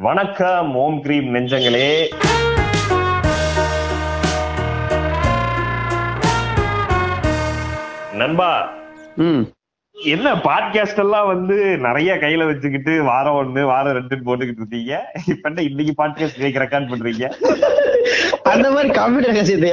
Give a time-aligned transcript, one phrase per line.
[0.00, 1.86] வணக்கம் ஓம் கிரீம் நெஞ்சங்களே.
[8.12, 8.74] நண்பா
[9.92, 15.12] என்ன பாட்காஸ்ட் எல்லாம் வந்து நிறைய கையில வச்சுக்கிட்டு வாரம் ஒண்ணு வாரம் ரெண்டுன்னு போட்டுக்கிட்டு இருக்கீங்க?
[15.26, 17.26] இப்ப இன்னைக்கு பாட்காஸ்ட் கேட்க ரெக்கார்ட் பண்றீங்க?
[18.52, 19.70] அந்த மாதிரி கம்ப்யூட்டர் ரகசியத்தை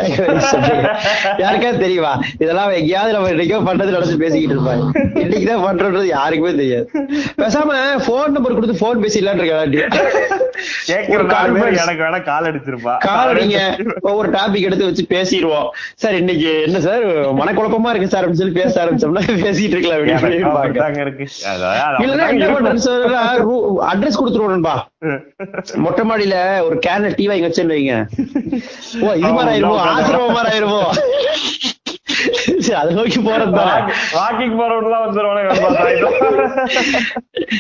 [1.37, 2.13] யாருக்காவது தெரியுமா?
[2.37, 4.83] இதெல்லாம் எங்கேயாவது நம்ம இன்னைக்கோ பண்றது நினைச்சு பேசிக்கிட்டு இருப்பாங்க
[5.23, 6.89] இன்னைக்குதான் பண்றது யாருக்குமே தெரியாது.
[7.37, 9.63] பேசாம போன் நம்பர் கொடுத்து போன் பேசிடலான்னு இருக்கா
[12.19, 12.93] கால் அடிச்சிருப்பா.
[12.97, 15.67] கால் நீங்க ஒவ்வொரு டாபிக் எடுத்து வச்சு பேசிடுவோம்.
[15.95, 17.05] சார் இன்னைக்கு என்ன சார்?
[17.39, 19.99] மனக்குழப்பமா இருக்கு சார் அப்படின்னு சொல்லி பேச ஆரம்பிச்சோம்னா பேசிட்டு இருக்கலாம்.
[21.95, 23.05] அப்படின்னு சார்?
[23.91, 24.75] அட்ரஸ் கொடுத்துருவோம்பா.
[25.83, 26.35] மொட்டை மாடியில
[26.67, 27.95] ஒரு கேன்ல டீ வாங்கி வச்சேன்னு வைங்க.
[29.05, 29.77] ஓ இது மாதிரி ஆயிருமோ?
[29.93, 30.81] ஆசிரமம் மாதிரி ஆயிருமோ?
[32.65, 33.73] சரி, அதை நோக்கி போறதுதான்
[34.17, 35.41] வாக்கிங் போறவங்க வந்துருவானே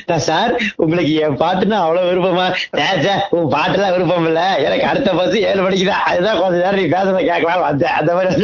[0.09, 0.53] நான் சார்
[0.83, 2.47] உங்களுக்கு என் பாட்டுன்னா அவ்வளவு விருப்பமா?
[2.79, 4.41] சார் சார் உன் பாட்டுலாம் விருப்பம் இல்ல.
[4.67, 7.95] எனக்கு அடுத்த பஸ் ஏழு மணிக்கு தான் அதுதான் கொஞ்ச நேரம் நீ பேசுறத கேட்கலாம் வந்தேன்.
[7.99, 8.35] அந்த மாதிரி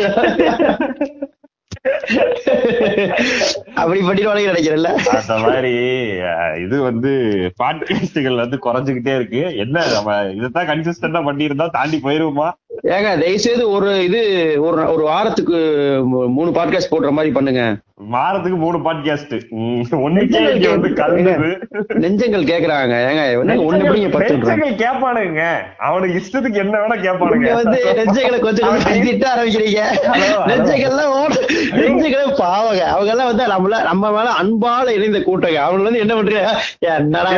[3.82, 4.90] அப்படி பண்ணிடுவாங்க நினைக்கிறேன்ல.
[5.20, 5.72] அந்த மாதிரி
[6.64, 7.12] இது வந்து
[7.64, 9.42] பாட்காஸ்டுகள் வந்து குறைஞ்சுக்கிட்டே இருக்கு.
[9.64, 12.50] என்ன நம்ம இதைத்தான் கன்சிஸ்டன்டா பண்ணியிருந்தா தாண்டி போயிருவோமா?
[12.96, 14.20] ஏங்க தயவுசெய்து ஒரு இது
[14.64, 15.58] ஒரு ஒரு வாரத்துக்கு
[16.36, 17.64] மூணு பாட்காஸ்ட் போடுற மாதிரி பண்ணுங்க.
[18.14, 19.34] வாரத்துக்கு மூணு பாட்காஸ்ட்
[22.04, 22.94] நெஞ்சங்கள் கேக்குறாங்க.
[23.10, 25.44] ஏங்க ஒண்ணு எப்படிங்க நெஞ்சங்கள் கேட்பானுங்க
[25.88, 29.82] அவனுக்கு இஷ்டத்துக்கு என்ன வேணா நீங்க கேட்பானுங்க வந்து நெஞ்சங்களை கொஞ்சம் திட்ட ஆரம்பிக்கிறீங்க.
[30.52, 31.36] நெஞ்சங்கள்லாம்
[31.80, 32.82] நெஞ்சங்களே பாவங்க.
[32.94, 35.60] அவங்க எல்லாம் வந்து நம்மள நம்ம மேல அன்பால இணைந்த கூட்டங்க.
[35.68, 36.46] அவங்க வந்து என்ன பண்றீங்க?
[36.96, 37.30] என்னடா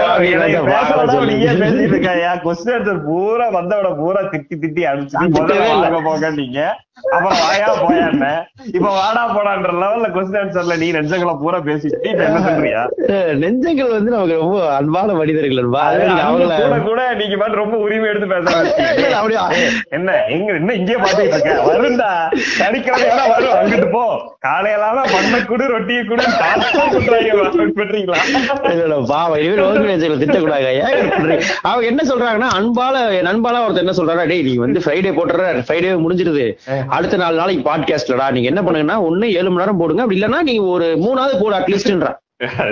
[1.13, 1.35] சொல்லி.
[1.63, 6.59] பேசிட்டு இருக்காயா கொஸ்டின் பூரா வந்தவன பூரா திட்டி திட்டி அடிச்சுட்டு திட்டவே போக நீங்க.
[6.97, 8.29] அப்புறம் வாயா போயான்னு
[8.69, 12.81] இப்ப வாடா போடான்ற லெவல்ல கொஸ்டின் ஆன்சர்ல நீ நெஞ்சங்களை பூரா பேசிட்டு என்ன சொல்றியா?
[13.41, 15.61] நெஞ்சங்கள் வந்து நமக்கு ரொம்ப அன்பான மனிதர்கள்
[16.19, 18.91] அவங்கள கூட கூட நீங்க பாட்டு ரொம்ப உரிமை எடுத்து பேச ஆரம்பிச்சீங்க.
[18.99, 19.43] இல்ல, அப்படியா?
[19.97, 21.55] என்ன எங்க என்ன இங்கே பாத்துட்டு இருக்க?
[21.69, 22.11] வருண்டா
[22.53, 24.03] சனிக்கிழமை வேணா வரும் அங்கிட்டு போ.
[24.45, 26.23] காலையிலாம பண்ண குடு ரொட்டியை குடு
[27.77, 28.21] பெற்றீங்களா
[28.75, 29.37] இல்ல, பாவம்.
[29.39, 30.71] இனிமேல் ஓகே நெஞ்சங்களை திட்டக்கூடாது?
[31.65, 32.95] அவங்க என்ன சொல்றாங்கன்னா அன்பால
[33.31, 36.47] அன்பால ஒருத்தர் என்ன சொல்றாரா டேய் நீ வந்து ஃப்ரைடே போட்டுற ஃப்ரைடே முடிஞ்சிருது.
[36.87, 40.01] அடுத்த நாலு நாளைக்கு பாட்காஸ்ட்லடா நீங்க என்ன பண்ணுங்கன்னா ஒண்ணு ஏழு மணி நேரம் போடுங்க.
[40.01, 42.21] அப்படி இல்லன்னா நீங்க ஒரு மூணாவது போடு அட்லீஸ்ட்ன்றா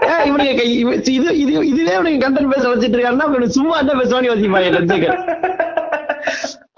[0.00, 3.92] ஏன் இவனுங்க கை- இவ- இது இது இதுவே இவனுக்கு கண்டென்ட் பேச வச்சிட்டு இருக்காருன்னா இவனுக்கு சும்மா என்ன
[3.92, 5.16] பேசுவான்னு யோசிப்பாங்க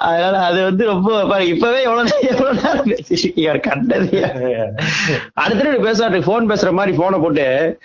[0.03, 4.25] அதனால அது வந்து ரொம்ப இப்பவே எவ்வளவு நேரம் எவ்வளவு நேரம் பேசிருக்கீங்க கண்டது.
[5.35, 7.79] அடுத்த பேசுவாரு போன் பேசுற மாதிரி போனை போட்டு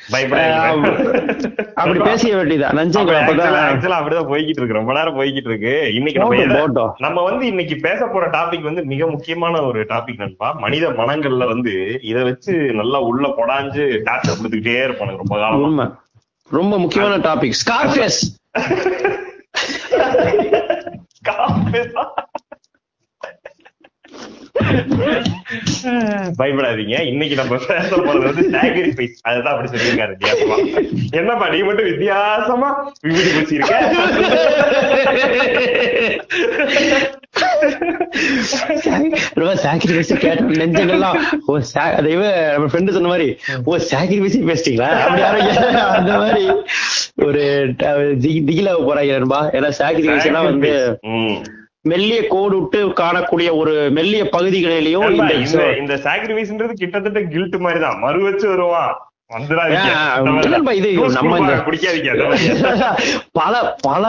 [1.76, 3.98] அப்படி பேசிய வேண்டியதான் நஞ்சங்க அப்பதான்.
[3.98, 4.74] அப்படிதான் போய்கிட்டு இருக்கு.
[4.74, 5.94] ரொம்ப நேரம் போய்கிட்டு இருக்கு.
[5.94, 6.36] இன்னைக்கு நம்ம.
[6.98, 10.52] நம்ம வந்து இன்னைக்கு பேச போற டாபிக் வந்து மிக முக்கியமான ஒரு டாபிக் நண்பா.
[10.52, 15.58] மனித மனங்கள்ல வந்து இத வச்சு நல்லா உள்ள பொடாஞ்சு டாக்டர் கொடுத்துக்கிட்டே இருப்பானுங்க ரொம்ப காலமா.
[15.58, 15.86] உண்மை.
[16.50, 18.22] ரொம்ப முக்கியமான டாபிக் ஸ்கார்ஃபேஸ்
[21.18, 22.27] scarf
[26.38, 27.06] பயப்படாதீங்க.
[27.06, 30.08] இன்னைக்கு நம்ம பேச போறது வந்து சாக்ரிஃபைஸ் அதுதான் அப்படி சொல்லியிருக்காரு.
[30.08, 30.56] வித்தியாசமா
[31.12, 33.74] என்னப்பா நீ மட்டும் வித்தியாசமா விபூதி பூச்சிருக்க
[39.64, 40.12] சாக்ரிஃபைஸ்
[40.60, 44.88] நெஞ்சங்கள்லாம் ஓ சா- அது இவ நம்ம ஃப்ரெண்டு சொன்ன மாதிரி ஓ சாக்ரிஃபைஸ் பேசிட்டீங்களா?
[45.96, 46.46] அந்த மாதிரி
[47.16, 47.74] ஒரு
[48.20, 49.50] திகிலாக போறாங்க நண்பா.
[49.52, 51.00] ஏன்னா சாக்ரிஃபைஸ் வந்து.
[51.88, 55.06] மெல்லிய கோடு விட்டு காணக்கூடிய ஒரு மெல்லிய பகுதிகளிலையும்
[55.82, 58.94] இந்த சாக்ரிஃபைஸ்ன்றது கிட்டத்தட்ட கில்ட் மாதிரி தான் மறு வச்சு வருவான்.
[63.38, 63.54] பல
[63.88, 64.04] பல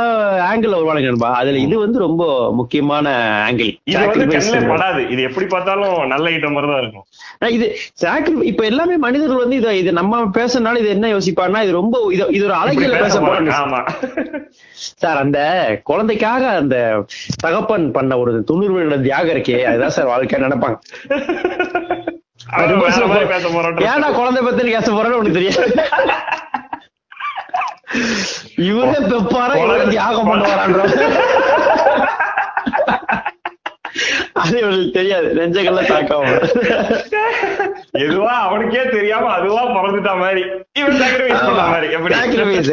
[0.48, 1.30] ஆங்கிள் வருவானுங்க நண்பா.
[1.38, 2.22] அதுல இது வந்து ரொம்ப
[2.58, 3.06] முக்கியமான
[3.46, 4.36] ஆங்கிள் இது வந்து
[5.14, 7.06] இது எப்படி பார்த்தாலும் நல்ல ஐட்டம் மாதிரி தான் இருக்கும்.
[7.56, 7.66] இது
[8.02, 12.24] சாக்ரி இப்ப எல்லாமே மனிதர்கள் வந்து இத இது நம்ம பேசுறதுனால இது என்ன யோசிப்பாருன்னா இது ரொம்ப இது
[12.38, 13.52] இது ஒரு அழகியல பேச போறாங்க.
[14.96, 15.38] சார் அந்த
[15.90, 16.76] குழந்தைக்காக அந்த
[17.44, 19.58] தகப்பன் பண்ண ஒரு துணிர்வு தியாகம் இருக்கே.
[19.70, 20.78] அதுதான் சார் வாழ்க்கை நினைப்பாங்க.
[23.90, 25.70] ஏன்டா குழந்தை பத்தி பேச போறேன்னு உனக்கு தெரியாது.
[28.68, 30.82] இவரே பெப்பாரா இவரே தியாகம் பண்ணுவாரான்ற
[34.42, 35.28] அது இவங்களுக்கு தெரியாது.
[35.38, 36.26] நெஞ்சங்கள்ல தாக்கம்.
[38.02, 40.42] எதுவா அவனுக்கே தெரியாம அதுவா பிறந்துட்டா மாதிரி.
[40.80, 41.88] இவன் சாக்ரிஃபைஸ் பண்ண மாதிரி.
[41.96, 42.14] எப்படி?
[42.14, 42.70] சாக்ரிஃபைஸ்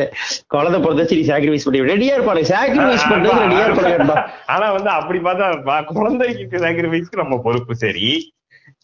[0.53, 4.23] குழந்தை பிறந்தாச்சு நீ சாக்ரிஃபைஸ் பண்ணி ரெடியா இருப்பாங்க சாக்ரிஃபைஸ் பண்றது ரெடியா இருப்பாங்க
[4.55, 8.07] ஆனா வந்து அப்படி பார்த்தா குழந்தைக்கு சாக்ரிஃபைஸ்க்கு நம்ம பொறுப்பு சரி.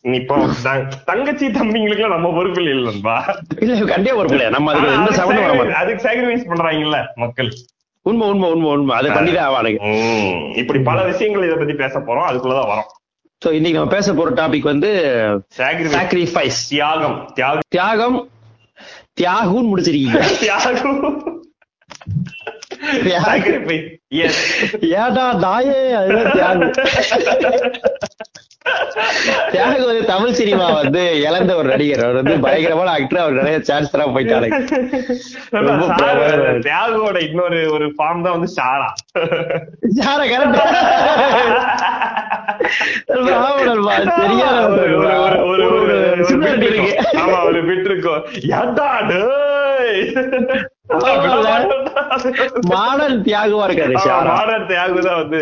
[0.02, 0.36] இப்போ
[1.06, 3.16] தங்கச்சி தம்பிங்களுக்கு நம்ம பொறுப்பு இல்லை நண்பா.
[3.60, 5.82] இல்ல கண்டிப்பா ஒரு பிள்ளை நம்ம அதுக்கு எந்த சம்மந்தம் வர அதுக்கு மாட்டோம்.
[5.82, 7.50] அதுக்கு சாக்ரிஃபைஸ் பண்றாங்கல்ல மக்கள்.
[8.06, 8.96] உண்மை உண்மை உண்மை உண்மை.
[8.96, 12.28] அதை பண்ணிதான் ஆவானுங்க இப்படி பல விஷயங்கள் இதை பத்தி பேச போறோம்.
[12.30, 12.90] அதுக்குள்ளதான் வரோம்.
[13.42, 14.90] சோ இன்னைக்கு நம்ம பேச போற டாபிக் வந்து
[15.58, 15.96] Sacrifice.
[15.96, 17.32] சாக்ரிஃபைஸ் தியாகம்.
[17.34, 17.66] தியாகம்.
[17.68, 18.20] தியாகம்
[19.22, 20.20] தியாகுன்னு முடிச்சிருக்கீங்க.
[23.04, 23.72] தியாகம்.
[24.82, 26.72] ஏடா தாயே அதுதான் தியாகம்.
[29.52, 32.00] தியாகம் வந்து தமிழ் சினிமா வந்து இழந்த ஒரு நடிகர்.
[32.00, 34.52] அவர் வந்து பயங்கரமான ஆக்டர் அவர் நிறைய சான்ஸ் தர போயிட்டாரு.
[36.66, 38.94] தியாகோட இன்னொரு ஒரு ஃபார்ம் தான் வந்து ஷாரா
[40.00, 40.60] யார கரெக்ட்
[47.44, 48.90] ஒரு பிட் இருக்கும் ஏன்டா
[52.72, 54.32] மாடல் தியாகமா இருக்காரு ஷாரா.
[54.32, 55.42] மாடர்ன் தியாகு தான் வந்து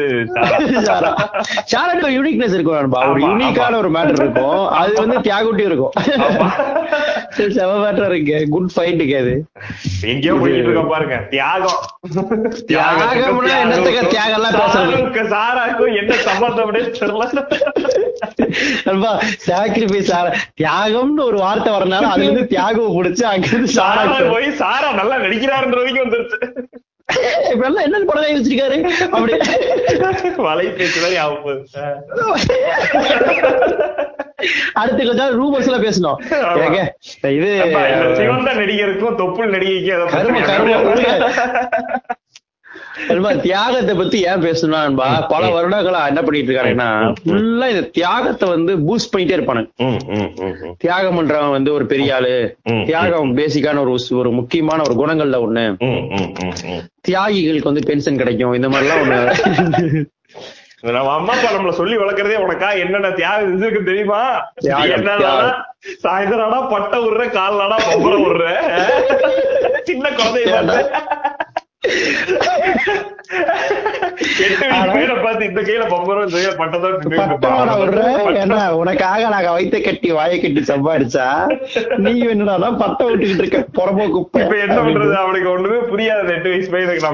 [2.07, 2.77] ஒரு யூனிக்னஸ் இருக்கும்
[3.11, 3.77] ஒரு யூனிக்கான.
[3.83, 4.61] ஒரு மேட்டர் இருக்கும்.
[4.81, 5.93] அது வந்து தியாகுட்டியும் இருக்கும்.
[7.57, 8.37] செம மேட்டர் இருக்கு.
[8.53, 9.33] குட் ஃபைட்டுக்கு அது.
[10.11, 11.17] எங்கேயோ போயிட்டு இருக்க பாருங்க.
[11.33, 11.79] தியாகம்.
[12.71, 14.95] தியாகம்னா என்னத்துக்கு தியாகம் எல்லாம் பேசுறது?
[15.35, 17.43] சாருக்கும் என்ன சம்பந்தம் தெரியல.
[18.87, 19.11] நண்பா
[19.47, 20.11] சாக்ரிஃபைஸ்
[20.61, 24.03] தியாகம்னு ஒரு வார்த்தை வரனால அதுல இருந்து தியாகம் பிடிச்சு அங்க இருந்து சாரா
[24.33, 26.37] போய் சாரா நல்லா நடிக்கிறாருன்ற வரைக்கும் வந்துருச்சு.
[27.51, 28.77] இப்ப எல்லாம் என்ன படம் வச்சிருக்காரு
[29.15, 29.33] அப்படி.
[30.35, 31.65] வலை பேச்சு மாதிரி ஆகும் போகுது.
[34.73, 36.19] அடுத்து கொஞ்சம் ரூமர்ஸ் எல்லாம் பேசணும்.
[37.37, 37.49] இது
[38.15, 40.07] சிவந்த நடிகருக்கும் தொப்புள் நடிகைக்கும்
[43.43, 44.81] தியாகத்தை பத்தி ஏன் பேசணும்னா
[45.29, 46.87] பல வருடங்களா என்ன பண்ணிட்டு இருக்காருன்னா
[47.19, 49.63] ஃபுல்லா இந்த தியாகத்தை வந்து பூஸ்ட் பண்ணிட்டே இருப்பானு.
[49.79, 50.75] ம், ம், ம், ம்.
[50.77, 52.33] தியாகம் பண்றவன் வந்து ஒரு பெரிய ஆளு.
[52.85, 55.65] தியாகம் பேசிக்கான ஒரு ஒரு முக்கியமான ஒரு குணங்கள்ல ஒண்ணு.
[57.07, 60.05] தியாகிகளுக்கு வந்து பென்ஷன் கிடைக்கும் இந்த மாதிரி எல்லாம் ஒண்ணு
[60.89, 62.67] நம்ம அம்மா அப்பா நம்மள சொல்லி வளர்க்கறதே உனக்கா?
[62.79, 64.19] என்னென்ன தியாகம் இருக்கு தெரியுமா?
[64.65, 65.57] என்னடா தியாகம்.
[66.03, 68.45] சாயந்தரம்டா பட்டை விடுற கால்நாடா பம்பரம் விடுற
[69.83, 70.53] சின்ன குழந்தைய
[78.79, 81.27] உனக்காக நாங்க வைத்த கட்டி வாயை கட்டி சம்பாதிச்சா
[82.05, 84.41] நீ என்னடா பட்டம் விட்டுக்கிட்டு இருக்க புறம்போ குப்பை?
[84.43, 85.13] இப்ப என்ன பண்றது?
[85.23, 87.05] அவனுக்கு ஒண்ணுமே புரியாது எட்டு வயசு பையனுக்கு.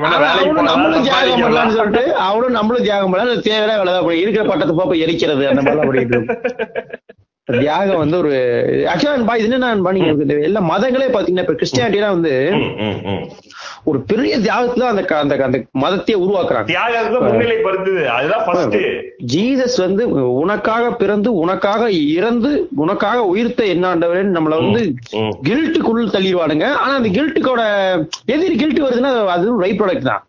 [0.71, 1.77] நம்மளும் தியாகம் பண்ணலாம்னு.
[1.79, 3.45] சொல்லிட்டு அவனும் நம்மளும் தியாகம் பண்ணலாம்.
[3.49, 4.09] தேவையான வேலை தான்.
[4.23, 6.21] இருக்கிற பட்டத்தை போய் எரிக்கிறது அந்த மாதிரிலாம் பண்ணிட்டு.
[7.47, 8.31] தியாகம் வந்து ஒரு
[8.91, 10.11] ஆக்சுவலா இது என்ன நீங்க
[10.47, 12.31] எல்லா மதங்களே பாத்தீங்கன்னா இப்ப கிறிஸ்டியானிட்டிலாம் வந்து.
[13.85, 16.67] ஒரு பெரிய தியாகத்துல அந்த அந்த அந்த மதத்தையே உருவாக்குறாங்க.
[16.67, 18.77] தியாகத்தை முன்னிலைப்படுத்துது அதுதான் ஃபர்ஸ்ட்
[19.25, 20.03] ஜீசஸ் வந்து
[20.41, 21.83] உனக்காக பிறந்து உனக்காக
[22.15, 24.81] இறந்து உனக்காக உயிர்த்த என்னாண்டவரேன்னு நம்மள வந்து
[25.19, 25.31] ம்.
[25.47, 26.67] கில்ட்டுக்குள்ள தள்ளிடுவானுங்க.
[26.75, 27.61] ஆனா அந்த கில்ட்டுக்கோட
[28.27, 30.23] எதிரி கில்ட் வருதுன்னா அது ரை ப்ராடக்ட் தான்.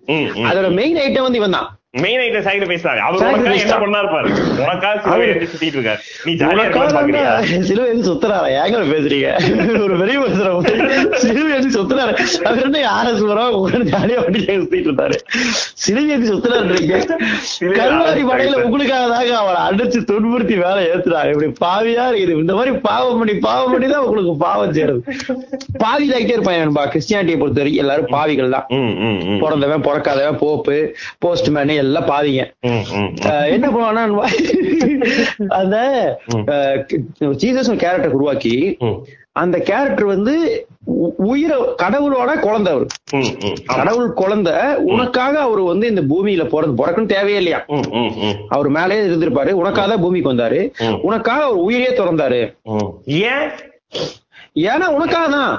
[0.50, 1.68] அதோட மெயின் ஐட்டம் வந்து இவன் தான்
[2.04, 3.82] மெயின் ஐட்டம் சாக்ரிஃபைஸ் தான் அவர் உனக்காக Sacrifice என்ன தான்.
[3.84, 4.28] பண்ணாரு பாரு
[4.64, 6.00] உனக்காக சிலுவை எடுத்து சுத்திட்டு இருக்காரு.
[6.26, 7.32] நீ ஜாலியா இருக்கலாம் பாக்குறியா?
[7.68, 8.48] சிலுவை வந்து சுத்துறாரா?
[8.62, 9.28] ஏங்க பேசுறீங்க?
[9.86, 10.16] ஒரு பெரிய
[11.24, 12.12] சிலுவை சுத்துறாரு.
[12.48, 12.82] அவர் என்ன
[13.92, 15.18] ஜாலியா வண்டி சுத்திட்டு இருந்தாரு
[15.84, 16.98] சிலுவை வந்து சுத்துறாருன்றீங்க
[17.80, 21.30] கல்வாரி படையில உங்களுக்காக தாங்க அவரை அடிச்சு துன்புறுத்தி வேலை ஏத்துறாங்க.
[21.34, 22.36] இப்படி பாவியா இருக்குது.
[22.44, 25.00] இந்த மாதிரி பாவம் பண்ணி பாவம் பண்ணி தான் உங்களுக்கு பாவம் சேருது
[25.84, 28.66] பாவி ஆகிட்டே இருப்பான் நண்பா கிறிஸ்டியானிட்டியை பொறுத்த வரைக்கும் எல்லாரும் பாவிகள் தான்.
[29.42, 30.76] பிறந்தவன் பிறக்காதவன் போப்பு
[31.24, 32.08] போஸ்ட்மேன் எல்லாம்.
[33.28, 34.04] அஹ் என்ன பண்ணுவானா
[35.48, 35.76] அந்த
[37.36, 38.54] ஜீசஸ் கேரக்டர் உருவாக்கி
[39.32, 40.34] அந்த கேரக்டர் வந்து
[41.24, 42.86] உயிரை கடவுளோட குழந்தை அவர்.
[43.66, 44.54] கடவுள் குழந்தை
[44.86, 47.60] உனக்காக அவர் வந்து இந்த பூமியில பிறந்து பிறக்கணும் தேவையே இல்லையா?
[48.48, 50.60] அவர் மேலே இருந்திருப்பாரு உனக்காக தான் பூமிக்கு வந்தாரு.
[51.00, 52.40] உனக்காக அவர் உயிரே திறந்தாரு.
[53.26, 53.46] ஏன்?
[54.66, 55.54] ஏன்னா உனக்காக தான்.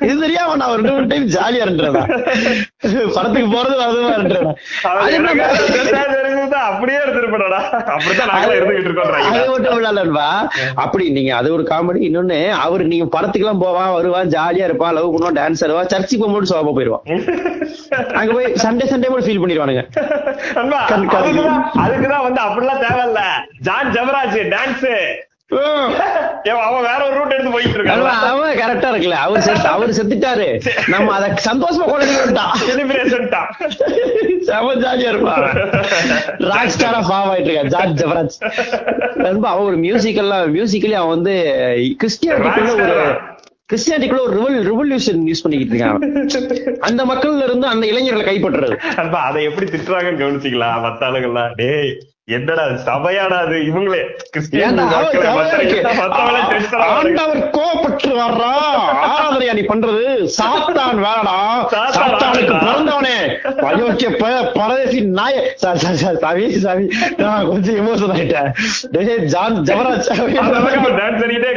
[0.00, 1.96] இது தெரியாம நான் ஒரு ரெண்டு டைம் ஜாலியா இருந்தேன்
[3.14, 4.46] படத்துக்கு போறது அதுவா இருந்தேன்
[6.68, 7.56] அப்படியே இருந்துகிட்டு இருக்கோம்
[9.20, 9.48] அது.
[9.48, 10.18] மட்டும்
[10.76, 15.12] அப்படி நீங்க அது ஒரு காமெடி இன்னொன்னு அவர் நீங்க படத்துக்கு எல்லாம் போவான் வருவான் ஜாலியா இருப்பான் லவ்
[15.14, 17.04] பண்ணுவான் டான்ஸ் ஆடுவான் சர்ச்சுக்கு போகும்போது சோபா போயிருவான்.
[18.14, 19.84] அங்க போய் சண்டே சண்டே கூட ஃபீல் பண்ணிடுவானுங்க.
[21.84, 23.22] அதுக்குதான் வந்து அப்படிலாம் தேவையில்ல.
[23.60, 24.86] ஜான் ஜெபராஜ் டான்ஸ்
[25.50, 28.02] அவன் வேற ஒரு ரூட் எடுத்து போயிட்டு இருக்கான்.
[28.32, 30.48] அவன் கரெக்டா இருக்குல்ல அவர் செத்து அவர் செத்துட்டாரு.
[30.92, 33.48] நம்ம அத சந்தோஷமா கொண்டாடிட்டா செலிப்ரேஷன் தான்
[34.48, 35.44] செம ஜாலியா இருப்பான்.
[36.50, 37.72] ராக் ஸ்டாரா ஃபார்ம் ஆயிட்டு இருக்கான்.
[37.74, 38.36] ஜார்ஜ் ஜெபராஜ்.
[39.24, 41.34] நண்பா அவன் ஒரு மியூசிக்கல்லாம் மியூசிக்கலி அவன் வந்து
[42.02, 42.96] கிறிஸ்டியானிட்டிக்குள்ள ஒரு
[43.72, 46.78] கிறிஸ்டியானிட்டிக்குள்ள ஒரு ரிவல் ரிவல்யூஷன் யூஸ் பண்ணிக்கிட்டு இருக்கான் அவன்.
[46.88, 48.78] அந்த மக்கள்ல இருந்து அந்த இளைஞர்களை கைப்பற்றுறது.
[49.28, 50.80] அதை எப்படி திட்டுறாங்கன்னு கவனிச்சிக்கலாம்.
[50.86, 51.92] மத்த ஆளுங்கெல்லாம் டேய்
[52.30, 53.56] என்னடா சபையாடா அது?
[53.68, 54.00] இவங்களே.
[56.88, 58.50] ஆண்டவர் கோபப்பட்டு வர்றா
[59.06, 60.02] ஆராதனையா நீ பண்றது?
[60.36, 61.36] சாத்தான் வேணடா
[61.72, 63.16] சாத்தான் சாத்தானை எனக்கு பிறந்தவனே.
[63.68, 64.10] அயோக்கிய
[64.58, 65.36] பரதேசி நாய.
[66.22, 66.86] சாமி சாமி.
[67.22, 68.50] நான் கொஞ்சம் எமோஷன் ஆயிட்டேன்.
[69.34, 70.10] ஜான் ஜவராஜ்
[71.36, 71.50] இது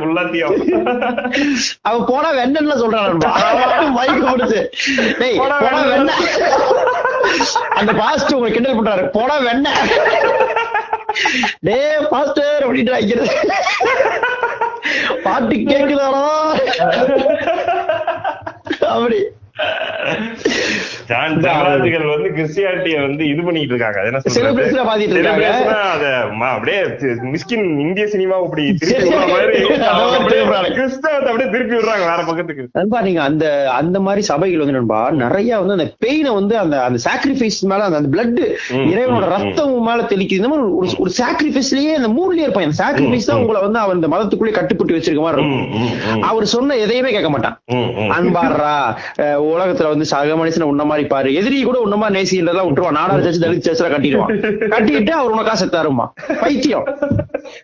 [0.00, 0.56] ஃபுல்லாத்தையும்
[1.88, 3.04] அவன் போனா வெண்ணன்னு சொல்றான்
[3.96, 4.60] மைக் முடிச்சு
[5.20, 5.80] டேய் போடா போனா.
[5.92, 6.10] வெண்ண
[7.78, 9.04] அந்த பாஸ்ட் உங்களை கிண்டல் பண்றாரு.
[9.16, 9.68] போடா வெண்ண
[11.60, 13.34] டேய் பாஸ்டர் அப்படின்ட்டு வைக்கிறது.
[15.22, 16.24] பாட்டு கேக்குதாடா?
[18.94, 19.20] அப்படி.
[21.10, 23.98] ஜான் ஜவராஜுகள் வந்து கிறிஸ்டியானிட்டிய வந்து இது பண்ணிட்டு இருக்காங்க.
[24.08, 24.20] என்ன
[25.94, 26.04] அத
[26.54, 26.78] அப்படியே
[27.34, 29.62] மிஸ்கின் இந்திய சினிமா இப்படி திருப்பி அப்படியே
[30.30, 30.70] திருப்புறாங்க.
[30.78, 32.64] கிறிஸ்தவத்தை அப்படியே திருப்பி விடுறாங்க வேற பக்கத்துக்கு.
[32.78, 33.44] நண்பா நீங்க அந்த
[33.80, 38.00] அந்த மாதிரி சபைகள் வந்து நண்பா நிறைய வந்து அந்த பெயினை வந்து அந்த அந்த சாக்ரிஃபைஸ் மேல அந்த
[38.00, 38.40] அந்த பிளட்
[38.92, 40.40] இறைவனோட ரத்தம் மேல தெளிக்குது.
[40.40, 42.68] இந்த மாதிரி ஒரு ஒரு சாக்ரிஃபைஸ்லயே அந்த மூணுலயே இருப்பான்.
[42.68, 46.24] அந்த சாக்ரிஃபைஸ் தான் உங்களை வந்து அவன் இந்த மதத்துக்குள்ளே கட்டுப்பட்டு வச்சிருக்க மாதிரி இருக்கும்.
[46.30, 47.56] அவர் சொன்ன எதையுமே கேட்க மாட்டான்.
[48.18, 48.74] அன்பாடுறா
[49.52, 52.98] உலகத்துல வந்து சக மனுஷனை உன்ன மாதிரி எதிரி கூட ஒண்ணுமா மாதிரி நேசின்றதெல்லாம் விட்டுருவான்.
[52.98, 54.32] நாடார் சர்ச்சு தலித் சேர்ச்சா கட்டிடுவான்.
[54.74, 56.06] கட்டிட்டு அவர் உனக்கா செத்தாருமா
[56.40, 56.86] பைத்தியம்.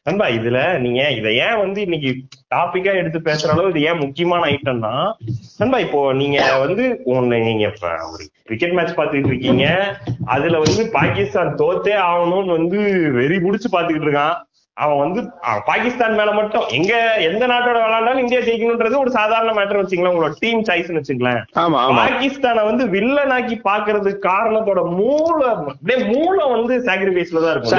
[0.03, 2.11] நண்பா இதுல நீங்க இத ஏன் வந்து இன்னைக்கு
[2.55, 5.15] டாபிக்கா எடுத்து பேசுற அளவு இது ஏன் முக்கியமான ஐட்டம்னா
[5.59, 9.95] நண்பா இப்போ நீங்க வந்து ஒண்ணு நீங்க இப்ப ஒரு கிரிக்கெட் மேட்ச் பாத்துக்கிட்டு இருக்கீங்க.
[10.25, 12.79] அதுல வந்து பாகிஸ்தான் தோத்தே ஆகணும்னு வந்து
[13.12, 14.37] வெறி புடிச்சு பாத்துக்கிட்டு இருக்கான்.
[14.76, 15.21] அவன் வந்து
[15.67, 16.93] பாகிஸ்தான் மேல மட்டும் எங்க
[17.26, 21.41] எந்த நாட்டோட விளையாண்டாலும் இந்தியா ஜெயிக்கணும்ன்றது ஒரு சாதாரண மேட்டர் வச்சுங்களேன் உங்களோட டீம் சாய்ஸ்னு வச்சுங்களேன்.
[22.00, 27.75] பாகிஸ்தானை வந்து வில்லனாக்கி பாக்குறதுக்கு காரணத்தோட மூளை அப்படியே மூளை வந்து சாக்ரிஃபைஸ்ல தான் இருக்கும்.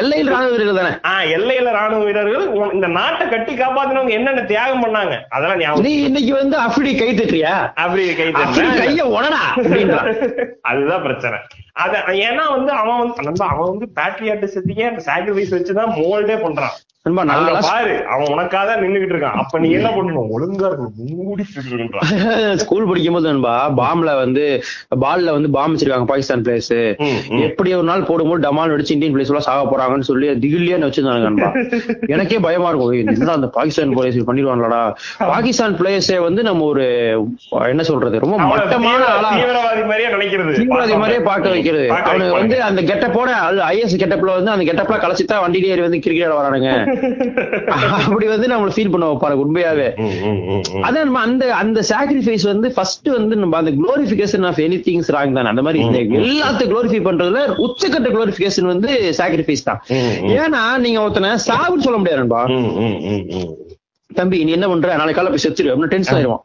[0.00, 0.92] எல்லையில் ராணுவ வீரர்கள் தானே?
[1.10, 6.32] ஆஹ் எல்லையில ராணுவ வீரர்கள் இந்த நாட்டை கட்டி காப்பாத்தினவங்க என்னென்ன தியாகம் பண்ணாங்க அதெல்லாம் ஞாபகம் நீ இன்னைக்கு
[6.38, 7.54] வந்து அஃப்ரி கை தட்டுறியா?
[7.84, 8.74] அப்படி கை தட்டுறேன்.
[8.80, 9.42] கைய உடனா
[10.70, 11.38] அதுதான் பிரச்சனை.
[11.82, 16.76] அத ஏன்னா வந்து அவன் வந்து அவன் வந்து பேட்ரியாட்டிசத்துக்கே அந்த சாக்ரிஃபைஸ் வச்சுதான் மோல்டே பண்றான்.
[17.64, 19.34] பாரு அவன் உனக்காக தான் நின்னுகிட்டு இருக்கான்.
[19.40, 20.28] அப்ப நீ என்ன பண்ணணும்?
[20.34, 20.94] ஒழுங்கா இருக்கணும்.
[21.18, 22.06] மூடி இருக்கணும்ன்றான்.
[22.62, 24.44] ஸ்கூல் படிக்கும் போது நண்பா பாம்ல வந்து
[25.02, 26.44] பால்ல வந்து பாம் வச்சிருக்காங்க பாகிஸ்தான்
[27.04, 27.18] ம்.
[27.46, 31.50] எப்படி ஒரு நாள் போடும்போது டமால் வெடிச்சு இந்தியன் பிளேஸ் எல்லாம் சாக போறாங்கன்னு சொல்லி திகிலியே வச்சிருந்தாங்க நண்பா.
[32.14, 32.92] எனக்கே பயமா இருக்கும்.
[33.34, 34.80] அந்த பாகிஸ்தான் பிளேயர்ஸ் பண்ணிடுவாங்களாடா?
[35.28, 36.86] பாகிஸ்தான் பிளேயர்ஸே வந்து நம்ம ஒரு
[37.70, 40.54] என்ன சொல்றது ரொம்ப மட்டமான தீவிரவாதி மாதிரியே நினைக்கிறது.
[40.58, 41.86] தீவிரவாதி மாதிரியே பார்க்க வைக்கிறது.
[42.00, 42.34] அவனுக்கு.
[42.38, 46.70] வந்து அந்த கெட்டப்போட அது ஐஎஸ் கெட்டப்ல வந்து அந்த கெட்டப்ல கலைச்சிட்டா வண்டி ஏறி வந்து கிரிக்கெட் வரானுங்க.
[47.98, 49.88] அப்படி வந்து நம்மள ஃபீல் பண்ண வைப்பாரு உண்மையாவே.
[50.82, 55.32] அதான் நம்ம அந்த அந்த சாக்ரிஃபைஸ் வந்து ஃபர்ஸ்ட் வந்து நம்ம அந்த glorification of any things wrong
[55.32, 55.84] தானே அந்த மாதிரி
[56.20, 59.82] எல்லாத்தையும் குளோரிஃபை பண்றதுல உச்சக்கட்ட குளோரிபிகேஷன் வந்து சாக்ரிஃபைஸ் தான்.
[60.36, 62.42] ஏன்னா நீங்க ஒருத்தனை சாவுன்னு சொல்ல முடியாது நண்பா.
[62.48, 63.52] ம், ம், ம், ம்.
[64.10, 64.96] தம்பி நீ என்ன பண்ற?
[64.96, 66.42] நாளைக்கு காலை போய் செத்துரு அப்படின்னு டென்ஷன் ஆயிடுவான்.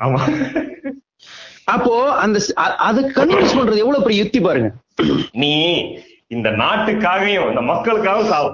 [1.65, 2.37] அப்போ அந்த
[2.77, 4.69] அதை கன்வின்ஸ் பண்றது எவ்வளவு பெரிய யுக்தி பாருங்க.
[5.31, 5.51] நீ
[6.27, 8.49] இந்த நாட்டுக்காகவும் இந்த மக்களுக்காகவும் சாவு.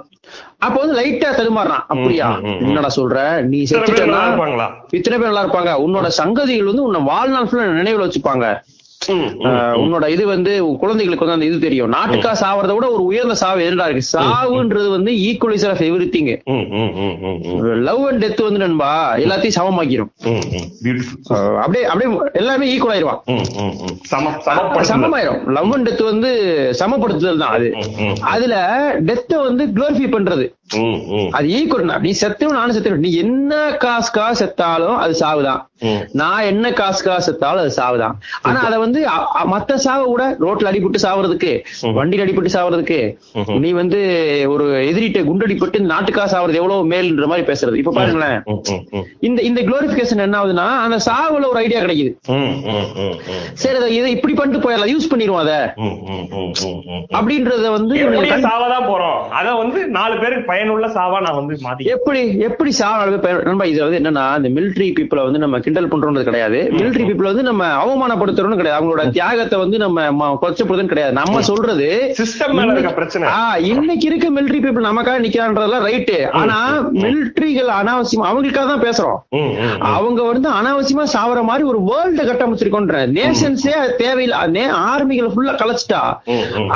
[0.58, 1.86] அப்போ வந்து லைட்டா தடுமாறுறான்.
[1.88, 2.40] அப்படியா.
[2.42, 3.42] என்னடா சொல்ற?
[3.42, 5.72] நீ செத்துட்டா இத்தனை பேர் நல்லா இருப்பாங்க.
[5.88, 8.62] உன்னோட சங்கதிகள் வந்து உன்னை வாழ்நாள் ஃபுல்லா நினைவுல வச்சுப்பாங்க.
[9.82, 11.92] உன்னோட இது வந்து குழந்தைகளுக்கு வந்து அந்த இது தெரியும்.
[11.96, 14.12] நாட்டுக்கா சாவறத விட ஒரு உயர்ந்த சாவு எதுடா இருக்கு?
[14.14, 16.32] சாவுன்றது வந்து equaliser of every thing
[17.88, 18.92] love and death வந்து நண்பா
[19.24, 20.12] எல்லாத்தையும் சமமாக்கிரும்.
[21.64, 22.10] அப்படியே அப்படியே
[22.42, 23.22] எல்லாமே ஈக்குவல் ஆயிருவான்.
[24.92, 25.42] சமமாயிரும்.
[25.58, 26.32] லவ் அண்ட் டெத் வந்து
[26.82, 27.70] சமப்படுத்துதல் தான் அது.
[28.34, 28.56] அதுல
[29.10, 30.48] டெத்தை வந்து குளோரிஃபை பண்றது.
[31.38, 33.54] அது ஈக்குவல் நீ செத்தவன் நானும் செத்தவன் நீ என்ன
[33.86, 35.62] காசுக்கா செத்தாலும் அது சாவுதான்.
[36.20, 38.16] நான் என்ன காசுக்கா செத்தாலும் அது சாவுதான்.
[38.48, 39.00] ஆனா அத வந்து
[39.54, 41.52] மத்த சாவை கூட ரோட்ல அடிபட்டு சாவறதுக்கு
[41.98, 43.00] வண்டியில அடிபட்டு சாவறதுக்கு.
[43.66, 44.00] நீ வந்து
[44.54, 47.80] ஒரு எதிரிட்ட குண்டடிப்பட்டு நாட்டுக்கா சாவறது எவ்வளவு மேல்ன்ற மாதிரி பேசுறது.
[47.82, 48.38] இப்ப பாருங்களேன்.
[49.28, 52.12] இந்த இந்த குளோரிபிகேஷன் என்ன ஆகுதுன்னா அந்த சாவுல ஒரு ஐடியா கிடைக்குது.
[53.64, 54.92] சரி இதை இப்படி பண்ணிட்டு போயிடலாம்.
[54.94, 55.54] யூஸ் பண்ணிடுவோம் அத.
[57.18, 57.96] அப்படின்றத வந்து
[58.48, 59.20] சாவதான் போறோம்.
[59.40, 63.06] அத வந்து நாலு பேருக்கு பயனுள்ள சாவா நான் வந்து மாத்தி எப்படி எப்படி சாவ
[63.50, 66.60] நண்பா இது வந்து என்னன்னா இந்த மிலிட்டரி பீப்புளை வந்து நம்ம கிண்டல் பண்றோம்ன்றது கிடையாது.
[66.78, 68.75] மிலிட்டரி பீப்புள் வந்து நம்ம அவமானப்படுத்துறோம்னு கிடையாது.
[68.76, 70.02] அவங்களோட தியாகத்தை வந்து நம்ம
[70.42, 71.14] கொச்சப்படுதுன்னு கிடையாது.
[71.14, 71.88] நம்ம சொல்றது
[72.20, 73.26] சிஸ்டம் மேல இருக்க பிரச்சனை.
[73.34, 73.40] ஆ,
[73.72, 76.58] இன்னைக்கு இருக்க மிலிட்டரி பீப்புள் நமக்காக நிக்கிறான்றதெல்லாம் ரைட்டு ஆனா
[77.00, 79.18] மிலிட்டரிகள் அனாவசியம் அவங்களுக்காக தான் பேசுறோம்.
[79.36, 79.52] ம்.
[79.92, 83.00] அவங்க வந்து அனாவசியமா சாவற மாதிரி ஒரு வேர்ல்ட கட்டமைச்சிருக்கோன்ற.
[83.16, 84.42] நேஷன்ஸே தேவையில்லை
[84.86, 86.02] ஆர்மிகளை ஃபுல்லா கலைச்சிட்டா.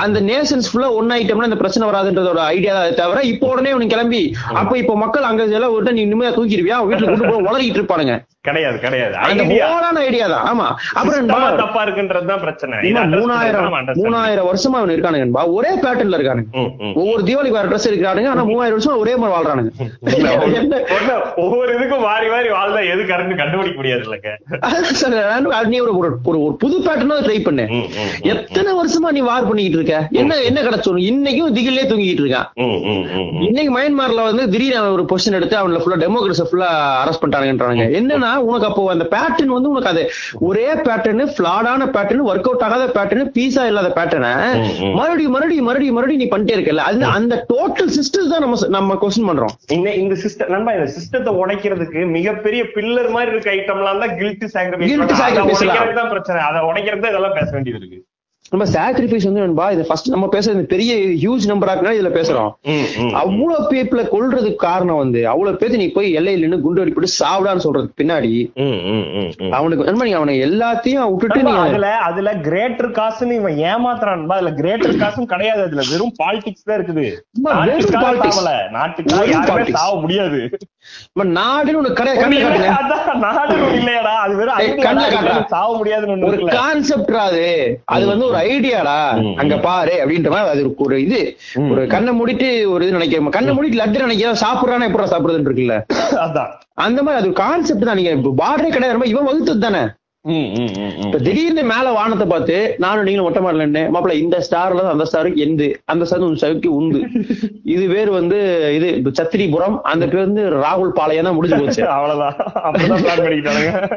[0.01, 4.21] அந்த நேஷன்ஸ் ஃபுல்லா ஒன் ஐட்டம்னா இந்த பிரச்சனை வராதுன்றதோட ஐடியா தவிர இப்போ உடனே உனக்கு கிளம்பி
[4.55, 8.15] அப்ப இப்போ மக்கள் அங்க எல்லாம் விட்டு நீ நிம்மதியா தூக்கிடுவியா வீட்டுல கொண்டு போய் உளறிட்டு இருப்பானுங்க.
[8.47, 9.15] கிடையாது கிடையாது.
[9.21, 10.43] அந்த ஐடியா தான்.
[10.49, 10.65] ஆமா.
[10.99, 11.25] அப்புறம்
[11.61, 12.75] தப்பா இருக்குன்றதுதான் பிரச்சனை.
[13.15, 13.65] மூணாயிரம்
[14.01, 16.51] மூணாயிரம் வருஷமா அவன் இருக்கானுங்கன்பா ஒரே பேட்டர்ன்ல இருக்கானுங்க.
[17.01, 19.71] ஒவ்வொரு தீபாவளிக்கு வேற ட்ரெஸ் இருக்கிறானுங்க ஆனா மூவாயிரம் வருஷம் ஒரே மாதிரி வாழ்றானுங்க.
[20.59, 20.79] என்ன?
[21.43, 25.93] ஒவ்வொரு இதுக்கும் வாரி வாரி வாழ்ந்தா எது கரெக்ட் கண்டுபிடிக்க முடியாது இல்லங்க நீ ஒரு
[26.43, 27.65] ஒரு புது பேட்டர்னா ட்ரை பண்ணு.
[28.35, 29.99] எத்தனை வருஷமா நீ வார் பண்ணிக்கிட்டு இருக்க?
[30.21, 32.47] என்ன என்ன கிடைச்சோம் இன்னைக்கும் திகிலே தூங்கிட்டு இருக்கான்.
[33.49, 36.71] இன்னைக்கு மயன்மார்ல வந்து திடீர்னு ஒரு பொசிஷன் எடுத்து அவன்ல ஃபுல்லா டெமோக்ரஸி ஃபுல்லா
[37.03, 37.87] அரெஸ்ட் பண்ணிட்டானுங்கன்றானுங்க.
[38.01, 40.01] என்னன்னா ஏன்னா உனக்கு அப்போ அந்த பேட்டர்ன் வந்து உனக்கு அது
[40.47, 44.31] ஒரே பேட்டர்ன் ஃபிளாடான பேட்டர்ன் ஒர்க் அவுட் ஆகாத பேட்டர்ன் பீஸா இல்லாத பேட்டர்னை.
[44.99, 49.29] மறுபடியும் மறுபடியும் மறுபடியும் மறுபடியும் நீ பண்ணிட்டே இருக்கல அது அந்த டோட்டல் சிஸ்டம்ஸ் தான் நம்ம நம்ம கொஸ்டின்
[49.31, 49.55] பண்றோம்.
[50.03, 54.91] இந்த சிஸ்டம் நண்பா இந்த சிஸ்டத்தை உடைக்கிறதுக்கு மிகப்பெரிய பில்லர் மாதிரி இருக்க ஐட்டம்லாம் தான் கில்ட் Guilt sacrifice
[54.93, 55.19] எல்லாம்.
[55.21, 56.39] சாக்ரிஃபைஸ் தான் பிரச்சனை.
[56.49, 57.99] அதை உடைக்கிறது இதெல்லாம் பேச வேண்டியது இருக்கு.
[58.51, 60.91] நம்ம சாக்ரிஃபைஸ் வந்து நண்பா இது ஃபர்ஸ்ட் நம்ம பேசுறது பெரிய
[61.23, 62.49] ஹியூஜ் நம்பரா இருக்கனால இதுல பேசுறோம்.
[63.21, 67.99] அவ்வளவு பேப்ல கொல்றதுக்கு காரணம் வந்து அவ்வளவு பேத்து நீ போய் எல்லையில நின்னு குண்டு அடிப்பட்டு சாப்பிடான்னு சொல்றதுக்கு
[68.01, 68.31] பின்னாடி.
[69.57, 74.99] அவனுக்கு நண்பா நீ அவனை எல்லாத்தையும் விட்டுட்டு நீ அதுல அதுல கிரேட்டர் காசுன்னு இவன் ஏமாத்துறான் அதுல கிரேட்டர்
[75.03, 75.63] காசும் கிடையாது.
[75.67, 77.05] அதுல வெறும் பாலிடிக்ஸ் தான் இருக்குது.
[78.05, 78.39] politics.
[79.77, 80.41] சாவ முடியாது.
[81.15, 81.91] நம்ம நாடுன்னு ஒண்ணு
[83.79, 84.13] இல்லையாடா.
[84.25, 86.37] அது வெறும் சாவ முடியாதுன்னு ஒரு.
[86.57, 87.45] கான்செப்ட் அது.
[87.95, 89.21] அது வந்து ஒரு ஐடியாடா?
[89.21, 91.37] ம், அங்க பாரு அப்படின்ற மாதிரி அது ஒரு- ஒரு இது.
[91.69, 95.83] ஒரு கண்ணை மூடிட்டு ஒரு இது நினைக்கிறோம் கண்ணை மூடிட்டு லட்டு நினைக்கிறோம் சாப்பிடுறானா எப்படா சாப்பிடுறதுன்னு இருக்குல்ல?
[96.11, 96.47] அதான்.
[96.73, 97.95] அந்த மாதிரி அது கான்செப்ட் தான்.
[97.95, 98.13] நீங்க
[98.45, 99.79] பார்டரே கிடையாது இவன் வகுத்தது தானே.
[101.03, 105.67] இப்ப திடீர்னு மேல வானத்தை பார்த்து நானும் நீங்களும் மொட்டை மாடல மாப்பிள இந்த ஸ்டார்ல அந்த ஸ்டாருக்கு எந்து.
[105.85, 107.01] அந்த ஸ்டார் சவுக்கு உந்து.
[107.73, 108.37] இது பேர் வந்து
[108.77, 108.87] இது
[109.19, 111.83] சத்திரிபுரம் அந்த பேர் வந்து ராகுல் பாளையம் தான் முடிஞ்சு போச்சு.
[111.95, 112.35] அவ்வளவுதான்.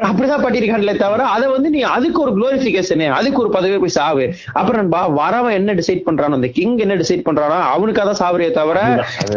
[0.07, 4.25] அப்படிதான் பட்டிருக்காங்களே தவிர அதை வந்து நீ அதுக்கு ஒரு குளோரிபிகேஷன் அதுக்கு ஒரு பதவி போய் சாவு.
[4.53, 8.79] அப்புறம் நண்பா வரவன் என்ன டிசைட் பண்றானோ அந்த கிங் என்ன டிசைட் பண்றானோ அவனுக்காக தான் சாவறியே தவிர.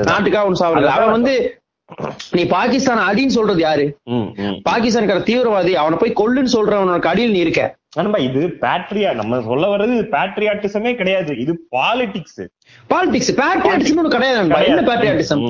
[0.08, 1.34] நாட்டுக்காக அவன் சாவறது அவன் வந்து
[2.37, 3.85] நீ பாகிஸ்தான் அடின்னு சொல்றது யாரு.
[4.69, 7.62] பாகிஸ்தானுக்கார தீவிரவாதி அவனை போய் கொல்லுன்னு சொல்றவனோட அடியில் நீ இருக்க.
[7.97, 11.33] நண்பா இது பேட்ரியா நம்ம சொல்ல வர்றது பேட்ரியாட்டிசமே கிடையாது.
[11.43, 12.43] இது பாலிடிக்ஸ்
[12.93, 14.40] பாலிடிக்ஸ் பேட்ரியாட்டிசம் ஒண்ணு கிடையாது.
[14.71, 15.45] என்ன பேட்ரியாட்டிசம்.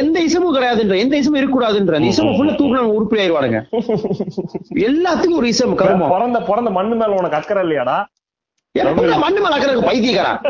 [0.00, 1.98] எந்த இசமும் கிடையாதுன்ற எந்த இசமும் இருக்கக்கூடாதுன்ற.
[2.00, 3.60] அந்த இசமும் ஃபுல்லா தூக்குனாங்க உருப்படி ஆயிடுவானுங்க
[4.88, 6.14] எல்லாத்துக்கும் ஒரு இசம் கருமம்.
[6.14, 7.98] பிறந்த பிறந்த மண்ணு மேல உனக்கு அக்கறை இல்லையாடா?
[9.24, 10.40] மண்ணு மேல அக்கறை பைத்தியக்காரன்.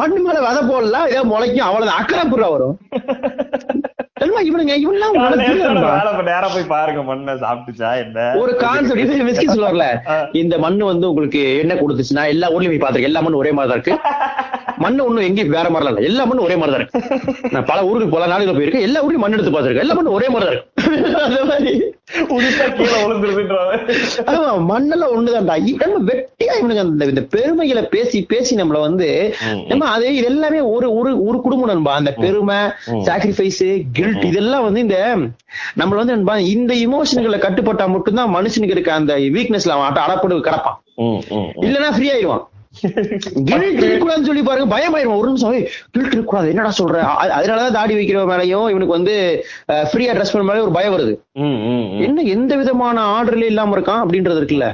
[0.00, 2.00] மண்ணு மேல விதை போடலாம் ஏதோ முளைக்கும் அவ்வளவுதான்.
[2.02, 2.76] அக்கறை புறா வரும்.
[4.44, 4.74] இவனுங்க
[6.28, 8.18] நேரா போய் பாருங்க மண்ணை சாப்பிட்டுச்சா என்ன?
[8.40, 9.86] ஒரு கான்செப்ட் இது மிஸ்கி சொல்லுவார்ல
[10.40, 13.94] இந்த மண்ணு வந்து உங்களுக்கு என்ன கொடுத்துச்சுன்னா எல்லா ஊர்லயும் போய் பாத்துருக்கேன் எல்லா மண்ணும் ஒரே மாதிரி இருக்கு.
[14.82, 16.00] மண்ணு ஒண்ணும் எங்கேயும் வேற மாதிரிலாம் இல்ல.
[16.00, 17.48] எல்லா மண்ணும் ஒரே மாதிரி தான் இருக்கு.
[17.50, 18.80] நான் பல ஊருக்கு பல நாடுகள் போயிருக்கேன்.
[18.80, 21.20] எல்லா ஊர்லயும் மண் எடுத்து பாத்துருக்கேன் எல்லா மண்ணும் ஒரே மாதிரி தான் இருக்கு.
[21.20, 21.90] அந்த மாதிரி
[24.68, 25.86] மண்ணெல்லாம் ஒண்ணுதான்டா.
[25.86, 29.34] நம்ம வெட்டியா இவனுங்க அந்த இந்த பெருமைகளை பேசி பேசி நம்மள வந்து.
[29.68, 31.94] நம்ம அது இது எல்லாமே ஒரு ஒரு ஒரு குடும்பம் நண்பா.
[31.94, 32.56] அந்த பெருமை.
[32.86, 35.16] சாக்ரிஃபைஸ் கில்ட் இதெல்லாம் வந்து இந்த
[35.76, 40.80] நம்மள வந்து நண்பா இந்த இமோஷன்களை கட்டுப்பட்டா மட்டும்தான் மனுஷனுக்கு இருக்க அந்த வீக்னஸ்ல அவன் அட- அடப்பட்டு கிடப்பான்.
[40.94, 41.60] ம், ம், ம்.
[41.60, 42.48] இல்லனா ஃப்ரீ ஆயிடுவான்.
[42.82, 44.66] இருக்கக்கூடாதுன்னு சொல்லி பாருங்க.
[44.74, 45.54] பயமாயிருவான் ஒரு நிமிஷம்.
[45.94, 46.98] கில்ட் இருக்கக்கூடாது என்னடா சொல்ற?
[47.38, 49.14] அதனாலதான் தாடி வைக்கிற மேலயும் இவனுக்கு வந்து
[49.90, 51.12] ஃப்ரீயா ட்ரெஸ் பண்ண மேலே ஒரு பயம் வருது.
[52.06, 54.68] என்ன எந்த விதமான ஆர்டர்ல இல்லாம இருக்கான் அப்படின்றது இருக்குல்ல?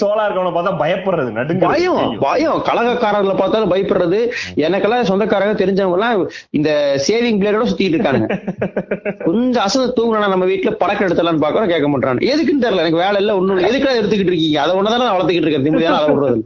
[0.00, 2.60] சோலா இருக்கவன பார்த்தா பயப்படுறது நடுங்க பயம் பயம்.
[2.68, 4.20] கலகக்காரர்களை பார்த்தாலும் பயப்படுறது.
[4.66, 6.22] எனக்கெல்லாம் சொந்தக்காரங்க தெரிஞ்சவங்க எல்லாம்
[6.58, 6.70] இந்த
[7.08, 8.28] சேவிங் பிளேடோட சுத்திட்டு இருக்கானுங்க.
[9.28, 12.84] கொஞ்சம் அசந்து தூங்குனா நம்ம வீட்டுல படக்கம் எடுத்தலாம்னு பாக்குறோம் கேட்க மாட்டாங்க எதுக்குன்னு தெரியல.
[12.84, 14.60] எனக்கு வேலை இல்ல ஒண்ணும் எதுக்குடா எடுத்துக்கிட்டு இருக்கீங்க?
[14.64, 14.72] அதை
[15.04, 16.42] நான் வளர்த்துக்கிட்டு இருக்கேன் நிம்மதியான அதை விடுறது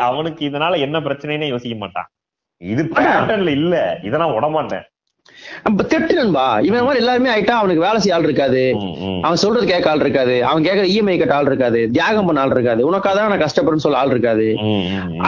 [0.00, 2.08] அவனுக்கு இதனால என்ன பிரச்சனைன்னு யோசிக்க மாட்டான்.
[2.56, 3.74] இது பேட்டர்ன்ல இல்ல.
[4.02, 4.97] இத நான் விட மாட்டேன் நம்ம
[5.90, 8.62] திட்டு நண்பா இவன் மாதிரி எல்லாருமே ஆயிட்டா அவனுக்கு வேலை செய்ய ஆள் இருக்காது.
[9.26, 10.34] அவன் சொல்றது கேட்க ஆள் இருக்காது.
[10.48, 11.80] அவன் கேட்கற இஎம்ஐ கட்ட ஆள் இருக்காது.
[11.96, 12.80] தியாகம் பண்ண ஆள் இருக்காது.
[12.90, 14.46] உனக்காக தான் நான் கஷ்டப்படுறேன்னு சொல்ல ஆள் இருக்காது.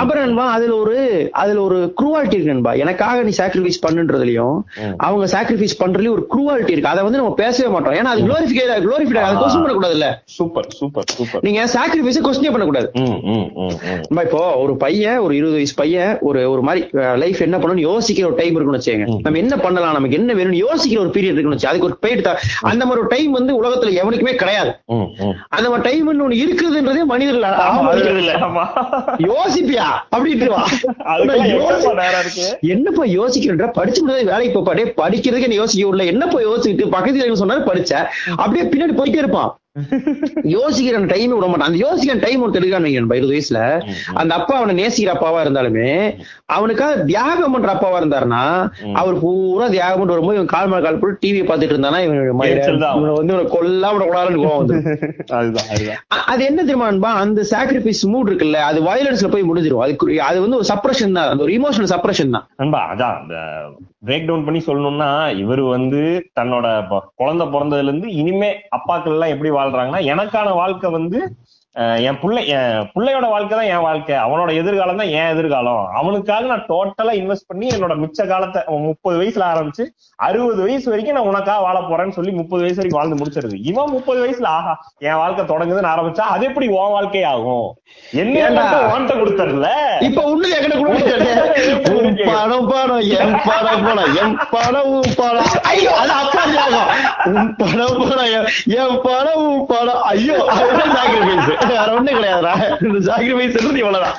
[0.01, 0.97] அப்புறம் நண்பா அதுல ஒரு
[1.43, 2.73] அதுல ஒரு குரூவாலிட்டி இருக்கு நண்பா.
[2.85, 4.59] எனக்காக நீ சாக்ரிஃபைஸ் பண்ணுன்றதுலயும்.
[5.07, 6.93] அவங்க சாக்ரிஃபைஸ் பண்றதுலயும் ஒரு குரூவாலிட்டி இருக்கு.
[6.95, 7.97] அதை வந்து நம்ம பேசவே மாட்டோம்.
[8.01, 11.45] ஏன்னா அது குளோரிஃபிகேட் குளோரிஃபைட் அதை கொஸ்டின் பண்ணக்கூடாது இல்ல சூப்பர் சூப்பர் சூப்பர்.
[11.49, 12.89] நீங்க சாக்ரிஃபைஸ் கொஸ்டினே பண்ணக்கூடாது.
[14.09, 16.83] நம்ம இப்போ ஒரு பையன் ஒரு இருபது வயசு பையன் ஒரு ஒரு மாதிரி
[17.25, 19.19] லைஃப் என்ன பண்ணணும்னு யோசிக்கிற ஒரு டைம் இருக்குன்னு வச்சுக்கோங்க.
[19.27, 19.97] நம்ம என்ன பண்ணலாம்?
[19.99, 22.29] நமக்கு என்ன வேணும்னு யோசிக்கிற ஒரு பீரியட் இருக்குன்னு அதுக்கு ஒரு பீரியட்
[22.71, 24.73] அந்த மாதிரி ஒரு டைம் வந்து உலகத்துல எவனுக்குமே கிடையாது.
[25.57, 27.45] அந்த மாதிரி டைம் ஒண்ணு இருக்குதுன்றதே மனிதர்கள்.
[29.31, 29.89] யோசிப்பியா?
[30.17, 30.49] அப்படின்ட்டு
[32.73, 33.67] என்னப்பா யோசிக்கிறன்ற?
[33.79, 37.93] படிச்சு முடியாது வேலைக்கு போப்பா டே படிக்கிறதுக்கு என்ன யோசிக்க உள்ள என்னப்பா யோசிச்சுட்டு பக்கத்துல சொன்னாரு படிச்ச.
[38.37, 39.51] அப்படியே பின்னாடி போயிட்டே இருப்பான்.
[40.53, 41.69] யோசிக்கிற டைம் விட மாட்டான்.
[41.69, 43.59] அந்த யோசிக்கிற டைம் ஒன்று எடுக்கான்னு இருபது வயசுல.
[44.15, 45.91] அந்த அப்பா அவனை நேசிக்கிற அப்பாவா இருந்தாலுமே
[46.51, 48.43] அவனுக்காக தியாகம் பண்ற அப்பாவா இருந்தாருன்னா
[48.95, 52.19] அவர் பூரா தியாகம் பண்ணிட்டு வரும்போது இவன் கால் மேல கால் போட்டு டிவியை பார்த்துட்டு இருந்தானா இவன்
[53.13, 53.47] வந்து இவனை
[54.41, 54.79] கோவம் வந்து
[55.39, 56.01] அதுதான் அதுதான்.
[56.15, 56.89] அ- அது என்ன தெரியுமா
[57.21, 59.85] அந்த சாக்ரிஃபைஸ் மூட் இருக்குல்ல அது வயலன்ஸ்ல போய் முடிஞ்சிரும்.
[59.85, 61.31] அது அது வந்து ஒரு சப்ரஷன் தான்.
[61.31, 62.47] அந்த ஒரு இமோஷனல் சப்ரஷன் தான்.
[62.57, 63.23] நண்பா அதான்.
[64.07, 65.99] பிரேக் டவுன் பண்ணி சொல்லணும்னா இவர் வந்து
[66.39, 66.67] தன்னோட
[67.15, 71.21] குழந்தை பிறந்ததுல இருந்து இனிமே அப்பாக்கள் எல்லாம் எப்படி வாழ்றாங்கன்னா எனக்கான வாழ்க்கை வந்து
[72.03, 74.15] என் பிள்ளை என் பிள்ளையோட வாழ்க்கை தான் என் வாழ்க்கை.
[74.23, 75.85] அவனோட எதிர்காலம் தான் என் எதிர்காலம்.
[75.99, 79.85] அவனுக்காக நான் டோட்டலா இன்வெஸ்ட் பண்ணி என்னோட மிச்ச காலத்தை முப்பது வயசுல ஆரம்பிச்சு
[80.19, 83.57] அறுபது வயசு வரைக்கும் நான் உனக்காக வாழ போறேன்னு சொல்லி முப்பது வயசு வரைக்கும் வாழ்ந்து முடிச்சிருது.
[83.71, 84.75] இவன் முப்பது வயசுல ஆஹா
[85.07, 87.69] என் வாழ்க்கை தொடங்குதுன்னு ஆரம்பிச்சா அது எப்படி உன் வாழ்க்கை ஆகும்?
[88.15, 88.35] என்ன?
[88.89, 89.71] உன்கிட்ட கொடுத்துருல
[90.09, 90.91] இப்ப ஒண்ணு எங்கட கூட
[92.01, 95.51] எம் படம் படம் எம் படம் படம் எம் படம் உன் படம்.
[95.71, 95.93] ஐயோ!
[96.01, 96.43] அது அப்பா
[97.29, 97.39] உன்
[98.77, 100.03] எம் படம் உன் படம்.
[100.11, 100.37] ஐயோ
[100.93, 102.55] சாக்ரிஃபைஸ் வேற ஒண்ணும் கிடையாதுடா.
[102.87, 104.19] இந்த சாக்ரிஃபைஸ் இவ்வளவுதான்.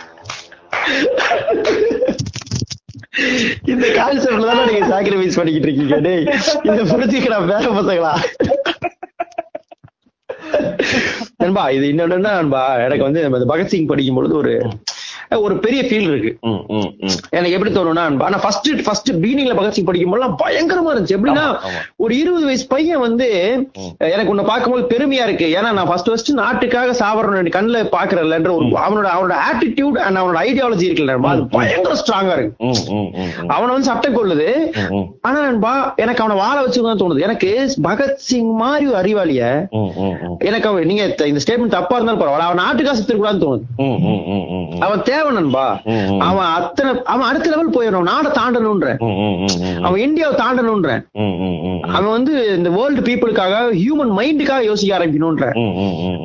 [3.73, 5.97] இந்த கான்செப்ட்ல தானே நீங்க சாக்ரிஃபைஸ் பண்ணிக்கிட்டு இருக்கீங்க.
[6.07, 6.25] டேய்
[6.67, 8.13] இத புரிஞ்சுக்கிறா வேற பசங்களா?
[11.41, 14.53] நண்பா இது இன்னொன்னு நண்பா எனக்கு வந்து பகத்சிங் படிக்கும் பொழுது ஒரு
[15.45, 16.31] ஒரு பெரிய ஃபீல் இருக்கு.
[17.37, 21.45] எனக்கு எப்படி தோணும்னா நான் ஃபர்ஸ்ட் ஃபர்ஸ்ட் பீனிங்ல பகத்சிங் படிக்கும் போதெல்லாம் பயங்கரமா இருந்துச்சு எப்படின்னா.
[22.03, 23.27] ஒரு இருபது வயசு பையன் வந்து
[24.15, 29.07] எனக்கு உன்னை பார்க்கும்போது பெருமையா இருக்கு ஏன்னா நான் ஃபர்ஸ்ட் ஃபர்ஸ்ட் நாட்டுக்காக சாவரணும் கண்ணுல பாக்குறேன்ன்ற ஒரு அவனோட
[29.15, 32.69] அவனோட ஆட்டிடியூட் அண்ட் அவனோட ஐடியாலஜி இருக்குல்ல அது பயங்கர ஸ்ட்ராங்கா இருக்கு.
[33.53, 34.49] அவனை வந்து சட்டம் கொள்ளுது.
[35.27, 37.51] ஆனா நண்பா எனக்கு அவனை வாழ வச்சுதான் தோணுது எனக்கு
[37.87, 39.41] பகத்சிங் மாதிரி ஒரு அறிவாளிய.
[40.49, 43.65] எனக்கு அவன் நீங்க இந்த ஸ்டேட்மெண்ட் தப்பா இருந்தாலும் பரவாயில்ல அவன் நாட்டுக்காக செத்துக்கூடாதுன்னு தோணுது.
[44.85, 46.19] அவன் தேவை நண்பா ம்.
[46.19, 48.89] அவன் அத்தனை அவன் அடுத்த லெவல் போயிடணும் நாடை தாண்டணும்ன்ற.
[49.83, 50.89] அவன் இந்தியாவை தாண்டணும்ன்ற.
[51.91, 55.47] அவன் வந்து இந்த வேர்ல்டு பீப்புளுக்காக ஹியூமன் மைண்டுக்காக யோசிக்க ஆரம்பிக்கணும்ன்ற.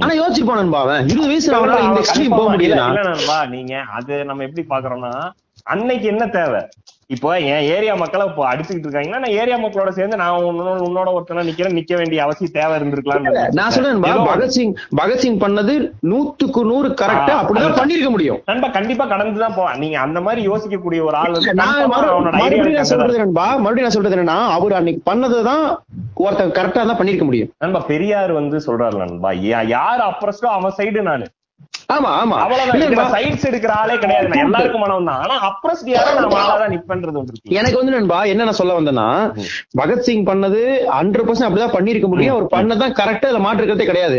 [0.02, 2.82] ஆனா யோசிச்சிருப்பான் நண்பா அவன் இருபது வயசுல அவனால இந்த எக்ஸ்ட்ரீம் போக முடியல
[3.50, 5.12] நீங்க அது நம்ம எப்படி பாக்குறோம்னா
[5.66, 6.62] அன்னைக்கு என்ன தேவை
[7.10, 11.44] இப்போ என் ஏரியா மக்களை இப்போ அடிச்சுக்கிட்டு இருக்காங்கன்னா நான் ஏரியா மக்களோட சேர்ந்து நான் உன்னோட உன்னோட ஒருத்தனா
[11.48, 13.26] நிக்கிறேன் நிக்க வேண்டிய அவசியம் தேவை இருந்திருக்கலாம்
[13.58, 15.74] நான் சொல்றேன் பகத்சிங் பகத்சிங் பண்ணது
[16.12, 18.40] நூத்துக்கு நூறு கரெக்டா அப்படிதான் பண்ணிருக்க முடியும்.
[18.50, 19.78] நண்பா கண்டிப்பா கடந்துதான் போவான்.
[19.84, 21.54] நீங்க அந்த மாதிரி யோசிக்கக்கூடிய ஒரு ஆள் வந்து
[21.94, 22.90] மறுபடியும் நான்.
[22.92, 25.64] சொல்றது நண்பா மறுபடியும் நான் சொல்றது என்னன்னா அவர் அன்னைக்கு பண்ணதுதான்
[26.24, 27.52] ஒருத்தன் கரெக்டா தான் பண்ணிருக்க முடியும்.
[27.64, 29.32] நண்பா பெரியார் வந்து சொல்றாரு நண்பா
[29.76, 31.26] யார் அப்ரஸ்டோ அவன் சைடு நானு.
[31.88, 32.36] ஆமா ஆமா.
[32.42, 33.10] அவ்வளவுதான்.
[33.12, 34.28] சைட்ஸ் எடுக்கிற ஆளே கிடையாது.
[34.42, 38.58] எல்லாருக்கும் மனம் தான் ஆனா அப்ரஸ்ட் யாரோ நான் ஆளாதான் நிப்பேன்றது ஒன்று எனக்கு வந்து நண்பா என்ன நான்
[38.58, 39.06] சொல்ல வந்தேன்னா
[39.80, 40.60] பகத்சிங் பண்ணது
[40.96, 42.34] ஹண்ட்ரட் பர்சன்ட் அப்படிதான் பண்ணிருக்க முடியும்.
[42.34, 44.18] அவர் பண்ணதான் கரெக்டா இதுல மாற்றுக்கிறதே கிடையாது.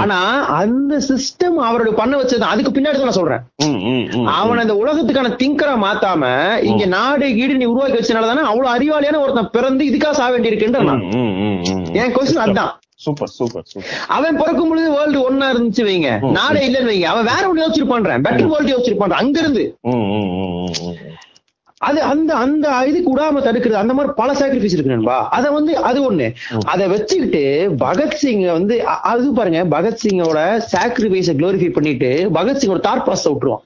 [0.00, 0.18] ஆனா
[0.60, 3.42] அந்த சிஸ்டம் அவரோட பண்ண வச்சது அதுக்கு பின்னாடி தான் நான் சொல்றேன்.
[4.36, 6.22] அவன் இந்த உலகத்துக்கான திங்கரா மாத்தாம
[6.70, 10.34] இங்க நாடு கீடு நீ உருவாக்கி வச்சனால தானே அவ்வளவு அறிவாளியான ஒருத்தன் பிறந்து இதுக்காக சாக
[11.16, 11.32] ம்,
[11.70, 11.84] ம்.
[11.98, 12.72] என் கொஸ்டின் அதுதான்.
[13.04, 13.66] சூப்பர் சூப்பர்
[14.16, 16.10] அவன் பிறக்கும் பொழுது வேர்ல்டு ஒன்னா இருந்துச்சு வைங்க.
[16.36, 17.08] நாடே இல்லைன்னு வைங்க.
[17.14, 19.64] அவன் வேற ஒண்ணு யோசிச்சிருப்பான் பெட்டர் வேர்ல்டு யோசிச்சிருப்பான் அங்க இருந்து.
[21.86, 25.16] அது அந்த அந்த இதுக்கு விடாம தடுக்கிறது அந்த மாதிரி பல சாக்ரிஃபைஸ் இருக்கு நண்பா.
[25.36, 26.26] அத வந்து அது ஒண்ணு.
[26.72, 27.42] அத வச்சுக்கிட்டு
[27.82, 28.76] பகத்சிங் வந்து
[29.10, 30.40] அது பாருங்க பகத்சிங்கோட
[30.72, 33.64] சாக்ரிஃபைஸ குளோரிஃபை பண்ணிட்டு பகத்சிங்கோட தாட் ப்ராசஸ் விட்டுருவான்.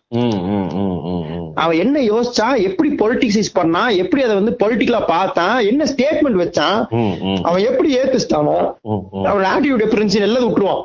[1.60, 6.78] அவன் என்ன யோசிச்சான் எப்படி பொலிட்டிக்ஸ் பண்ணா எப்படி அதை வந்து பொலிட்டிக்கலா பார்த்தான் என்ன ஸ்டேட்மெண்ட் வச்சான்
[7.44, 7.88] அவன் எப்படி
[8.90, 10.82] ம், அவன் ஆட்டிடியூட் டிஃபரன்ஸ் எல்லாம் விட்டுருவான்.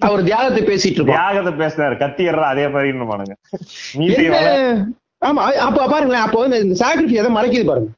[0.00, 1.18] அவர் தியாகத்தை பேசிட்டு இருப்பான்.
[1.18, 1.96] தியாகத்தை பேசினாரு.
[1.98, 3.36] கத்திடுறா அதே மாதிரி என்ன?
[5.22, 7.88] ஆமா அப்ப பாருங்களேன் அப்போ இந்த சாக்ரிஃபைஸ் எதை மறைக்குது பாருங்க.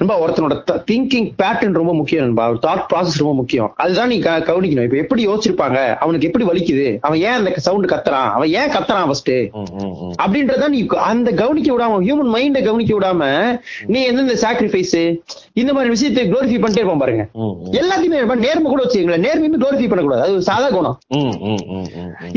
[0.00, 0.54] நண்பா ஒருத்தனோட
[0.90, 2.44] திங்கிங் பேட்டர்ன் ரொம்ப முக்கியம் நண்பா.
[2.52, 3.70] ஒரு தாட் ப்ராசஸ் ரொம்ப முக்கியம்.
[3.82, 4.86] அதுதான் நீ கவனிக்கணும்.
[4.86, 5.78] இப்ப எப்படி யோசிச்சிருப்பாங்க?
[6.02, 6.86] அவனுக்கு எப்படி வலிக்குது?
[7.06, 8.28] அவன் ஏன் அந்த சவுண்ட் கத்துறான்?
[8.36, 9.34] அவன் ஏன் கத்துறான் ஃபர்ஸ்ட்.
[10.22, 13.28] அப்படின்றத நீ அந்த கவனிக்க விடாம ஹியூமன் மைண்ட கவனிக்க விடாம
[13.94, 14.96] நீ எந்தெந்த சாக்ரிஃபைஸ்
[15.60, 17.26] இந்த மாதிரி விஷயத்தை குளோரிஃபை பண்ணிட்டே இருப்பான் பாருங்க.
[17.80, 19.24] எல்லாத்தையுமே நேர்மை கூட வச்சுக்கங்களேன்.
[19.26, 20.24] நேர்மையுமே குளோரிஃபை பண்ணக்கூடாது.
[20.26, 20.96] அது சாதா குணம்.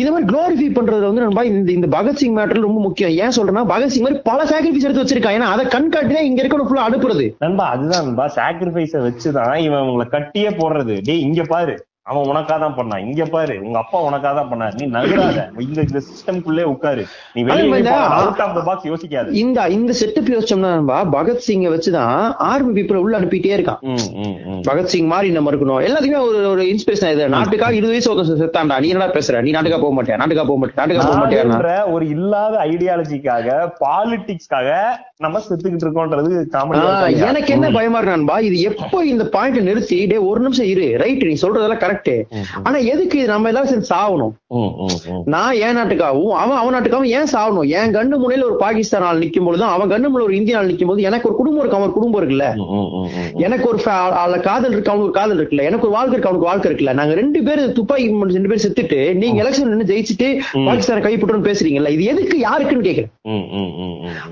[0.02, 3.16] இந்த மாதிரி குளோரிஃபை பண்றது வந்து நண்பா இந்த இந்த பகத்சிங் மேட்டர் ரொம்ப முக்கியம்.
[3.24, 5.38] ஏன் சொல்றேன்னா பகத்சிங் மாதிரி பல சாக்ரிஃபைஸ் எடுத்து வச்சிருக்கான்.
[5.40, 8.26] ஏன்னா அதை கண் காட்டி இங்க இருக்கணும் ஃபுல்லா அனுப்புறது நண்பா அதுதான் நண்பா.
[8.26, 11.00] சாக்ரிஃபைஸ வச்சுதான் இவன் உங்களை கட்டியே போடுறது.
[11.04, 11.76] டேய் இங்க பாரு.
[12.10, 13.04] அவன் உனக்கா தான் பண்ணான்.
[13.10, 14.74] இங்க பாரு உங்க அப்பா உனக்கா தான் பண்ணாரு.
[14.80, 15.44] நீ நகராத.
[15.66, 17.04] இந்த இந்த சிஸ்டம்குள்ளே உட்காரு.
[17.36, 19.32] நீ வெளியே மாதிரி தான் அவுட் ஆஃப் த பாக்ஸ் யோசிக்காத.
[19.42, 20.72] இந்த இந்த செட்டப் யோசிச்சோம்னா
[21.14, 23.80] பகத்சிங்கை வச்சுதான் ஆர்மி பீப்புள் உள்ள அனுப்பிட்டே இருக்கான்.
[24.70, 25.80] பகத்சிங் மாதிரி நம்ம இருக்கணும்.
[25.88, 27.30] எல்லாத்துக்குமே ஒரு ஒரு இன்ஸ்பிரேஷன் இது.
[27.36, 28.80] நாட்டுக்காக இருபது வயசு ஒருத்தன் செத்தான்டா.
[28.86, 29.42] நீ என்னடா பேசுற?
[29.48, 30.18] நீ நாட்டுக்கா போக மாட்டியா?
[30.24, 30.80] நாட்டுக்கா போக மாட்டியா?
[30.82, 31.46] நாட்டுக்கா போக மாட்டியா?
[31.46, 34.70] நாடுன்ற ஒரு இல்லாத ஐடியாலஜிக்காக பாலிடிக்ஸ்க்காக
[35.26, 38.38] நம்ம செத்துக்கிட்டு இருக்கோன்றது காமெடி எனக்கு என்ன பயமா இருக்கு நண்பா?
[38.50, 40.90] இது எப்போ இந்த பாயிண்ட் நிறுத்தி டே ஒரு நிமிஷம் இரு.
[41.06, 41.92] ரைட் நீ சொல்றதெல்லாம் கரெக்ட்
[42.68, 44.34] ஆனா எதுக்கு இது நம்ம எல்லாரும் சேர்ந்து சாகணும்
[45.34, 49.48] நான் என் நாட்டுக்காகவும் அவன் அவன் நாட்டுக்காகவும் ஏன் சாகணும் என் கண்ணு முனையில ஒரு பாகிஸ்தான் ஆள் நிக்கும்
[49.48, 52.20] பொழுதும் அவன் கண்ணு முனையில ஒரு இந்திய ஆள் நிக்கும் போது எனக்கு ஒரு குடும்பம் இருக்கு அவன் குடும்பம்
[52.22, 52.48] இருக்குல்ல?
[53.46, 53.80] எனக்கு ஒரு
[54.48, 55.66] காதல் இருக்கு அவனுக்கு ஒரு காதல் இருக்குல்ல?
[55.70, 56.94] எனக்கு ஒரு வாழ்க்கை இருக்கு அவனுக்கு வாழ்க்கை இருக்குல்ல?
[57.00, 60.30] நாங்க ரெண்டு பேரும் துப்பாக்கி ரெண்டு பேரும் செத்துட்டு நீங்க எலெக்ஷன் நின்னு ஜெயிச்சுட்டு
[60.68, 61.92] பாகிஸ்தானை கைப்பற்றணும்னு பேசுறீங்கல்ல?
[61.98, 63.12] இது எதுக்கு யாருக்குன்னு கேக்குறேன்.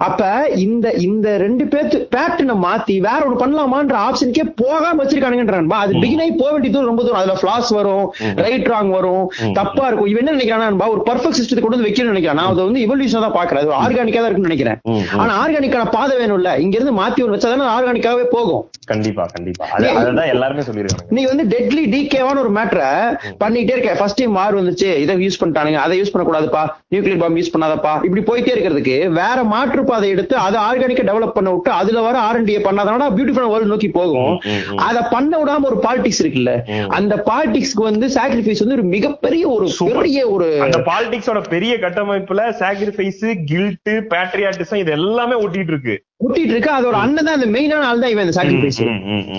[0.07, 0.21] அப்ப
[0.65, 6.33] இந்த இந்த ரெண்டு பேர்த்து பேட்டர்னை மாத்தி வேற ஒண்ணு பண்ணலாமான்ற ஆப்ஷனுக்கே போகாம வச்சிருக்கானுங்கன்றான்பா அது பிகின் ஆகி
[6.41, 7.21] போக வேண்டிய தூரம் ரொம்ப தூரம்.
[7.21, 10.07] அதுல ஃபிளாஸ் வரும் ரைட் ராங் வரும் தப்பா இருக்கும்.
[10.07, 12.33] இவன் என்ன நினைக்கிறான்பா ஒரு பர்ஃபெக்ட் சிஸ்டத்தை கொண்டு வந்து வைக்கணும்னு நினைக்கிறான்.
[12.33, 14.79] நான் அதை வந்து இவல்யூஷன் தான் பாக்குறேன் ஆர்கானிக்கா தான் இருக்குன்னு நினைக்கிறேன்.
[15.17, 16.59] ஆனா ஆர்கானிக்கான பாதை வேணும்ல.
[16.59, 18.69] இங்க இருந்து மாத்தி ஒன்று வச்சாதானே ஆர்கானிக்காவே போகும்.
[18.85, 19.65] கண்டிப்பா கண்டிப்பா.
[19.77, 23.95] அது- அதுதான் எல்லாருமே சொல்லிருக்காங்க நீ வந்து டெட்லி டிகேவான ஒரு மேட்டரை பண்ணிட்டே இருக்க.
[23.99, 25.75] ஃபர்ஸ்ட் டைம் மாறு வந்துச்சு இதை யூஸ் பண்ணிட்டானுங்க.
[25.75, 26.67] அதை யூஸ் பண்ணக்கூடாதுப்பா.
[26.91, 28.15] நியூக்ளியர் பாம்பு யூஸ் பண்ணாதப்பா.
[28.15, 32.59] இப்படி போயிட்டே இருக்கிறதுக்கு வேற மாற்று பாதை எடுத்து அதை ஆர்கானிக்கா டெவலப் பண்ண விட்டு அதுல வர ஆர்என்டிஏ
[32.63, 34.39] பண்ணாதானா பியூட்டிஃபுல் வேர்ல்டு நோக்கி போகும்.
[34.75, 36.61] அதை பண்ண விடாம ஒரு பாலிடிக்ஸ் இருக்குல்ல.
[36.87, 39.67] அந்த பாலிடிக்ஸ் பாலிடிக்ஸ்க்கு வந்து சாக்ரிஃபைஸ் வந்து ஒரு மிகப்பெரிய ஒரு.
[39.93, 45.95] பெரிய ஒரு அந்த பாலிடிக்ஸோட பெரிய கட்டமைப்புல சாக்ரிஃபைஸ் கில்ட் பேட்ரியாட்டிசம் இது எல்லாமே ஒட்டிட்டு இருக்கு.
[46.23, 46.71] கூட்டிட்டு இருக்கு.
[46.71, 48.79] அதோட அண்ணன் தான் அந்த மெயினான ஆள் தான் இவன் இந்த சாக்ரிஃபைஸ்.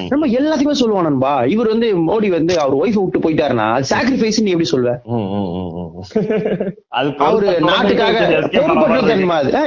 [0.08, 1.32] நம்ம எல்லாத்தையுமே சொல்லுவான் நண்பா.
[1.54, 4.90] இவர் வந்து மோடி வந்து அவர் ஒய்ஃப் விட்டு போயிட்டாருன்னா சாக்ரிஃபைஸ் நீ எப்படி சொல்வ.
[6.98, 8.18] அது அவரு நாட்டுக்காக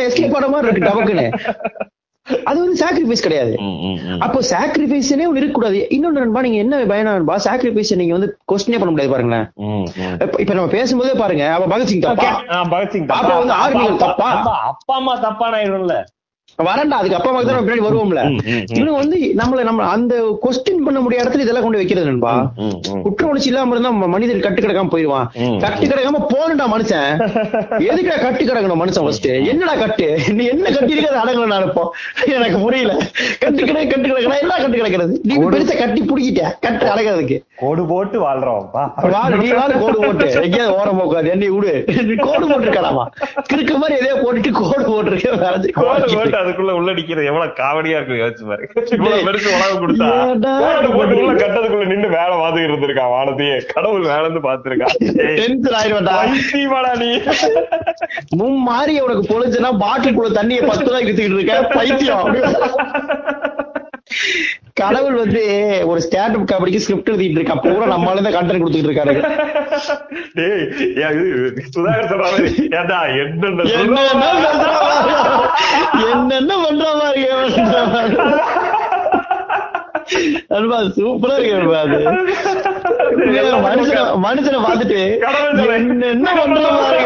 [0.07, 1.27] எஸ்கேப் ஆன மாதிரி இருக்கு டபக்குன்னு.
[2.43, 3.51] அது வந்து சாக்ரிஃபைஸ் கிடையாது.
[4.19, 8.85] அப்போ சாக்ரிஃபைஸ்னே ஒண்ணு இருக்கக்கூடாது இன்னொன்னு நண்பா நீங்க என்ன பயனா நண்பா சாக்ரிஃபைஸ் நீங்க வந்து கொஸ்டினே பண்ண
[8.85, 9.45] முடியாது பாருங்களேன்.
[10.37, 12.29] இப்ப- நம்ம பேசும்போதே பாருங்க அப்ப பகத்சிங் தப்பா
[12.71, 13.37] பகத்சிங் தப்பா?
[13.37, 14.29] வந்து ஆர்மிகள் அப்பா- தப்பா?
[14.35, 15.95] அப்பா- அப்பா அம்மா தப்பான ஆயிடும்ல
[16.59, 18.19] வரண்டா அதுக்கு அப்பா தான் பின்னாடி வருவோம்ல.
[18.71, 22.33] இவனுங்க வந்து நம்மள நம்ம அந்த கொஸ்டின் பண்ண முடியாத இடத்துல இதெல்லாம் கொண்டு வைக்கிறது நண்பா.
[23.03, 25.25] குற்ற உணர்ச்சி இல்லாம இருந்தா ம- மனிதன் கட்டு கிடக்காம போயிருவான்.
[25.59, 27.09] கட்டு கிடக்காம போகணும்டா மனுஷன்.
[27.85, 30.07] எதுக்குடா கட்டு கிடக்கணும் மனுஷன் ஃபர்ஸ்ட் என்னடா கட்டு?
[30.33, 31.89] நீ என்ன கட்டி இருக்கிறது அடங்கணும் நினைப்போம்
[32.35, 32.93] எனக்கு புரியல.
[33.39, 35.13] கட்டு கிடக்கு கட்டு கிடக்கணும் என்ன கட்டு கிடக்கிறது?
[35.25, 37.39] நீ பெருசா கட்டி புடிக்கிட்ட கட்டு அடக்கிறதுக்கு.
[37.57, 40.29] கோடு போட்டு வாழ்றோம்ப்பா வாழ் நீ வாழ் கோடு போட்டு.
[40.43, 41.75] எங்கேயாவது ஓரம் போக்காது என்னை விடு.
[42.05, 43.05] நீ கோடு போட்டுருக்கலாமா?
[43.49, 44.83] கிறுக்கு மாதிரி எதையோ போட்டுட்டு கோடு
[45.41, 47.29] வரைஞ்சு போட்டு அதுக்குள்ள உள்ள நிக்கிறது.
[47.31, 48.63] எவ்வளவு காமெடியா இருக்கு யோசிச்சு பாரு.
[48.97, 50.07] இவ்வளவு பெருசு உலகம் கொடுத்தா?
[50.29, 53.57] ஏடா கோடு போட்டு உள்ள கட்டதுக்குள்ள நின்னு வேலை பார்த்து இருந்திருக்கான் வானத்தையே.
[53.73, 54.95] கடவுள் வேலை இருந்து பாத்துருக்கான்
[55.41, 57.11] டென்ஷன் ஆயிடுவாடா நீ.
[58.41, 62.27] மும்மாரி உனக்கு பொழிச்சுன்னா பாட்டிலுக்குள்ள தண்ணியை பத்து ரூபாய்க்கு வித்துக்கிட்டு இருக்க பைத்தியம்.
[64.79, 65.41] கடவுள் வந்து
[65.91, 67.55] ஒரு ஸ்டாண்ட் அப் கபடிக்கு ஸ்கிரிப்ட் எழுதிட்டு இருக்கா?
[67.55, 69.13] பூரா நம்மளால தான் கண்டென்ட் கொடுத்துட்டு இருக்காரு.
[71.73, 72.09] சுதாகர்
[76.11, 77.23] என்னென்ன பண்ற மாதிரி?
[80.57, 81.99] அல்வா சூப்பரா இருக்கு அது.
[83.67, 85.01] மனுஷனை மனுஷனை பார்த்துட்டு.
[85.79, 87.01] என்னென்ன பண்ற மாதிரி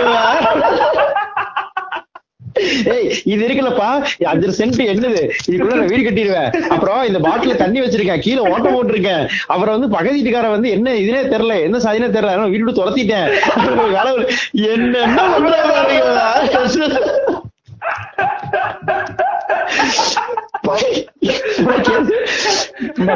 [3.23, 3.89] இது இருக்குல்லப்பா.
[4.23, 5.21] அஞ்சு சென்ட் என்னது?
[5.47, 6.49] இதுக்குள்ள நான் வீடு கட்டிடுவேன்.
[6.75, 8.19] அப்புறம் இந்த பாட்டில தண்ணி வச்சிருக்கேன்.
[8.19, 9.27] கீழே ஓட்ட போட்டிருக்கேன்.
[9.47, 11.61] அப்புறம் வந்து பக்கத்து வீட்டுக்காரன் வந்து என்ன இதுனே தெரியல.
[11.61, 12.49] என்ன சாதினே தெரியல.
[12.49, 13.27] வீடு விட்டு துரத்திட்டேன்.
[13.95, 14.11] வேலை
[14.73, 15.07] என்ன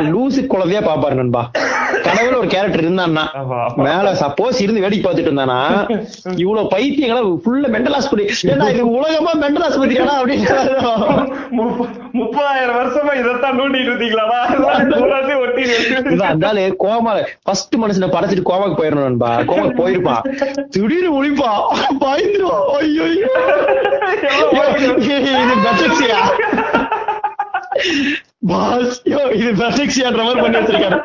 [0.09, 1.41] லூசு குழந்தையா பாப்பாரு நண்பா.
[2.03, 3.23] கடவுள் ஒரு கேரக்டர் இருந்தான்னா.
[3.77, 5.57] மேல சப்போஸ் இருந்து வேடிக்கை பார்த்துட்டு இருந்தானா
[6.37, 10.49] இவ்வளவு பைத்தியங்களா ஃபுல்ல மென்டல் ஆஸ்பத்திரி ஏன்னா இது உலகமா மென்டல் ஆஸ்பத்திரியாடா அப்படின்னு
[11.51, 13.91] முப்ப- முப்பதாயிரம் வருஷமா இதைத்தான் நோண்டிட்டு
[16.09, 17.11] இவன் அதனால கோமா
[17.43, 19.29] ஃபர்ஸ்ட் மனுஷனை படைச்சிட்டு கோமாக்கு போயிடணும் நண்பா.
[19.41, 20.21] கோமாக்கு போயிருப்பான்.
[20.69, 21.61] திடீர்னு ஒழிப்பான்
[21.99, 23.29] பயந்துரும் ஐயோ இது
[28.43, 30.99] பாஸ் யோ இது பெட்டக்சியான்ற மாதிரி பண்ணி வச்சிருக்காரு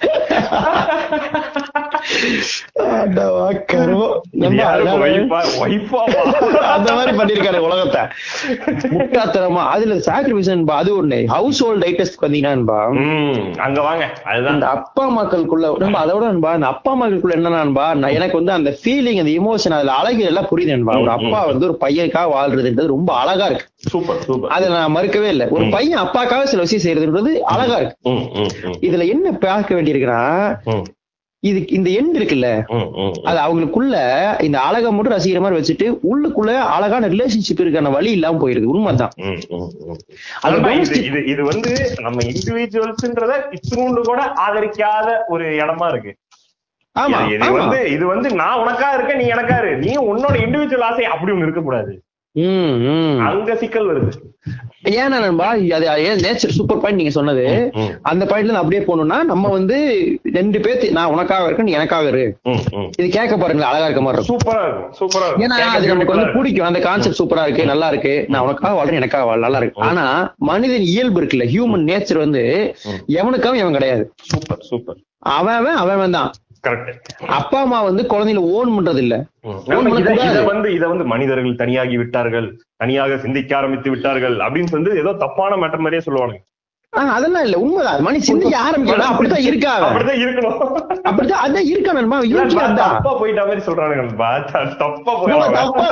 [0.00, 1.44] ஆண்டவா, கருமம்.
[1.50, 2.07] நம்ம அதனால-
[6.74, 8.02] அந்த மாதிரி பண்ணிருக்காரு உலகத்தை.
[8.98, 10.50] முட்டாத்தனமா அதுல சாக்ரிஃபைஸ்
[10.80, 11.18] அது ஒண்ணு.
[11.26, 12.52] ஹவுஸ் ஹோல்ட் ஐட்டஸ்ட் பாத்தீங்கன்னா
[13.66, 14.04] அங்க வாங்க.
[14.24, 14.54] அதுதான்.
[14.54, 19.32] அந்த அப்பா மக்களுக்குள்ள நம்ம அதோட நண்பா அந்த அப்பா மக்களுக்குள்ள என்னன்னா எனக்கு வந்து அந்த ஃபீலிங் அந்த
[19.40, 20.66] இமோஷன் அதுல அழகு எல்லாம் புரியுது
[21.00, 23.66] ஒரு அப்பா வந்து ஒரு பையனுக்காக வாழ்றதுன்றது ரொம்ப அழகா இருக்கு.
[23.92, 24.50] Super super.
[24.50, 25.46] அதை நான் மறுக்கவே இல்லை.
[25.56, 27.96] ஒரு பையன் அப்பாக்காக சில விஷயம் செய்யறதுன்றது அழகா இருக்கு.
[28.88, 30.22] இதுல என்ன பார்க்க வேண்டியிருக்குன்னா
[31.40, 32.46] இது இந்த எண்ட் இருக்குல்ல.
[33.24, 33.94] அது அவங்களுக்குள்ள
[34.42, 38.64] இந்த அழகை மட்டும் ரசிக்கிற மாதிரி வச்சுட்டு உள்ளுக்குள்ள அழகான ரிலேஷன்ஷிப் இருக்கான வழி இல்லாம போயிருது.
[38.64, 39.10] உண்மைதான்.
[41.02, 46.14] இது இது வந்து நம்ம இண்டிவிஜுவல்ஸ்ன்றத இத்தினூண்டு கூட ஆதரிக்காத ஒரு இடமா இருக்கு.
[47.00, 49.76] ஆமா இது- வந்து இது வந்து நான் உனக்கா இருக்க நீ எனக்கா இரு.
[49.76, 52.02] நீ உன்னோட இண்டிவிஜுவல் ஆசை அப்படி ஒண்ணு இருக்க கூடாது
[53.28, 54.10] அங்க சிக்கல் வருது.
[55.02, 57.44] ஏன்னா நண்பா அது ஏன் நேச்சர் சூப்பர் பாயிண்ட் நீங்க சொன்னது.
[58.10, 59.76] அந்த பாயிண்ட்ல அப்படியே போகணும்னா நம்ம வந்து
[60.36, 62.24] ரெண்டு பேர்த்து நான் உனக்காக இருக்கேன் நீ எனக்காக இரு.
[62.98, 66.68] இது கேட்க பாருங்களேன் அழகா இருக்க மாதிரி சூப்பரா இருக்கும் சூப்பரா ஏன்னா அது நமக்கு வந்து பிடிக்கும்.
[66.70, 68.14] அந்த கான்செப்ட் சூப்பரா இருக்கு நல்லா இருக்கு.
[68.32, 69.84] நான் உனக்காக வாழ்றேன் எனக்காக வாழ் நல்லா இருக்கு.
[69.90, 70.06] ஆனா
[70.50, 72.44] மனிதன் இயல்பு இருக்குல்ல ஹியூமன் நேச்சர் வந்து
[73.20, 74.04] எவனுக்காகவும் இவன் கிடையாது.
[74.32, 75.00] சூப்பர் சூப்பர்
[75.38, 76.30] அவன் அவன் அவன் தான்.
[77.30, 79.14] அப்பா அம்மா வந்து குழந்தைகளை ஓன் பண்றது இல்ல
[80.44, 85.78] வந்து இத வந்து மனிதர்கள் தனியாகி விட்டார்கள் தனியாக சிந்திக்க ஆரம்பித்து விட்டார்கள் அப்படின்னு வந்து ஏதோ தப்பான மேட்டர்
[85.78, 86.36] மாதிரியே சொல்லுவாங்க
[86.92, 87.56] அதெல்லாம் இல்ல.
[87.58, 88.02] உண்மைதான்.
[88.02, 90.60] மணி சிந்திக்க ஆரம்பிக்கலாம் அப்படித்தான் இருக்கா அவன் அப்படிதான் இருக்கணும்.
[91.02, 94.04] அப்படித்தான் அதான் இருக்கா யோசிச்சு நான் அதான் தப்பா போயிட்ட மாதிரி சொல்றானுங்க.
[94.08, 94.28] தப்பா.
[94.78, 95.84] தப்பா.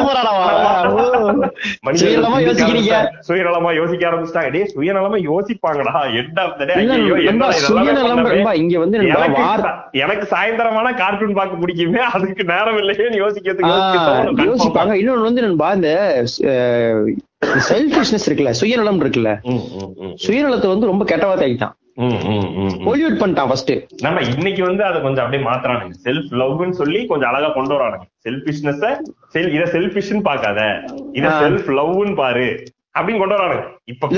[1.82, 2.94] மனிதர்கள் சுயநலமா யோசிக்கிறீங்க.
[3.28, 4.50] சுயநலமா யோசிக்க ஆரம்பிச்சிட்டாங்க.
[4.50, 5.94] டேய் சுயநலமா யோசிப்பாங்கடா.
[6.16, 8.98] இதெல்லாமே சுயநலம் இங்க வந்து
[9.96, 12.02] எனக்கு சாயந்தரமான கார்ட்டூன் பார்க்க பிடிக்குமே.
[12.14, 14.44] அதுக்கு நேரம் இல்லையேன்னு யோசிக்கிறதுக்கு யோசிக்க.
[14.48, 14.94] யோசிப்பாங்க.
[15.02, 15.90] இன்னொன்னு வந்து நண்பா இந்த
[17.68, 19.31] செல்ஃபிஷ்னஸ் இருக்குல்ல சுயநலம் இருக்குல்ல.
[20.27, 22.87] சுயநலத்தை வந்து ரொம்ப கெட்ட வார்த்தை ஆகிட்டான் ம், ம், ம், ம்.
[22.87, 25.94] பொல்யூட் பண்ணிட்டான் ஃபர்ஸ்ட் நம்ம இன்னைக்கு வந்து அதை கொஞ்சம் அப்படியே மாத்துறானுங்க.
[26.05, 28.07] செல்ஃப் லவ்னு சொல்லி கொஞ்சம் அழகா கொண்டு வரானுங்க.
[28.25, 28.85] செல்ஃபிஷ்னஸ்
[29.51, 30.61] இத செல்ஃபிஷ்னு பார்க்காத.
[31.12, 31.29] இத.
[31.42, 32.49] செல்ஃப் லவ்னு பாரு.
[32.99, 34.09] அப்படின்னு கொண்டு வரானு இப்ப.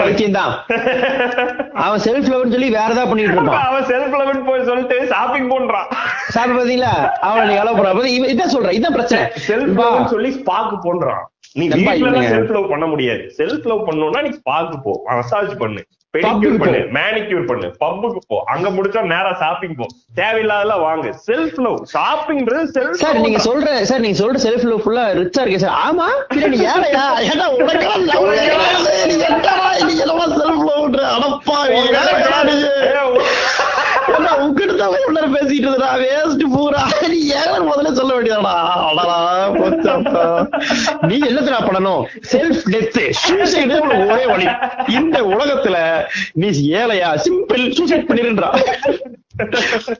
[0.00, 0.52] பைத்தியம் தான்
[1.84, 3.64] அவன் செல்ஃப் லவ்னு சொல்லி வேற ஏதாவது பண்ணிட்டு இருப்பான்.
[3.64, 5.88] அவன் செல்ஃப் லெவன் போய் சொல்லிட்டு ஷாப்பிங் பண்றான்.
[6.34, 6.92] சாப்பி பாத்தீங்களா?
[7.20, 8.76] அவன் போற இவன் இதான் சொல்றேன்.
[8.80, 9.24] இதான் பிரச்சனை.
[9.48, 9.88] செல்ஃப் வா.
[9.90, 11.22] லவ் சொல்லி ஸ்பாக்கு போன்றான்.
[11.56, 12.22] நீ வீட்ல.
[12.30, 13.22] செல்ஃப் லவ் பண்ண முடியாது.
[13.38, 14.92] செல்ஃப் லவ் பண்ணணும்னா நீ ஸ்பாக்கு போ.
[15.10, 15.82] மசாஜ் பண்ணு.
[16.14, 16.78] பெடிக்யூர் பண்ணு.
[16.94, 17.66] மேனிக்யூர் பண்ணு.
[17.80, 18.36] பப்புக்கு போ.
[18.48, 19.86] அங்க முடிச்சா நேரா ஷாப்பிங் போ.
[20.16, 21.10] தேவையில்லாதெல்லாம் வாங்கு.
[21.26, 25.62] செல்ஃப் லவ் ஷாப்பிங்ன்றது செல்ஃப் சார் நீங்க சொல்ற சார் நீங்க சொல்ற செல்ஃப் லவ் ஃபுல்லா ரிச்சா இருக்கு
[25.64, 26.08] சார் ஆமா?
[26.34, 28.94] இல்ல நீ ஏழையா ஏடா உனக்கெல்லாம் கிடையாது.
[29.10, 31.58] நீ என்னடா நீ என்னவா செல்ஃப் லவ்ன்ற அடப்பா
[34.38, 36.82] உங்ககிட்ட தான் பேசிட்டு இருந்தா வேஸ்ட் பூரா.
[37.28, 38.54] ஏன் முதல்ல சொல்ல வேண்டியதாடா
[38.88, 39.16] அடடா
[41.00, 42.02] நீ என்னத்தடா பண்ணணும்?
[42.32, 43.76] செல்ஃப் டெத் சூசைடு
[44.12, 44.46] ஒரே வழி.
[44.88, 45.76] இந்த உலகத்துல
[46.32, 47.10] நீ ஏழையா?
[47.24, 48.50] சிம்பிள் சூசைட் பண்ணிருன்றா.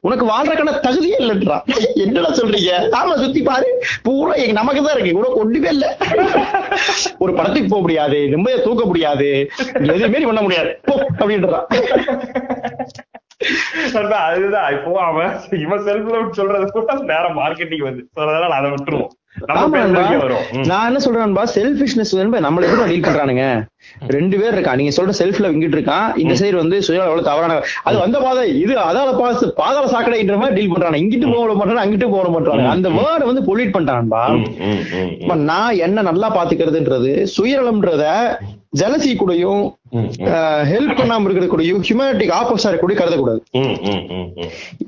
[0.00, 1.56] உனக்கு வாழ்றக்கான தகுதியே இல்லைன்றா.
[1.94, 2.72] என்னடா சொல்றீங்க?
[3.00, 3.84] ஆமா சுத்தி பாரு.
[4.02, 5.18] பூரா எங்க நமக்கு தான் இருக்கு.
[5.18, 5.96] உனக்கு ஒண்ணுமே இல்ல.
[7.18, 8.16] ஒரு படத்துக்கு போக முடியாது.
[8.16, 9.50] நிம்மதியா தூக்க முடியாது.
[9.82, 10.80] எதுவுமே பண்ண முடியாது.
[11.18, 11.60] அப்படின்றா.
[14.28, 14.68] அதுதான்.
[14.76, 15.32] இப்போ அவன்
[15.64, 18.04] இவன் செல்ஃப் லவ் சொல்றது கூட நேரம் மார்க்கெட்டிங் வந்து.
[18.24, 19.14] அதனால அதை விட்டுருவோம்.
[20.70, 23.44] நான் என்ன சொல்றேன்பா செல்ஃபிஷ்னஸ் வந்து நம்மள எப்படி டீல் பண்றானுங்க?
[24.14, 24.72] ரெண்டு பேர் இருக்கா?
[24.80, 28.44] நீங்க சொல்ற செல்ஃப்ல இங்கிட்டு இருக்கான் இந்த சைடு வந்து சுய எவ்வளவு தவறான அது வந்த பாதை.
[28.64, 32.90] இது அதால பாஸ் பாதாள சாக்கடைன்ற மாதிரி டீல் பண்றாங்க இங்கிட்டு போக மாட்டாங்க அங்கிட்டு போக மாட்டாங்க அந்த
[32.98, 34.24] வேர்டை வந்து பொல்யூட் பண்றான்பா
[35.50, 38.04] நான் என்ன நல்லா பாத்துக்கிறதுன்றது சுயநலம்ன்றத
[38.80, 39.62] ஜலசி கூடயும்
[40.70, 43.40] ஹெல்ப் பண்ணாம இருக்கிறது கூடயும் ஹியூமனிட்டிக்கு ஆப்போசிட்டா இருக்க கூட கருதக்கூடாது.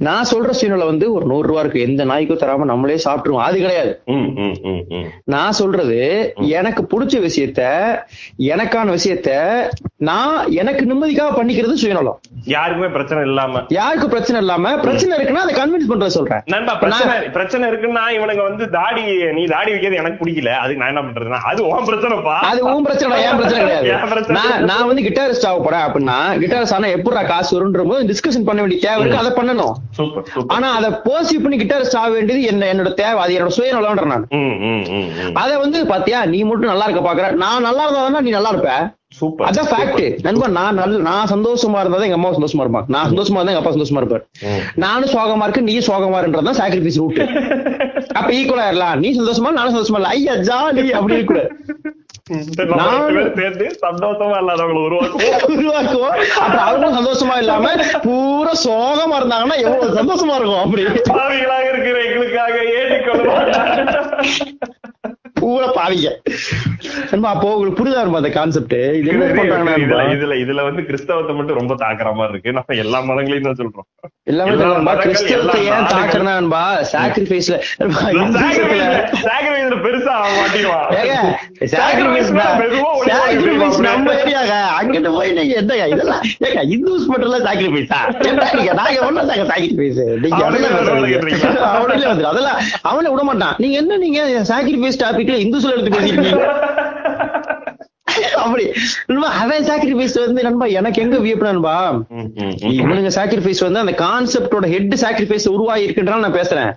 [0.07, 1.85] நான் சொல்ற சுயநலம் வந்து ஒரு நூறு ரூபா இருக்கு.
[1.89, 3.47] எந்த நாய்க்கும் தராம நம்மளே சாப்பிட்டுருவோம்.
[3.49, 3.93] அது கிடையாது.
[5.35, 5.99] நான் சொல்றது
[6.59, 7.63] எனக்கு பிடிச்ச விஷயத்த
[8.53, 9.31] எனக்கான விஷயத்த
[10.09, 12.19] நான் எனக்கு நிம்மதிக்காக பண்ணிக்கிறது சுயநலம்.
[12.57, 13.63] யாருக்குமே பிரச்சனை இல்லாம.
[13.79, 16.43] யாருக்கு பிரச்சனை இல்லாம பிரச்சனை இருக்குன்னா அதை கன்வின்ஸ் பண்றத சொல்றேன்.
[16.55, 19.05] நண்பா பிரச்சனை பிரச்சனை இருக்குன்னா இவனுங்க வந்து தாடி
[19.39, 20.53] நீ தாடி வைக்கிறது எனக்கு பிடிக்கல.
[20.63, 22.37] அதுக்கு நான் என்ன பண்றதுன்னா அது உன் பிரச்சனைப்பா?
[22.51, 23.63] அது உன் பிரச்சனை என் பிரச்சனை.
[23.65, 24.69] கிடையாது.
[24.71, 28.61] நான் நான் வந்து கிட்டாரிஸ்ட் ஆக போறேன் அப்படின்னா கிட்டாரிஸ்ட் ஆனா எப்படா காசு வரும்ன்ற போது டிஸ்கஷன் பண்ண
[28.63, 29.75] வேண்டிய தேவை இருக்கு அதை பண்ணணும்.
[30.55, 34.25] ஆனா அதை பர்சீவ் பண்ணி கிட்டாரிஸ்ட் ஆக வேண்டியது என்ன என்னோட தேவை அது என்னோட நான்.
[34.39, 35.35] ம், ம், ம்.
[35.43, 37.29] அதை வந்து பாத்தியா நீ மட்டும் நல்லா இருக்க பாக்குற.
[37.45, 38.73] நான் நல்லா இருந்தா நீ நல்லா இருப்ப.
[39.19, 42.89] சூப்பர் அதான் ஃபேக்ட் நண்பன் நான் நல்ல நான் சந்தோஷமா இருந்தா எங்க அம்மா சந்தோஷமா இருப்பாங்க.
[42.89, 44.25] நான் சந்தோஷமா இருந்தா எங்க அப்பா சந்தோஷமா இருப்பாரு.
[44.85, 47.21] நானும் சோகமா இருக்கு நீ சோகமா இருன்றதான் சாக்ரிஃபைஸ் ரூட்
[48.19, 50.13] அப்ப ஈக்குவலா இருக்கலாம் நீ சந்தோஷமா நானும் சந்தோஷமா இல்ல.
[50.17, 51.43] ஐயா ஜாலி அப்படி இருக்க
[53.81, 55.39] சந்தோஷமா இல்லாதவங்களை உருவாக்குவோம்.
[55.49, 56.17] உருவாக்குவோம்.
[56.59, 57.71] அவங்களும் சந்தோஷமா இல்லாம
[58.03, 60.83] பூரா சோகமா இருந்தாங்கன்னா எவ்வளவு சந்தோஷமா இருக்கும் அப்படி.
[61.63, 63.39] இருக்கிற எங்களுக்காக ஏடிக்கொள்ளும்
[65.41, 66.09] பூரா பாவிங்க
[67.31, 69.75] அப்போ உங்களுக்கு புரியுதா இருக்கும் அந்த கான்செப்ட் இது என்ன பண்றாங்கன்னா
[70.15, 70.35] இதுல?
[70.43, 73.89] இதுல வந்து கிறிஸ்தவத்தை மட்டும் ரொம்ப தாக்குற மாதிரி இருக்கு நம்ம எல்லா மதங்களையும் தான் சொல்றோம்
[74.31, 74.55] எல்லாமே
[75.03, 75.93] கிறிஸ்தவத்தை ஏன் நாடுகள்.
[75.95, 77.57] தாக்குறேன்னா சாக்ரிஃபைஸ்ல
[79.25, 80.87] சாக்ரிஃபைஸ்ல பெருசா மாட்டிடுவான்
[81.73, 82.29] Sacrifice
[82.61, 84.55] தெரியுமா நம்ம ஏரியாங்க.
[84.77, 87.47] அங்கிட்டு போய் நீங்க என்னங்க இதெல்லாம் ஏங்க, இந்துஸ் மட்டும் எல்லாம்?
[88.25, 89.99] என்ன நீங்க, நாங்க ஒண்ணுதாங்க sacrifice.
[90.25, 90.43] நீங்க
[92.31, 92.59] அதெல்லாம்
[92.91, 96.89] அவனை விட மாட்டான் நீங்க என்ன நீங்க சாக்ரிஃபைஸ் டாபிக்ல இந்துஸ்ல எடுத்து பேசிருக்கீங்க
[98.45, 98.65] அப்படி.
[99.09, 101.75] நண்பா, அவன் சாக்ரிஃபைஸ் வந்து நண்பா எனக்கு எங்க வியப்பு நண்பா.
[102.79, 106.71] இவனுங்க சாக்ரிஃபைஸ் வந்து அந்த கான்செப்டோட ஹெட் சாக்ரிஃபைஸ் உருவாகி இருக்குன்றான் நான் பேசுறேன்.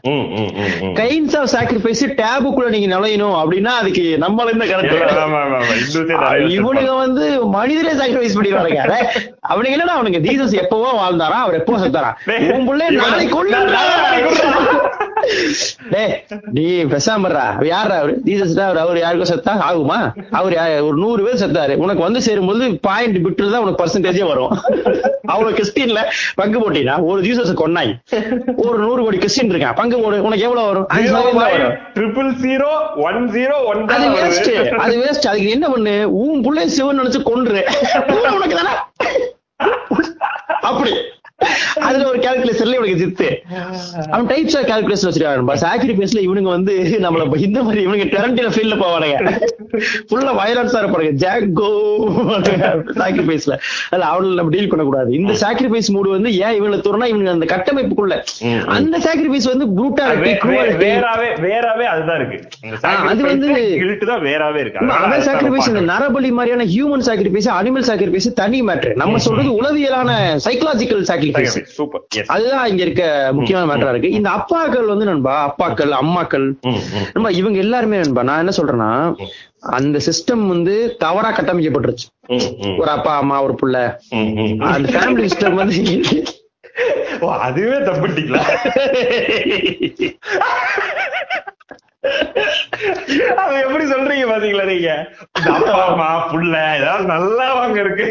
[1.02, 4.92] கைண்ட்ஸ் ஆஃப் சாக்ரிஃபைஸ் டேபுக்குள்ள நீங்க நுழையணும் அப்படின்னா அதுக்கு நம்மள என்ன கரெக்ட்
[6.58, 7.26] இவனுங்க வந்து
[7.58, 9.00] மனிதரே சாக்ரிஃபைஸ் பண்ணிடுவாங்க அடே,
[9.52, 12.12] அவனுங்க என்னடா அவனுங்க ஜீசஸ் எப்பவோ வாழ்ந்தாரா அவர் எப்போ செத்தாரா?
[12.56, 13.40] உன் புள்ளை நாளைக்கு.
[15.94, 16.14] டேய்
[16.56, 18.80] நீ பெசாமறா யாரா அவரு ஜீசஸ் அவர்?
[18.84, 18.98] அவர்?
[19.04, 19.54] யாருக்கும் செத்தா?
[19.68, 20.00] ஆகுமா?
[20.40, 20.56] அவர்
[20.88, 21.74] ஒரு நூறு பேர் செத்தாரு.
[21.84, 24.52] உனக்கு வந்து சேரும்போது பாயிண்ட் பிட்டு தான் உனக்கு பர்சன்டேஜே வரும்.
[25.34, 26.02] அவ்வளவு கிறிஸ்டின்ல
[26.40, 27.94] பங்கு போட்டீங்கன்னா ஒரு ஜீசஸ் கொன்னாய்.
[28.66, 29.78] ஒரு நூறு கோடி கிறிஸ்டின் இருக்கான்.
[29.82, 30.88] பங்கு போடு உனக்கு எவ்வளவு வரும்?
[31.98, 32.70] Triple zero
[33.08, 34.52] one zero one அது வேஸ்ட்
[34.86, 35.96] அது வேஸ்ட் அதுக்கு என்ன பண்ணு?
[36.22, 37.62] உன் புள்ளை சிவன் நினைச்சு கொன்று.
[38.38, 38.74] உனக்கு தானே?
[40.70, 40.94] அப்படி.
[41.84, 47.64] அதுல ஒரு கால்குலேஷன்ல இவனுக்கு ஜித்து அவன் டைப்ஸ் ஆஃப் கால்குலேஷன் வச்சிருக்காங்க சாக்ரிஃபைஸ்ல இவனுங்க வந்து நம்மள இந்த
[47.64, 49.42] மாதிரி இவனுங்க டெரண்டின ஃபீல்ட்ல போவானுங்க.
[50.12, 51.12] ஃபுல்லா வயலன்ஸா இருப்பானுங்க.
[51.16, 51.92] ஜாக்கோ
[52.96, 53.58] சாக்ரிஃபைஸ்ல
[53.90, 55.12] அதுல அவங்கள நம்ம டீல் பண்ணக்கூடாது.
[55.14, 58.24] இந்த சாக்ரிஃபைஸ் மூடு வந்து ஏன் இவங்களை தூரனா இவங்க அந்த கட்டமைப்புக்குள்ள.
[58.66, 60.40] அந்த சாக்ரிஃபைஸ் வந்து ப்ரூட்டாலிட்டி
[60.78, 62.48] வேறாவே வேறாவே அதுதான் இருக்கு.
[62.88, 64.90] அது வந்து- தான் வேறாவே இருக்கு.
[64.90, 70.12] அவன் அதை சாக்ரிஃபைஸ் இந்த நரபலி மாதிரியான ஹியூமன் சாக்ரிஃபைஸ் அனிமல் சாக்ரிஃபைஸ் தனி மேட்டர் நம்ம சொல்றது உளவியலான
[70.46, 71.66] சைக்கலாஜிக்கல் சாக்ரிஃபைஸ்.
[71.74, 74.12] சூப்பர் அதுதான் இங்க இருக்க முக்கியமான மேட்டரா இருக்கு.
[74.14, 76.48] இந்த அப்பாக்கள் வந்து நண்பா அப்பாக்கள் அம்மாக்கள்.
[76.64, 77.08] ம், ம்.
[77.14, 78.92] நண்பா இவங்க எல்லாருமே நண்பா நான் என்ன சொல்றேன்னா
[79.74, 82.08] அந்த சிஸ்டம் வந்து தவறா கட்டமைக்கப்பட்டுருச்சு.
[82.78, 83.78] ஒரு அப்பா அம்மா ஒரு புள்ள.
[84.70, 85.78] அந்த ஃபேமிலி சிஸ்டம் வந்து
[87.44, 88.40] அதுவே தப்பிட்டீங்களா
[93.42, 94.90] அது எப்படி சொல்றீங்க பாத்தீங்களா நீங்க?
[95.52, 98.06] அப்பா அம்மா புள்ள ஏதாவது நல்லா வாங்க இருக்கு.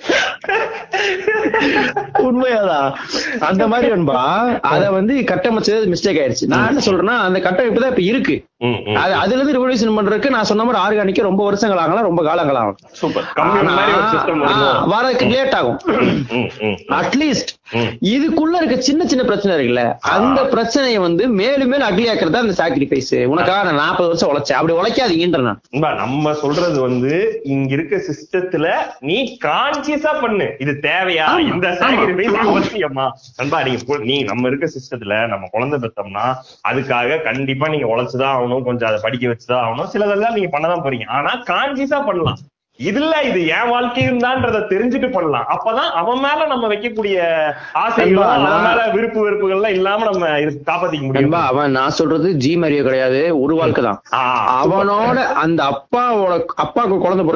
[2.18, 2.94] உண்மையாதான்
[3.40, 6.46] அந்த மாதிரி அன்பா அத வந்து கட்டமைச்சது மிஸ்டேக் ஆயிடுச்சு.
[6.46, 8.49] நான் என்ன சொல்றேன்னா அந்த கட்டமைப்பு தான் இப்ப இருக்கு.
[9.20, 12.76] அதுல இருந்து ரிவல்யூஷன் பண்றதுக்கு நான் சொன்ன மாதிரி ஆர்கானிக்க ரொம்ப வருஷங்கள் ஆகலாம் ரொம்ப காலங்கள் ஆகும்.
[13.00, 13.26] சூப்பர்
[14.92, 15.78] வரதுக்கு லேட் ஆகும்
[16.98, 17.52] அட்லீஸ்ட்.
[18.12, 19.84] இதுக்குள்ள இருக்க சின்ன சின்ன பிரச்சனை இருக்குல்ல
[20.14, 24.58] அந்த பிரச்சனையை வந்து மேலும் மேலும் அக்லி ஆக்குறது அந்த சாக்ரிஃபைஸ் உனக்காக நான் நாற்பது வருஷம் உழைச்சேன்.
[24.60, 25.60] அப்படி உழைக்காதீங்கன்ற நான்.
[26.02, 27.12] நம்ம சொல்றது வந்து
[27.54, 28.66] இங்க இருக்க சிஸ்டத்துல
[29.10, 30.48] நீ கான்சியஸா பண்ணு.
[30.64, 31.28] இது தேவையா?
[31.52, 31.68] இந்த.
[31.82, 33.06] சாக்ரிஃபைஸ் அவசியமா
[33.40, 36.26] நண்பா நீங்க நீ நம்ம இருக்க சிஸ்டத்துல நம்ம குழந்தை பெத்தோம்னா
[36.70, 39.88] அதுக்காக கண்டிப்பா நீங்க உழைச்சுதான் ஆகணும் கொஞ்சம் அதை படிக்க வச்சுதான் ஆகணும்.
[39.92, 41.08] சிலதெல்லாம் நீங்க பண்ணதான் போறீங்க.
[41.08, 42.36] ஆனா கான்சியஸா பண்ணலாம்.
[42.80, 45.46] இதுல இது என் வாழ்க்கையும் தான்றத தெரிஞ்சுட்டு பண்ணலாம்.
[45.50, 47.16] அப்பதான் அவன் மேல நம்ம வைக்கக்கூடிய
[47.80, 50.28] அவன் மேல விருப்பு வெறுப்புகள்லாம் இல்லாம நம்ம
[50.66, 51.34] காப்பாத்திக்க முடியும்.
[51.42, 53.98] அவன் நான் சொல்றது ஜி மரியோ கிடையாது ஒரு வாழ்க்கை தான்.
[54.60, 57.26] அவனோட அந்த அப்பாவோட அப்பாவுக்கு குழந்தை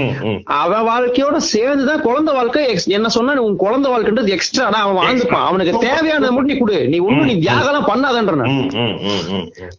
[0.00, 0.38] ம்.
[0.58, 2.62] அவன் வாழ்க்கையோட சேர்ந்துதான் குழந்தை வாழ்க்கை
[2.94, 5.46] என்ன சொன்னா உன் குழந்தை வாழ்க்கைன்றது எக்ஸ்ட்ரா அவன் வாழ்ந்துப்பான்.
[5.48, 6.78] அவனுக்கு தேவையானதை மட்டும் நீ கொடு.
[6.88, 8.46] நீ ஒண்ணும் நீ தியாகம் பண்ணாதன்ற.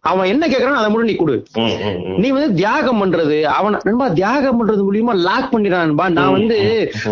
[0.06, 1.38] அவன் என்ன கேக்குறானோ அதை மட்டும் நீ கொடு.
[2.18, 6.58] நீ வந்து தியாகம் பண்றது அவன் நண்பா தியாகம் பண்றது மூலியமா லாக் பண்ணிடுறான் நண்பா நான் வந்து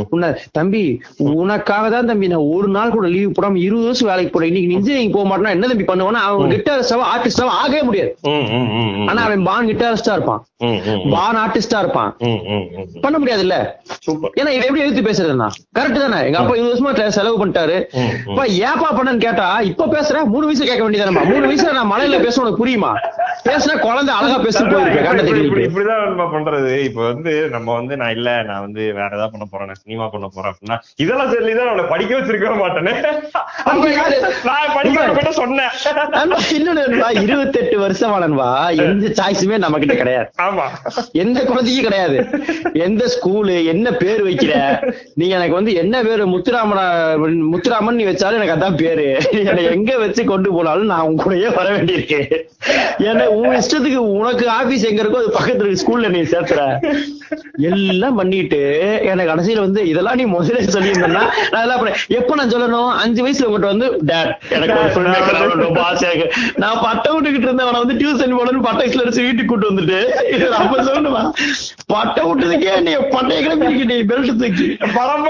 [0.10, 0.84] உன்னை தம்பி
[1.18, 4.50] உனக்காக தான் தம்பி நான் ஒரு நாள் கூட லீவ் போடாம இருபது வருஷம் வேலைக்கு போறேன்.
[4.52, 8.12] இன்னைக்கு இன்ஜினியரிங் போக மாட்டேன்னா என்ன தம்பி பண்ணுவானா அவன் கிட்டாரிஸ்டாவா ஆர்டிஸ்டாவா ஆகவே முடியாது.
[9.10, 10.44] ஆனா அவன் பான் கிட்டாரிஸ்டா இருப்பான்.
[11.16, 12.12] பான் ஆர்டிஸ்டா இருப்பான்.
[13.04, 13.56] பண்ண முடியாதுல்ல?
[14.06, 14.34] சூப்பர்.
[14.40, 16.26] ஏன்னா இதை எப்படி எடுத்து பேசுறதுன்னா கரெக்ட் தானே?
[16.28, 17.78] எங்க அப்பா இருபது வருஷமா செலவு பண்ணிட்டாரு.
[18.30, 22.42] அப்பா ஏப்பா பண்ணன்னு கேட்டா இப்ப பேசுற மூணு வயசு கேட்க வேண்டியதானமா மூணு வயசுல நான் மலையில பேச
[22.42, 22.92] உனக்கு புரியுமா?
[23.48, 25.66] பேசுனா குழந்தை அழகா பேசிட்டு போயிருக்கேன்.
[25.68, 26.84] இப்படிதான் பண்றது.
[26.90, 30.28] இப்ப வந்து நம்ம வந்து நான் இல்ல நான் வந்து வேற ஏதாவது பண்ண போறேன் நான் சினிமா பண்ண
[30.28, 32.94] போறேன் அப்படின்னா இதெல்லாம் சொல்லிதான் அவனை படிக்க வச்சிருக்கவே மாட்டேனே.
[33.66, 34.18] அப்ப யாரு?
[34.50, 35.72] நான் படிக்க சொன்னேன்.
[36.14, 36.40] நண்பா,
[37.20, 38.48] 28 வருஷமா நண்பா
[38.84, 40.28] எந்த சாய்ஸுமே நம்ம கிட்ட கிடையாது.
[40.42, 40.66] ஆமா.
[41.16, 42.18] எந்த குழந்தைக்கும் கிடையாது.
[42.86, 44.54] எந்த ஸ்கூலு என்ன பேர் வைக்கிற
[45.14, 46.86] நீங்க எனக்கு வந்து என்ன பேரு முத்துராமனா
[47.52, 49.08] முத்துராமன் நீ வச்சாலும் எனக்கு அதான் பேரு.
[49.44, 52.20] என்னை எங்க வச்சு கொண்டு போனாலும் நான் உங்க கூடயே வர வேண்டியிருக்கு.
[53.04, 56.62] ஏன்னா உன் இஷ்டத்துக்கு உனக்கு ஆபீஸ் எங்க இருக்கோ அது பக்கத்துல ஸ்கூல்ல நீ சேர்த்துற.
[57.68, 58.60] எல்லாம் பண்ணிட்டு
[59.04, 61.84] எனக்கு கடைசியில வந்து இதெல்லாம் நீ முதல்ல சொல்லியிருந்தா நான் எல்லாம்
[62.18, 62.90] எப்ப நான் சொல்லணும்?
[63.02, 64.78] அஞ்சு வயசுல உங்ககிட்ட வந்து டேட் எனக்கு
[66.58, 70.00] நான் பட்டம் விட்டுக்கிட்டு இருந்தவன வந்து டியூஷன் பட்ட வயசுல இருந்து வீட்டுக்கு கூட்டு வந்துட்டு
[70.34, 71.24] இது அப்ப சொல்லணுமா
[71.88, 75.22] பட்டம் விட்டதுக்கே நீ பட்டைய கிளம்பி நீ பெல்ட் தூக்கி படம்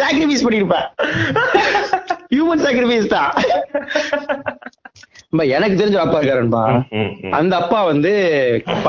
[0.00, 0.76] சாக்ரிஃபைஸ் பண்ணிருப்ப
[2.32, 3.30] ஹியூமன் சாக்ரிஃபைஸ் தான்.
[5.54, 6.60] எனக்கு தெரிஞ்ச அப்பா இருக்காருன்பா.
[7.38, 8.10] அந்த அப்பா வந்து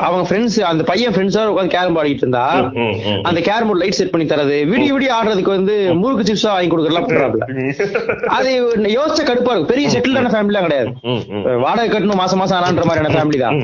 [0.03, 2.43] அவங்க ஃப்ரெண்ட்ஸ் அந்த பையன் ஃப்ரெண்ட்ஸோட உட்காந்து கேரம் ஆடிட்டு இருந்தா.
[3.29, 7.07] அந்த கேரம் போர்டு லைட் செட் பண்ணி தரது விடிய விடிய ஆடுறதுக்கு வந்து முறுக்கு சிப்ஸா வாங்கி கொடுக்கறலாம்
[7.07, 7.41] பண்றாப்ல.
[8.37, 8.51] அது
[8.97, 9.71] யோசிச்ச கடுப்பா இருக்கும்.
[9.73, 10.93] பெரிய செட்டில்டான ஃபேமிலிலாம் கிடையாது.
[11.65, 13.59] வாடகை கட்டணும் மாசம் மாசம் ஆனான்ற மாதிரியான ஃபேமிலி தான்.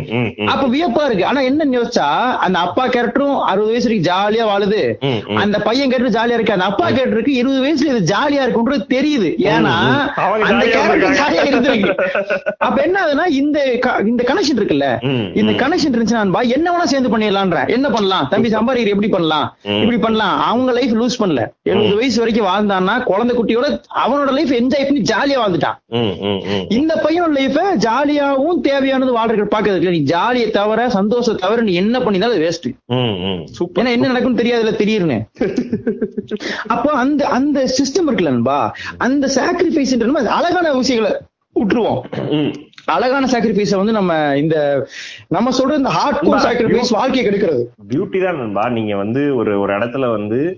[0.56, 1.26] அப்ப வியப்பா இருக்கு.
[1.32, 2.10] ஆனா என்ன யோசிச்சா
[2.48, 4.82] அந்த அப்பா கேரக்டரும் அறுபது வயசு வரைக்கும் ஜாலியா வாழுது.
[5.46, 6.58] அந்த பையன் கேரக்டர் ஜாலியா இருக்கு.
[6.58, 9.32] அந்த அப்பா கேரக்டருக்கு இருபது வயசுல இது ஜாலியா இருக்குன்றது தெரியுது.
[9.56, 9.76] ஏன்னா
[10.50, 11.18] அந்த கேரக்டர்.
[11.24, 11.92] ஜாலியா இருந்திருக்கு.
[12.66, 15.06] அப்ப என்ன ஆகுதுன்னா இந்த க- இந்த கனெக்ஷன் இருக்குல்ல?
[15.38, 15.52] இந்த.
[15.52, 17.68] கனெக்ஷன் இருந்துச்சுன்னா என்ன வேணா சேர்ந்து பண்ணிடலான்ற.
[17.70, 18.28] என்ன பண்ணலாம்?
[18.30, 19.58] தம்பி சம்பாதிக்கிற எப்படி பண்ணலாம்.
[19.64, 20.40] இப்படி பண்ணலாம்.
[20.40, 21.48] அவங்க லைஃப் லூஸ் பண்ணல.
[21.64, 25.76] எழுபது வயசு வரைக்கும் வாழ்ந்தான்னா குழந்தை குட்டியோட அவனோட லைஃப் என்ஜாய் பண்ணி ஜாலியா வாழ்ந்துட்டான்.
[26.74, 32.40] இந்த பையனோட லைஃப ஜாலியாவும் தேவையானது வாழ்றது பாக்குறதுக்கு நீ ஜாலியை தவிர சந்தோஷத்தை தவிர நீ என்ன பண்ணினாலும்
[32.40, 32.78] வேஸ்ட்
[33.80, 35.22] ஏன்னா என்ன நடக்கும்னு தெரியாதுல திடீர்னு.
[36.68, 38.76] அப்போ அந்த அந்த சிஸ்டம் இருக்குல்ல நண்பா?
[38.98, 41.20] அந்த சாக்ரிஃபைஸ் அழகான விஷயங்களை
[41.60, 42.02] விட்டுருவோம்.
[42.86, 44.88] அழகான சாக்ரிஃபைஸ வந்து நம்ம இந்த
[45.28, 47.64] நம்ம சொல்ற இந்த ஹார்ட் கோர் சாக்ரிஃபைஸ் வாழ்க்கையை கெடுக்கிறது.
[47.90, 48.70] பியூட்டி தான் நண்பா.
[48.70, 50.58] நீங்க வந்து ஒரு ஒரு இடத்துல வந்து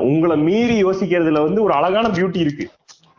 [0.00, 2.68] உங்களை மீறி யோசிக்கிறதுல வந்து ஒரு அழகான பியூட்டி இருக்கு.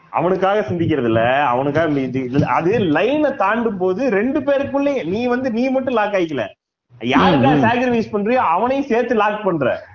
[0.10, 5.70] அவனுக்காக சிந்திக்கிறதுல அவனுக்காக மீ- இது- இது- அது லைனை தாண்டும் போது ரெண்டு பேருக்குள்ளே நீ வந்து நீ
[5.70, 6.48] மட்டும் லாக் ஆயிக்கல.
[7.00, 9.86] யாருக்காக சாக்ரிஃபைஸ் பண்றியோ அவனையும் சேர்த்து லாக் பண்ற.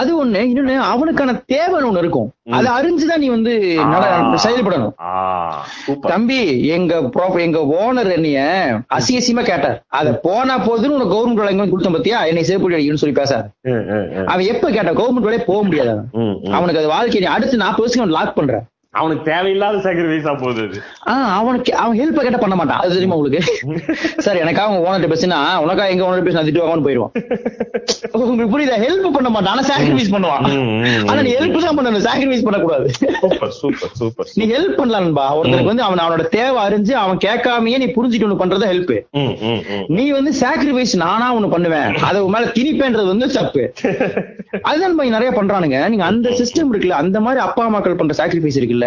[0.00, 0.42] அது ஒண்ணு.
[0.50, 2.28] இன்னொன்னு அவனுக்கான தேவைன்னு ஒண்ணு இருக்கும்.
[2.50, 3.52] அதை அறிஞ்சுதான் நீ வந்து.
[4.44, 4.94] செயல்படணும்.
[6.00, 6.94] தம்பி எங்க
[7.46, 8.38] எங்க ஓனர் என்னைய
[8.94, 9.78] அசியசியமா கேட்டார்.
[10.00, 12.18] அத போனா போதுன்னு உனக்கு கவர்மெண்ட் வேலை எங்க கொடுத்தேன் பத்தியா?
[12.26, 13.46] என்னை சேர்ப்பு அடிக்கணும்னு சொல்லி பேசாரு.
[14.24, 15.96] அவன் எப்ப கேட்டான் கவர்மெண்ட் வேலையே போக முடியாது.
[16.56, 18.54] அவனுக்கு அது வாழ்க்கை நீ அடுத்து நாற்பது வருஷம் அவன் லாக் பண்ற.
[19.00, 20.78] அவனுக்கு தேவையில்லாத சாக்ரிஃபைஸா போகுது அது.
[21.12, 22.80] ஆஹ் அவனுக்கு அவன் ஹெல்ப் கேட்ட பண்ண மாட்டான்.
[22.82, 23.40] அது தெரியுமா உங்களுக்கு?
[24.24, 27.12] சார் எனக்காக அவங்க ஓனர் பேசினா உனக்கா எங்க ஓனர் பேசினா திட்டு வாங்கன்னு போயிடுவான்
[28.20, 28.76] உங்களுக்கு புரியுதா?
[28.84, 29.52] ஹெல்ப் பண்ண மாட்டான்.
[29.54, 30.44] ஆனா சாக்ரிஃபைஸ் பண்ணுவான்.
[31.10, 32.04] ஆனா நீ ஹெல்ப் தான் பண்ணணும்.
[32.08, 32.88] சாக்ரிஃபைஸ் பண்ணக்கூடாது.
[33.22, 37.88] சூப்பர் சூப்பர் சூப்பர் நீ ஹெல்ப் பண்ணலாம்பா ஒருத்தருக்கு வந்து அவன் அவனோட தேவை அறிஞ்சு அவன் கேட்காமயே நீ
[37.96, 38.94] புரிஞ்சுட்டு ஒண்ணு பண்றது ஹெல்ப்.
[39.98, 41.90] நீ வந்து சாக்ரிஃபைஸ் நானா ஒண்ணு பண்ணுவேன்.
[42.08, 43.64] அதை மேல திணிப்பேன்றது வந்து தப்பு.
[44.70, 45.78] அதுதான் நிறைய பண்றானுங்க.
[45.92, 48.83] நீங்க அந்த சிஸ்டம் இருக்குல்ல அந்த மாதிரி அப்பா அம்மாக்கள் பண்ற சாக்ரிஃபைஸ் இருக்குல்ல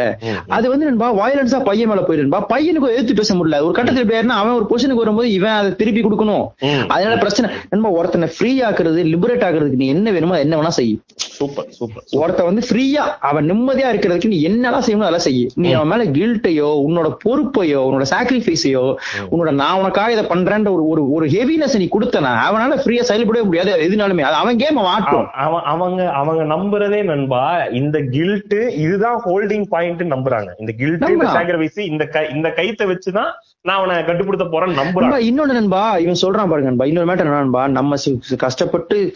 [0.47, 3.59] அது வந்து நண்பா வயலன்ஸா பையன் மேல போயிருன்பா பையனுக்கு எதிர்த்து பேச முடியல.
[3.67, 6.45] ஒரு கட்டத்துல ஆயிருன்னா, அவன் ஒரு பொசிஷனுக்கு வரும்போது இவன் அதை திருப்பி கொடுக்கணும்.
[6.87, 7.49] அதனால பிரச்சனை.
[7.69, 11.01] நண்பா ஒருத்தனை ஃப்ரீ ஆக்குறது லிபரேட் ஆக்குறதுக்கு நீ என்ன வேணுமோ என்ன வேணா செய்யும்
[11.37, 15.91] சூப்பர் சூப்பர் ஒருத்த வந்து ஃப்ரீயா அவன் நிம்மதியா இருக்கிறதுக்கு நீ என்னெல்லாம் செய்யணும் அதெல்லாம் செய்ய நீ அவன்
[15.93, 18.83] மேல கில்ட்டையோ உன்னோட பொறுப்பையோ உன்னோட சாக்ரிஃபைஸையோ
[19.31, 23.71] உன்னோட நான் உனக்காக இதை பண்றேன்ற ஒரு ஒரு ஹெவினஸ் நீ கொடுத்தனா அவனால ஃப்ரீயா செயல்படவே முடியாது.
[23.87, 24.23] எதுனாலுமே.
[24.41, 25.27] அவன் கேம் அவன் ஆட்டும்
[25.73, 27.41] அவங்க அவங்க நம்புறதே நண்பா
[27.71, 31.33] இந்த கில்ட் இதுதான் ஹோல்டிங் பாயிண்ட் நம்புறாங்க இந்த கில்ட் இந்த.
[31.33, 33.31] சாக்ரிஃபைஸ் இந்த இந்த கைத்தை வச்சுதான்
[33.61, 37.67] நான் அவனை கட்டுப்படுத்த போறேன்னு நண்பா, இன்னொன்னு நண்பா இவன் சொல்றான் பாருங்க நண்பா இன்னொரு மேட்டர் என்ன நண்பா
[37.67, 37.95] நம்ம
[38.37, 39.11] கஷ்டப்பட்டு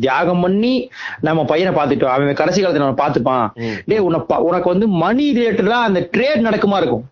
[0.00, 3.60] தியாகம் பண்ணி நம்ம பையனை பாத்துட்டோம் அவன் கடைசி காலத்துல நம்ம பாத்துப்பான்.
[3.86, 7.04] டேய் உன்னை உனக்கு வந்து மணி ரிலேட்டடா அந்த ட்ரேட் நடக்குமா இருக்கும்.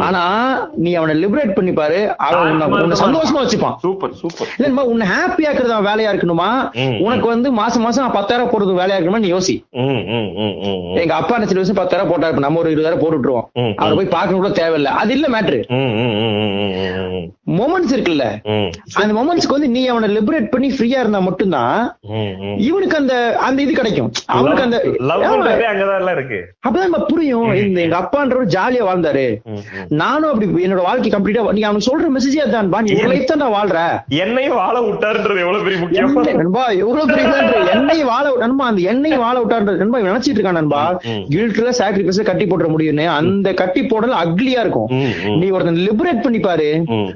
[0.00, 0.22] ஆனா
[0.76, 3.76] நீ அவனை லிபரேட் பண்ணி பாரு அவன் உன்னை- சந்தோஷமா வச்சுப்பான்.
[3.76, 4.48] Super super.
[4.58, 6.48] இல்லம்மா உன்னை ஹாப்பியா இருக்கிறது அவன் வேலையா இருக்கணுமா?
[7.00, 9.56] உனக்கு வந்து மாசம் மாசம் பத்தாயிரம் போடுறது வேலையா இருக்கணுமா நீ யோசி.
[10.94, 14.42] எங்க அப்பா நினைச்சிட்டு வருஷம் பத்தாயிரம் போட்டா இப்ப நம்ம ஒரு இருபதாயிரம் போட்டு விட்டுருவோம் அவரை போய் பார்க்கணும்
[14.42, 14.84] கூட தேவையில்ல.
[14.84, 15.88] அது இல்ல மேட்ரு
[17.58, 18.24] மொமெண்ட்ஸ் இருக்குல்ல.
[19.00, 21.78] அந்த மொமெண்ட்ஸ்க்கு வந்து நீ அவனை லிபரேட் பண்ணி ஃப்ரீயா இருந்தா மட்டும்தான்.
[22.68, 23.14] இவனுக்கு அந்த
[23.46, 24.10] அந்த இது கிடைக்கும்.
[24.34, 24.76] அவனுக்கு அந்த
[26.16, 26.38] இருக்கு.
[26.66, 27.48] அப்பதான் நம்ம புரியும்.
[27.62, 29.24] இந்த எங்க அப்பான்றவர் ஜாலியா வாழ்ந்தாரு.
[30.00, 33.54] நானும் அப்படி என்னோட வாழ்க்கை கம்ப்ளீட்டா நீ அவனுக்கு சொல்ற மெசேஜே அதான் பா நீ ஒரு லைஃப் தான்
[33.56, 33.78] வாழ்ற.
[34.22, 36.14] என்னையும் வாழ விட்டாருன்றது எவ்வளவு பெரிய முக்கியம்?
[36.40, 37.26] நண்பா எவ்வளவு பெரிய
[37.76, 40.82] எண்ணெய் வாழ நண்பா அந்த எண்ணெய் வாழ விட்டான்றது நண்பா நினைச்சிட்டு இருக்கான் நண்பா.
[41.32, 43.06] கில்ட்ல சாக்ரிஃபைஸ் கட்டி போட்டுற முடியும்னு.
[43.18, 44.88] அந்த கட்டி போடல அக்லியா இருக்கும்.
[44.96, 45.38] ம், ம்.
[45.70, 46.68] ஒருத்தன் லிபரேட் பண்ணி பாரு.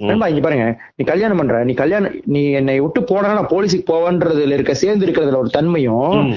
[0.09, 0.67] நண்பா இங்க பாருங்க.
[0.97, 1.57] நீ கல்யாணம் பண்ற.
[1.69, 6.33] நீ கல்யாணம் நீ என்னை விட்டு போனா நான் போலீஸுக்கு போவேன்றதுல இருக்க சேர்ந்து இருக்கிறதுல ஒரு தன்மையும்.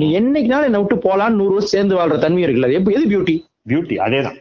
[0.00, 2.70] நீ என்னைக்குனாலும் என்னை விட்டு போலான்னு நூறு வருஷம் சேர்ந்து வாழ்ற தன்மையும் இருக்குல்ல.
[2.70, 3.36] அது எது பியூட்டி
[3.70, 4.38] பியூட்டி அதேதான்.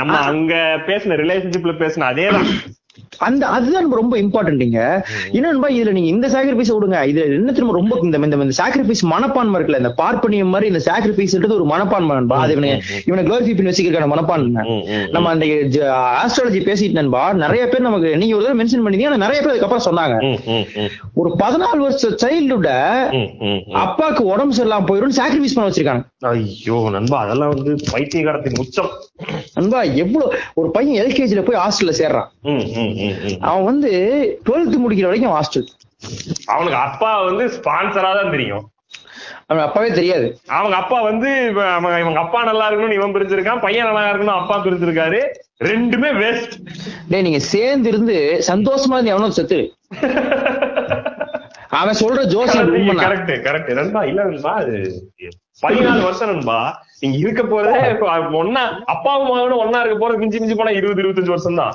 [0.00, 0.54] நம்ம அங்க
[0.86, 2.48] பேசின ரிலேஷன்ஷிப்ல பேசின அதேதான்.
[3.18, 4.78] அந்த அதுதான் ரொம்ப இம்பார்ட்டன்ட்ங்க
[5.32, 6.96] என்னன்பா இதுல நீங்க இந்த சாக்ரிஃபைஸ் விடுங்க.
[7.10, 11.64] இதுல என்ன திரும்ப ரொம்ப இந்த இந்த- சாக்ரிஃபைஸ் மனப்பான்மை இருக்குல்ல இந்த பார்ப்பனியம் மாதிரி இந்த சாக்ரிஃபைஸ்ன்றது ஒரு
[11.64, 12.38] மனப்பான்மை நண்பா.
[12.38, 14.64] அது இவனை இவனை க்ளோரிஃபை பண்ணி வச்சுக்கிற மனப்பான்மை
[15.10, 15.46] நம்ம அந்த
[16.24, 19.86] ஆஸ்ட்ராலஜி பேசிட்டு நண்பா நிறைய பேர் நமக்கு நீங்க ஒரு தடவை மென்ஷன் பண்ணிருந்தீங்க ஆனா நிறைய பேர் அதுக்கப்புறம்
[19.88, 20.38] சொன்னாங்க.
[21.14, 22.68] ஒரு பதினாலு வருஷ சைல்டுட.
[23.74, 26.04] அப்பாக்கு உடம்பு சரியில்லாம போயிடும் சாக்ரிஃபைஸ் பண்ண வச்சிருக்காங்க.
[26.18, 28.90] ஐயோ நண்பா அதெல்லாம் வந்து பைத்தியகாரத்தின் உச்சம்.
[29.54, 32.28] நண்பா எவ்வளவு ஒரு பையன் எல்கேஜில போய் ஹாஸ்டல்ல சேர்றான்.
[33.44, 33.90] அவன் வந்து
[34.46, 35.68] டுவெல்த் முடிக்கிற வரைக்கும் ஹாஸ்டல்
[36.48, 38.64] அவனுக்கு அப்பா வந்து ஸ்பான்சரா தான் தெரியும்.
[39.48, 40.26] அவன் அப்பாவே தெரியாது.
[40.56, 41.30] அவங்க அப்பா வந்து
[41.70, 45.20] அவன் இவங்க அப்பா நல்லா இருக்கணும்னு இவன் பிரிச்சிருக்கான் பையன் நல்லா இருக்கணும் அப்பா பிரிச்சிருக்காரு
[45.64, 46.54] ரெண்டுமே வேஸ்ட்
[47.10, 48.16] டேய் நீங்க சேர்ந்து இருந்து
[48.48, 49.60] சந்தோஷமா இருந்து எவனோ செத்து.
[51.78, 53.04] அவன் சொல்ற ஜோசியம் உண்மைதான்.
[53.04, 54.76] கரெக்ட் கரெக்ட் நண்பா இல்ல நண்பா அது.
[55.64, 56.56] பதினாலு வருஷம் நண்பா.
[57.02, 57.78] நீங்க இருக்க போறதே
[58.40, 61.72] ஒன்னா அப்பாவும் மகனும் ஒன்னா இருக்க போறது மிஞ்சி மிஞ்சி போனா இருபது இருபத்தஞ்சு வருஷம் தான்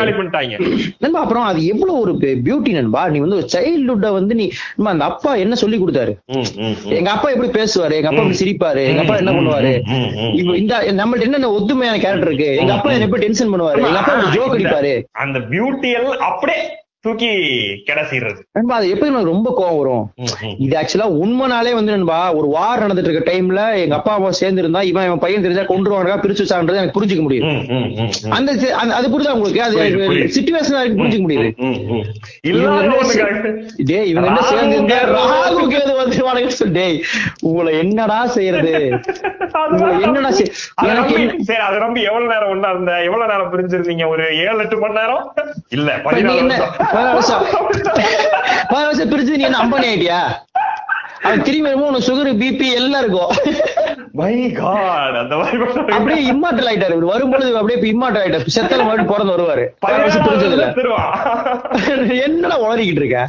[0.00, 0.58] காலி பண்ணிட்டாங்க.
[1.02, 2.12] நண்பா அப்புறம் அது எவ்வளவு ஒரு
[2.46, 3.02] பியூட்டி நண்பா?
[3.14, 4.46] நீ வந்து ஒரு சைல்ட்ஹுட்ட வந்து நீ
[4.92, 6.12] அந்த அப்பா என்ன சொல்லி கொடுத்தாரு.
[6.98, 7.96] எங்க அப்பா எப்படி பேசுவாரு?
[8.00, 8.84] எங்க அப்பா எப்படி சிரிப்பாரு?
[8.92, 9.72] எங்க அப்பா என்ன பண்ணுவாரு?
[10.62, 12.50] இந்த நம்மள்ட்ட என்னென்ன ஒத்துமையான கேரக்டர் இருக்கு?
[12.64, 13.82] எங்க அப்பா என்ன எப்படி டென்ஷன் பண்ணுவாரு?
[13.90, 14.94] எங்க அப்பா ஜோக் அடிப்பாரு?
[15.24, 16.60] அந்த பியூட்டி எல்லாம் அப்படியே
[17.04, 17.28] தூக்கி
[17.86, 20.02] கிடசிடுறது நண்பா அது எப்படி எனக்கு ரொம்ப கோவம் வரும்.
[20.58, 24.80] இது ஆக்சுவலா உண்மைனாலே வந்து நண்பா ஒரு வார் நடந்துட்டு இருக்க டைம்ல எங்க அப்பா அம்மா சேர்ந்து இருந்தா
[24.82, 27.46] இவன் இவன் பையன் தெரிஞ்சா கொண்டுருவாங்க பிரிச்சு வச்சான்றது எனக்கு புரிஞ்சுக்க முடியுது.
[27.50, 28.34] ம், ம், ம், ம்.
[28.36, 28.50] அந்த
[28.98, 29.62] அது புரியுதா உங்களுக்கு?
[29.62, 29.78] அது.
[30.34, 31.48] சிச்சுவேஷனா புரிஞ்சுக்க முடியுது.
[33.88, 35.94] டேய் இவங்க என்ன சேர்ந்து இருந்தா ராகு கேது.
[36.00, 36.98] வந்துருவானுங்க சொல்லி, டேய்
[37.42, 38.74] உங்களை என்னடா செய்யறது?
[39.72, 40.30] உங்களை என்னடா
[40.90, 41.16] எனக்கு
[41.48, 42.92] சரி, அதை நம்பி எவ்வளவு நேரம் ஒண்ணா இருந்த?
[43.08, 44.06] எவ்வளவு நேரம் பிரிஞ்சிருந்தீங்க?
[44.08, 45.24] ஒரு ஏழு எட்டு மணி நேரம்?
[45.70, 46.60] இல்ல பதினாலு.
[46.92, 47.44] பதினாலு வருஷம்.
[48.68, 50.18] பதினாலு வருஷம் பிரிச்சு நீ என்ன அம்பனி ஆயிட்டியா?
[51.22, 53.36] அவன் திரும்பி வரும்போது உனக்கு சுகர் பிபி எல்லாம் இருக்கும்.
[54.12, 55.58] My God, அந்த மாதிரி.
[55.92, 57.04] அப்படியே இம்மாட்டல் ஆயிட்டாரு இவர்.
[57.04, 58.46] வரும்பொழுது அப்படியே இம்மாட்டல் ஆயிட்டாரு.
[58.56, 59.88] செத்தல மறுபடியும் பிறந்து வருவாரு.
[59.88, 62.22] பதினாலு பிரிஞ்சதுல.
[62.22, 63.28] என்னடா உளறிக்கிட்டு இருக்க?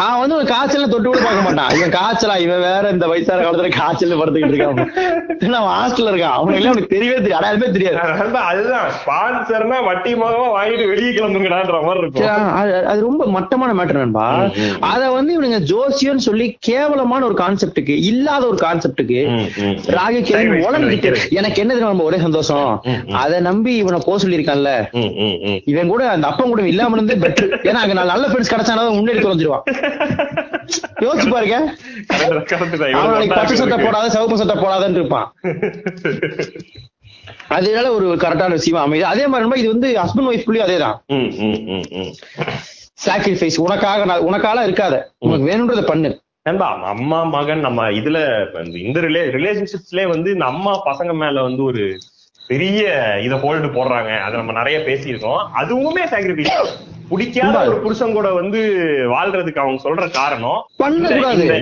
[0.00, 1.76] அவன் வந்து ஒரு காய்ச்சல தொட்டு கூட பார்க்க மாட்டான்.
[1.76, 2.40] இவன் காய்ச்சலா?
[2.40, 5.50] இவன் வேற இந்த வயசான காலத்துல காய்ச்சல் படுத்துக்கிட்டு இருக்கான்.
[5.52, 6.30] அவன் ஹாஸ்டல்ல இருக்கான்.
[6.30, 7.34] அவனுக்கு எல்லாம் அவனுக்கு தெரியவே தெரியாது.
[7.34, 7.98] அடையாளமே தெரியாது.
[8.32, 12.24] அதுதான், ஸ்பான்சர்னா வட்டி மகமா வாங்கிட்டு வெளியே கிளம்புங்கடான்ற மாதிரி இருக்கும்.
[12.62, 14.50] அது- ரொம்ப மட்டமான மேட்டர் நண்பா.
[14.80, 19.48] அத வந்து இவனுங்க ஜோசியம்னு சொல்லி கேவலமான ஒரு கான்செப்டுக்கு இல்லாத ஒரு கான்செப்டுக்கு.
[19.86, 21.20] ராகு உலகிட்டு வைக்கிறது.
[21.30, 22.82] எனக்கு என்ன தெரியுமா ஒரே சந்தோஷம்.
[23.12, 24.96] அதை நம்பி இவனை போக சொல்லியிருக்கான்ல.
[25.64, 29.88] இவன் கூட அந்த அப்பன் கூட இல்லாம இருந்தே பெட்டர் ஏன்னா அங்க நல்ல ஃப்ரெண்ட்ஸ் கிடைச்சானா முன்னேறி தொலைஞ்சிருவான்.
[31.04, 33.26] யோசிச்சு பாருங்க தான்.
[33.60, 33.78] சட்டை.
[33.80, 35.28] போடாத சிவப்பு சட்டை போடாதன்னு இருப்பான்
[37.50, 41.30] அதனால ஒரு கரெக்டான விஷயம் அமையுது அதே மாதிரி இது வந்து ஹஸ்பண்ட் ஒய்ஃப்குள்ளயும் ம்,
[41.98, 42.12] ம்.
[42.98, 46.10] சாக்ரிஃபைஸ் உனக்காக உனக்கால இருக்காத உனக்கு வேணும்ன்றத பண்ணு
[46.46, 48.18] நண்பா அம்மா மகன் நம்ம இதுல
[48.82, 51.82] இந்த ரிலே ரிலேஷன்ஷிப்ஸ்லயே வந்து இந்த அம்மா பசங்க மேல வந்து ஒரு
[52.50, 52.82] பெரிய
[53.22, 54.18] இத ஹோல்டு போடுறாங்க.
[54.18, 55.48] அதை நம்ம நிறைய பேசியிருக்கோம்.
[55.56, 56.64] அதுவுமே சாக்ரிஃபைஸ்
[57.08, 58.74] பிடிக்காத ஒரு புருஷன் கூட வந்து
[59.08, 60.66] வாழ்றதுக்கு அவங்க சொல்ற காரணம்.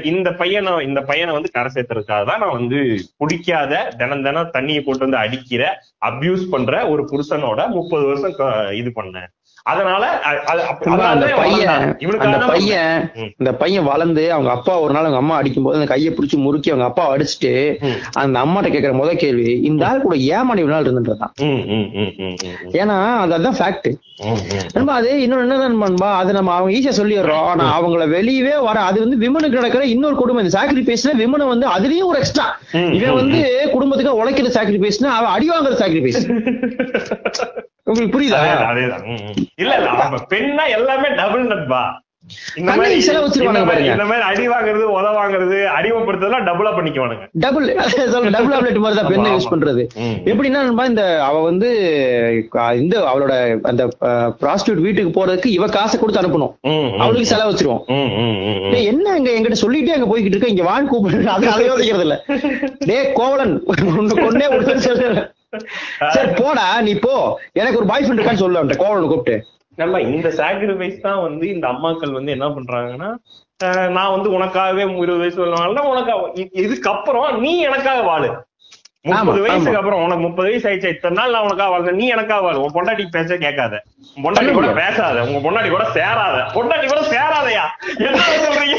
[0.03, 5.01] இந்த- பையனை இந்த பையனை வந்து கரை சேர்த்ததுக்காக தான் நான் வந்து பிடிக்காத தினம் தினம் தண்ணியை போட்டு
[5.01, 9.26] வந்து அடிக்கிற அபியூஸ் பண்ற ஒரு புருஷனோட முப்பது வருஷம் இது பண்ணேன்.
[9.69, 10.05] அதனால
[11.09, 11.83] அந்த பையன்
[12.25, 13.31] அந்த பையன் ம்.
[13.41, 16.73] அந்த பையன் வளர்ந்து அவங்க அப்பா ஒரு நாள் அவங்க அம்மா அடிக்கும் போது அந்த கையை பிடிச்சி முறுக்கி
[16.73, 17.53] அவங்க அப்பா அடிச்சுட்டு.
[18.21, 21.33] அந்த அம்மாட்ட கேக்குற முத கேள்வி இந்த ஆள் கூட ஏமாடி நாள் இருந்துன்றதான்.
[22.79, 23.89] ஏன்னா அது அதான் ஃபேக்ட்.
[24.75, 27.47] நண்பா அது இன்னொன்னு என்ன நண்பா அது நம்ம அவங்க ஈஸியா சொல்லிடுறோம்.
[27.51, 32.11] ஆனா அவங்கள வெளியவே வர அது வந்து விமனுக்கு நடக்கிற இன்னொரு குடும்பம் இந்த சாக்ரிஃபைஸ்ல விமனை வந்து அதுலயும்
[32.11, 32.47] ஒரு எக்ஸ்ட்ரா
[32.97, 33.41] இவன் வந்து
[33.75, 36.23] குடும்பத்துக்கு உழைக்கிற சாக்ரிஃபைஸ்னா அவன் அடி வாங்குற சாக்ரிஃபைஸ்
[37.91, 38.43] உங்களுக்கு புரியுதா?
[38.72, 39.07] அதேதான்.
[39.62, 41.82] இல்ல இல்ல பெண்ணா எல்லாமே டபுள் நட்பா
[42.61, 47.26] இந்த மாதிரி அடி வாங்குறது உத வாங்குறது அடிமைப்படுத்துறதுலாம் டபுளா பண்ணிக்குவானுங்க.
[47.45, 47.66] டபுள்
[48.34, 49.49] டபுள் ஆப்லெட் மாதிரி தான் பெண்ணை யூஸ்.
[49.53, 49.82] பண்றது.
[50.30, 51.68] எப்படின்னா இந்த அவ வந்து
[52.82, 53.32] இந்த அவளோட
[53.70, 53.84] அந்த
[54.43, 56.53] ப்ராஸ்டியூட் வீட்டுக்கு போறதுக்கு இவ காசை கொடுத்து அனுப்பணும்.
[57.03, 57.82] அவளுக்கு செலவு வச்சிருவோம்.
[58.93, 60.55] என்ன அங்க எங்கிட்ட சொல்லிட்டே அங்க போய்கிட்டு இருக்க?
[60.55, 62.18] இங்க வான் கூப்பிடு அது யோசிக்கிறது இல்ல
[62.91, 63.57] டே கோவலன்
[64.18, 65.18] சொல்றேன்.
[65.53, 67.15] சரி போடா நீ போ.
[67.53, 68.77] எனக்கு ஒரு பாய் ஃப்ரெண்ட் இருக்கான்னு சொல்ல அவன்கிட்ட.
[68.77, 69.37] கோவலன் கூப்பிட்டு.
[69.79, 73.11] நம்ம இந்த சாக்ரிஃபைஸ் தான் வந்து இந்த அம்மாக்கள் வந்து என்ன பண்றாங்கன்னா
[73.89, 78.29] நான் வந்து உனக்காகவே இருபது வயசு வாழ்னா உனக்காக இ- இதுக்கப்புறம் நீ எனக்காக வாழு.
[79.03, 79.77] முப்பது வயசுக்கு.
[79.77, 82.63] அப்புறம் உனக்கு முப்பது வயசு ஆயிடுச்சு இத்தனை நாள் நான் உனக்காக வாழ்றேன் நீ எனக்காக வாழு.
[82.63, 83.75] உன் பொண்டாட்டி பேச்ச கேட்காத.
[84.17, 85.23] உன் பொண்டாட்டி கூட பேசாத.
[85.23, 86.39] உங்க பொண்டாட்டி கூட சேராத.
[86.55, 87.65] பொண்டாட்டி கூட சேராதயா?
[88.01, 88.79] என்ன சொல்றீங்க?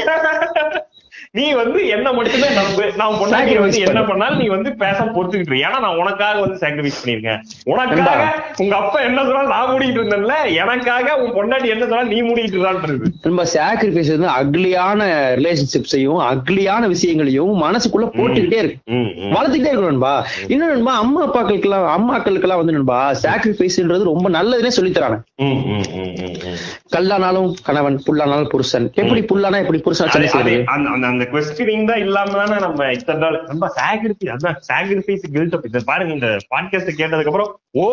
[1.38, 2.84] நீ வந்து என்ன மட்டுமே நம்பு.
[3.00, 4.08] நான் பொண்டாட்டி வந்து என்ன பண்ணு.
[4.08, 5.58] பண்ணாலும் நீ வந்து பேச பொறுத்துக்கிட்டு.
[5.66, 8.24] ஏன்னா நான் உனக்காக வந்து சாக்ரிஃபைஸ் பண்ணிருக்கேன் உனக்காக
[8.64, 10.36] உங்க அப்பா என்ன சொன்னாலும் நான் மூடிட்டு இருந்தேன்ல.
[10.62, 13.12] எனக்காக உன் பொண்டாட்டி என்ன சொன்னாலும் நீ மூடிட்டு இருந்தான்றது.
[13.28, 15.10] நம்ம சாக்ரிஃபைஸ் வந்து அக்லியான
[15.42, 18.98] ரிலேஷன்ஷிப்ஸையும் அக்லியான விஷயங்களையும் மனசுக்குள்ள போட்டுக்கிட்டே இருக்கு.
[19.36, 20.16] வளர்த்துக்கிட்டே இருக்கணும் நண்பா.
[20.48, 25.20] இன்னும் நண்பா அம்மா அப்பாக்களுக்கு எல்லாம் அம்மாக்களுக்கு எல்லாம் வந்து நண்பா சாக்ரிஃபைஸ்ன்றது ரொம்ப நல்லதுன்னே சொல்லி தராங்க.
[26.92, 28.86] கல்லானாலும் கணவன் புல்லானாலும் புருஷன்.
[28.96, 30.12] எப்படி புல்லானா எப்படி புருஷன்
[31.08, 36.14] அந்த கொஸ்டினிங் தான் இல்லாம தானே நம்ம இத்தனை நாள் நம்ம சாக்ரிஃபைஸ் அதான் சாக்ரிஃபைஸ் கில்ட் இதை பாருங்க
[36.18, 37.86] இந்த பாட்காஸ்ட் கேட்டதுக்கு அப்புறம் ஓ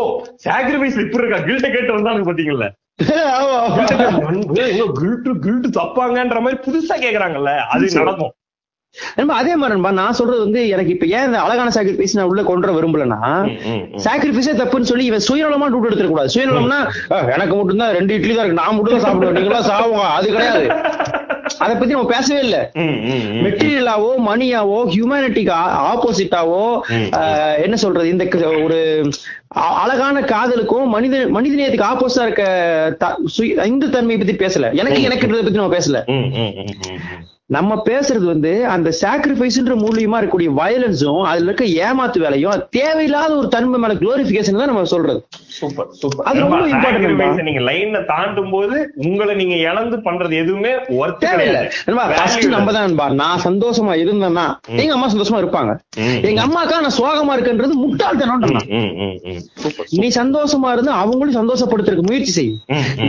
[0.46, 1.40] சாக்ரிஃபைஸ் இப்படி இருக்கா?
[1.46, 2.68] கில்ட்ட கேட்டு வந்தாங்க பாத்தீங்கல்ல
[3.38, 3.56] ஆமா.
[4.98, 8.32] கில்ட்டு கில்ட்டு தப்பாங்கன்ற மாதிரி புதுசா கேக்குறாங்கல்ல அது நடக்கும்.
[9.16, 12.42] நண்பா அதே மாதிரி நண்பா நான் சொல்றது வந்து எனக்கு இப்ப ஏன் இந்த அழகான சாக்ரிஃபைஸ் நான் உள்ள
[12.44, 13.20] கொண்டு வர விரும்பலன்னா.
[14.04, 16.80] சாக்ரிஃபைஸே தப்புன்னு சொல்லி இவன் சுயநலமா டூட் எடுத்துக்க கூடாது சுயநலம்னா
[17.14, 20.28] "அஹ், எனக்கு மட்டும் தான் ரெண்டு இட்லி தான் இருக்கு நான் மட்டும் தான் சாப்பிடுவேன் நீங்களா சாவுங்க அது
[20.32, 20.66] கிடையாது
[21.58, 22.56] அத பத்தி நம்ம பேசவே இல்ல.
[23.44, 25.52] மெட்டீரியலாவோ மணியாவோ ஹியூமனிட்டிக்கு
[25.90, 26.64] ஆப்போசிட்டாவோ.
[27.64, 28.24] என்ன சொல்றது இந்த
[28.64, 28.78] ஒரு
[29.76, 32.44] அழகான காதலுக்கும் மனித மனிதநேயத்துக்கு ஆப்போசிட்டா இருக்க
[33.66, 36.02] இந்து தன்மையை பத்தி பேசல எனக்கு எனக்குன்றத பத்தி நம்ம பேசல.
[37.50, 43.80] நம்ம பேசுறது வந்து அந்த சாக்ரிஃபைஸ்ன்ற மூலியமா இருக்கக்கூடிய வயலன்ஸும் அதுல இருக்க ஏமாத்து வேலையும் தேவையில்லாத ஒரு தன்மை
[43.80, 45.20] மேல குளோரிபிகேஷன் தான் நம்ம சொல்றது.
[45.50, 46.56] சூப்பர் சூப்பர் அது ரொம்ப.
[47.42, 50.72] நீங்க லைன்ல தாண்டும் போது உங்களை நீங்க இழந்து பண்றது எதுவுமே
[51.20, 51.60] தேவையில்ல.
[52.16, 53.14] ஃபர்ஸ்ட் நம்ம தான்.
[53.14, 55.72] நான் சந்தோஷமா இருந்தேன்னா எங்க அம்மா சந்தோஷமா இருப்பாங்க.
[56.22, 58.42] எங்க அம்மாக்கா நான் சோகமா இருக்கேன்றது முட்டாள்தனம்
[59.96, 62.52] நீ சந்தோஷமா இருந்து அவங்களையும் சந்தோஷப்படுத்துறதுக்கு முயற்சி செய்.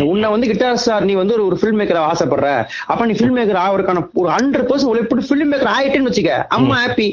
[0.06, 2.48] உன்னை வந்து கிட்டார் ஸ்டார் நீ வந்து ஒரு- ஒரு ஃபில்ம் மேக்கர் ஆசைப்படுற.
[2.86, 7.08] அப்ப நீ ஃபில்ம் மேக்கர் ஆகிறதுக்கான ஒரு ஹண்ட்ரட் பர்சன்ட் உழைப்பு ஃபில்ம் மேக்கர் ஆயிட்டேன்னு வச்சுக்க அம்மா ஹாப்பி.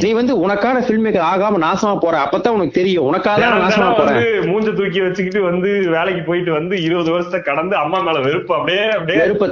[0.00, 3.04] நீ வந்து உனக்கான ஃபில்ம் மேக்கர் ஆகாம நாசமா போற அப்பதான் உனக்கு தெரியும்.
[3.04, 8.18] உனக்காக நாசமா வந்து மூஞ்ச தூக்கி வச்சுக்கிட்டு வந்து வேலைக்கு போயிட்டு வந்து இருபது வருஷத்தை கடந்து அம்மா மேல
[8.18, 9.48] வெறுப்பு அப்படியே அப்படியே வெறுப்ப.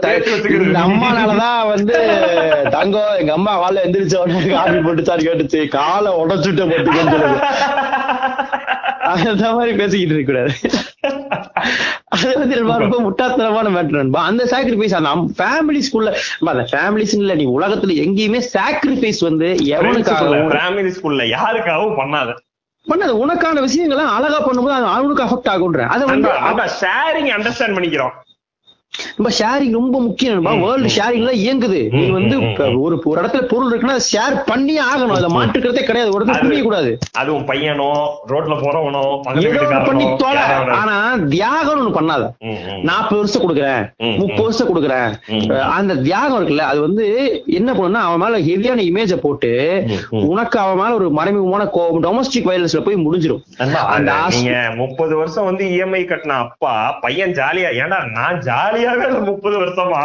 [0.62, 1.96] இந்த அம்மானாலதான் வந்து
[2.70, 5.68] தங்கம் எங்க அம்மா காலைல எந்திரிச்ச உடனே காபி போட்டு சார் கேட்டுச்சு.
[5.68, 7.32] காலை உடச்சுட்ட சொல்லுது.
[9.26, 10.54] அந்த மாதிரி பேசிக்கிட்டு இருக்க கூடாது
[12.18, 14.24] அது வந்து ரொம்ப முட்டாள்தனமான மேட்டர் நண்பா.
[14.24, 16.10] அந்த சாக்ரிஃபைஸ் அந்த ஃபேமிலிஸ்குள்ள
[16.52, 22.28] அந்த ஃபேமிலிஸ் இல்ல நீ உலகத்துல எங்கேயுமே சாக்ரிஃபைஸ் வந்து எவனுக்காகவும் ஸ்கூல்ல யாருக்காகவும் பண்ணாத.
[22.86, 23.12] பண்ணது.
[23.22, 26.28] உனக்கான விஷயங்களை அழகா பண்ணும்போது அது அவனுக்கு அஃபெக்ட் ஆகுன்றேன் அதை வந்து
[26.80, 28.14] ஷேரிங் அண்டர்ஸ்டாண்ட் பண்ணிக்கிறோம்.
[29.16, 30.42] நம்ம ஷேரிங் ரொம்ப முக்கியம்.
[30.42, 31.88] வேர்ல்டு ஷேரிங்ல இயங்குது.
[31.90, 32.40] நீ வந்து
[32.80, 35.08] ஒரு ஒரு இடத்துல பொருள் இருக்குன்னா ஷேர் பண்ணியே ஆகணும்.
[35.08, 36.14] அதை மாற்றுக்கிறதே கிடையாது.
[36.14, 39.20] ஒரு இடத்துல அது- புரிய கூடாது அதுவும் பையனோ ரோட்ல போறவனோ
[39.86, 40.42] பண்ணி தொலை.
[40.76, 42.30] ஆனா தியாகம் ஒண்ணு பண்ணாத.
[42.82, 43.96] நாற்பது வருஷம் கொடுக்குறேன்.
[44.18, 45.14] முப்பது வருஷம் கொடுக்குறேன்.
[45.60, 49.84] அந்த தியாகம் இருக்குல்ல அது வந்து என்ன பண்ணுன்னா அவன் மேல ஹெவியான இமேஜ போட்டு.
[50.10, 56.04] உனக்கு அவன் மேல ஒரு மறைமுகமான கோபம் டொமஸ்டிக் வயலன்ஸ்ல போய் முடிஞ்சிடும் அது முப்பது வருஷம் வந்து இஎம்ஐ
[56.04, 58.38] கட்டின அப்பா பையன் ஜாலியா ஏன்டா நான்
[58.76, 60.00] ஜாலியாவே இல்ல முப்பது வருஷமா?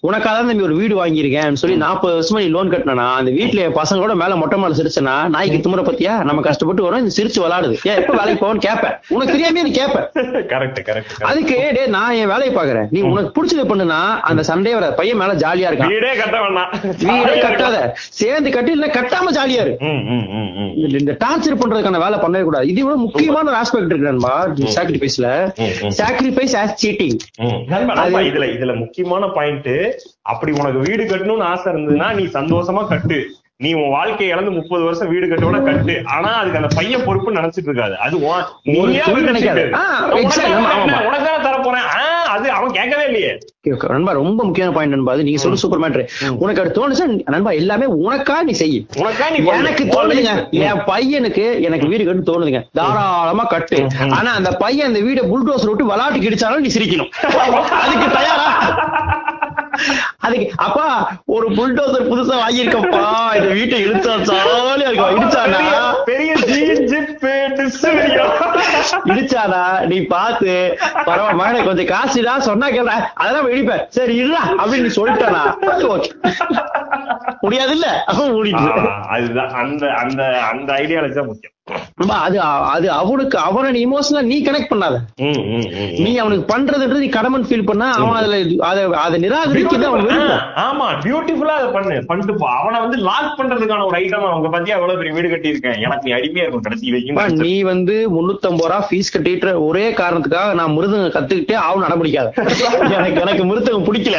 [0.00, 4.36] உனக்காக தம்பி ஒரு வீடு வாங்கியிருக்கேன் சொல்லி நாற்பது வருஷமா நீ லோன் கட்டினா அந்த வீட்டுல பசங்களோட மேல
[4.36, 5.28] மொட்டை மாலை சிரிச்சனா?
[5.28, 6.22] நாய்க்கு துமுறை பத்தியா?
[6.22, 7.76] நம்ம கஷ்டப்பட்டு வரோம் இந்த சிரிச்சு விளாடுது.
[7.82, 11.22] ஏன் எப்ப வேலைக்கு போவோம்னு கேட்பேன் உனக்கு தெரியாமே நீ கேட்ப Correct, correct, correct.
[11.22, 15.32] அதுக்கு டே நான் என் வேலையை பாக்குறேன் நீ உனக்கு பிடிச்சது பண்ணுனா அந்த சண்டே வர பையன் மேல
[15.32, 15.86] ஜாலியா இருக்கான்.
[15.86, 17.90] வீடே கட்ட வேண்டாம் வீடே கட்டாத.
[17.94, 19.76] சேர்ந்து கட்டி இல்ல கட்டாம ஜாலியா இரு.
[19.78, 20.72] ம், ம், ம், ம்.
[20.76, 22.66] இந்த- டார்ச்சர் பண்றதுக்கான வேலை பண்ணவே கூடாது.
[22.66, 24.46] இது விட முக்கியமான ஒரு ஆஸ்பெக்ட் இருக்கு நண்பா.
[24.46, 25.52] சாக்ரிஃபைஸ்ல.
[25.96, 32.86] சாக்ரிஃபைஸ் ஆஸ் சீட்டிங் இதுல இதுல முக்கியமான பாயிண்ட் அப்படி உனக்கு வீடு கட்டணும்னு ஆசை இருந்ததுன்னா நீ சந்தோஷமா
[32.86, 33.26] கட்டு.
[33.56, 36.02] நீ உன் வாழ்க்கையை இழந்து முப்பது வருஷம் வீடு கட்டோட கட்டு.
[36.04, 37.98] ஆனா அதுக்கு அந்த பையன் பொறுப்பு நினைச்சிட்டு இருக்காது.
[37.98, 39.04] அது உனக்கு exactly.
[42.32, 43.32] அது அவன் கேட்கவே இல்லையே.
[43.90, 45.12] நண்பா ரொம்ப முக்கியமான பாயிண்ட் நண்பா.
[45.12, 46.04] அது நீங்க சொல்ற சூப்பர் மேட்ரு
[46.38, 49.38] உனக்கு அது தோணுச்சா நண்பா எல்லாமே உனக்கா நீ செய்யு உனக்கா நீ.
[49.54, 50.32] எனக்கு தோணுதுங்க.
[50.62, 52.62] என் பையனுக்கு எனக்கு வீடு கட்டு தோணுதுங்க.
[52.74, 53.78] தாராளமா கட்டு.
[54.18, 57.12] ஆனா அந்த பையன் அந்த வீட புல்டோசர் விட்டு விளாட்டுக்கு இடிச்சாலும் நீ சிரிக்கணும்.
[57.84, 58.48] அதுக்கு தயாரா?
[60.22, 60.86] அதுக்கு அப்பா
[61.26, 63.00] ஒரு புல்டோசர் புதுசா வாங்கியிருக்கப்பா.
[63.34, 65.16] இந்த வீட்டை இடிச்சா ஜாலியா இருக்கும்.
[65.16, 65.60] இடிச்சானா?
[66.04, 66.36] பெரிய-
[69.06, 69.86] இடிச்சானா?
[69.86, 73.84] நீ பார்த்து பரவாயில்ல மகனே கொஞ்சம் காசுடா சொன்னா கேள்ற அதெல்லாம் இடிப்பேன்.
[73.88, 75.42] சரி இருடா அப்படின்னு நீ சொல்லிட்டானா?
[77.40, 77.72] முடியாது.
[77.72, 77.86] இல்ல
[79.08, 79.50] அதுதான்.
[79.50, 81.50] அந்த அந்த அந்த ஐடியாலஜி தான் முக்கியம்.
[82.20, 82.40] அது
[82.74, 84.96] அது அவனுக்கு அவனை இமோஷனலா நீ கனெக்ட் பண்ணாத.
[85.98, 90.06] நீ அவனுக்கு பண்றதுன்றது நீ கடமன் ஃபீல் பண்ணா அவன் அதுல அதை அதை நிராகரிக்கிறது அவன்
[90.64, 92.46] ஆமா பியூட்டிஃபுல்லா அதை பண்ணு பண்ணிட்டு போ.
[92.58, 94.76] அவனை வந்து லாக் பண்றதுக்கான ஒரு ஐட்டம் அவங்க பத்தியா?
[94.78, 97.40] எவ்வளவு பெரிய வீடு கட்டி இருக்கேன் எனக்கு நீ அடிமையா இருக்கும் கடைசி வரைக்கும்.
[97.44, 102.28] நீ வந்து முன்னூத்தி ஐம்பது ரூபா ஃபீஸ் கட்டிட்டு ஒரே காரணத்துக்காக நான் மிருதங்க கத்துக்கிட்டே ஆகும் நடமுடிக்காத
[102.98, 104.18] எனக்கு எனக்கு மிருதங்க பிடிக்கல.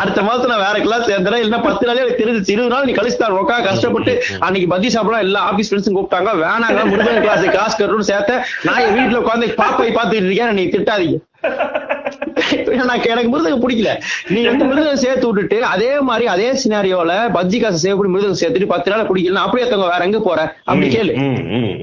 [0.00, 1.42] அடுத்த மாசம் நான் வேற கிளாஸ் சேர்ந்துறேன்.
[1.44, 4.12] இல்ல பத்து நாளே எனக்கு தெரிஞ்சிச்சு இருபது நாள் நீ கழிச்சு தான் உட்கா கஷ்டப்பட்டு
[4.46, 5.24] அன்னைக்கு பத்தி சாப்பிடலாம்.
[5.26, 6.32] எல்லா ஆபீஸ் ஃப்ரெண்ட்ஸும் கூப்பிட்டாங்க.
[6.44, 10.54] வேணாங்க மிருதங்க கிளாஸ் காசு கட்டணும்னு சேர்த்த நான் என் வீட்டுல உட்காந்து பாப்பை பார்த்துட்டு இருக்கேன்.
[10.60, 11.18] நீ திட்டாதீங்க.
[13.12, 13.90] எனக்கு மிருதகம் பிடிக்கல.
[14.28, 18.66] நீ வந்து மிருதகம் சேர்த்து விட்டுட்டு அதே மாதிரி அதே சினாரியோல பஜ்ஜி காசு சேவ் பண்ணி மிருதகம் சேர்த்துட்டு
[18.66, 20.40] பத்து நாள் பிடிக்கல அப்படியே தங்க வேற எங்க போற?
[20.64, 21.14] அப்படி கேளு.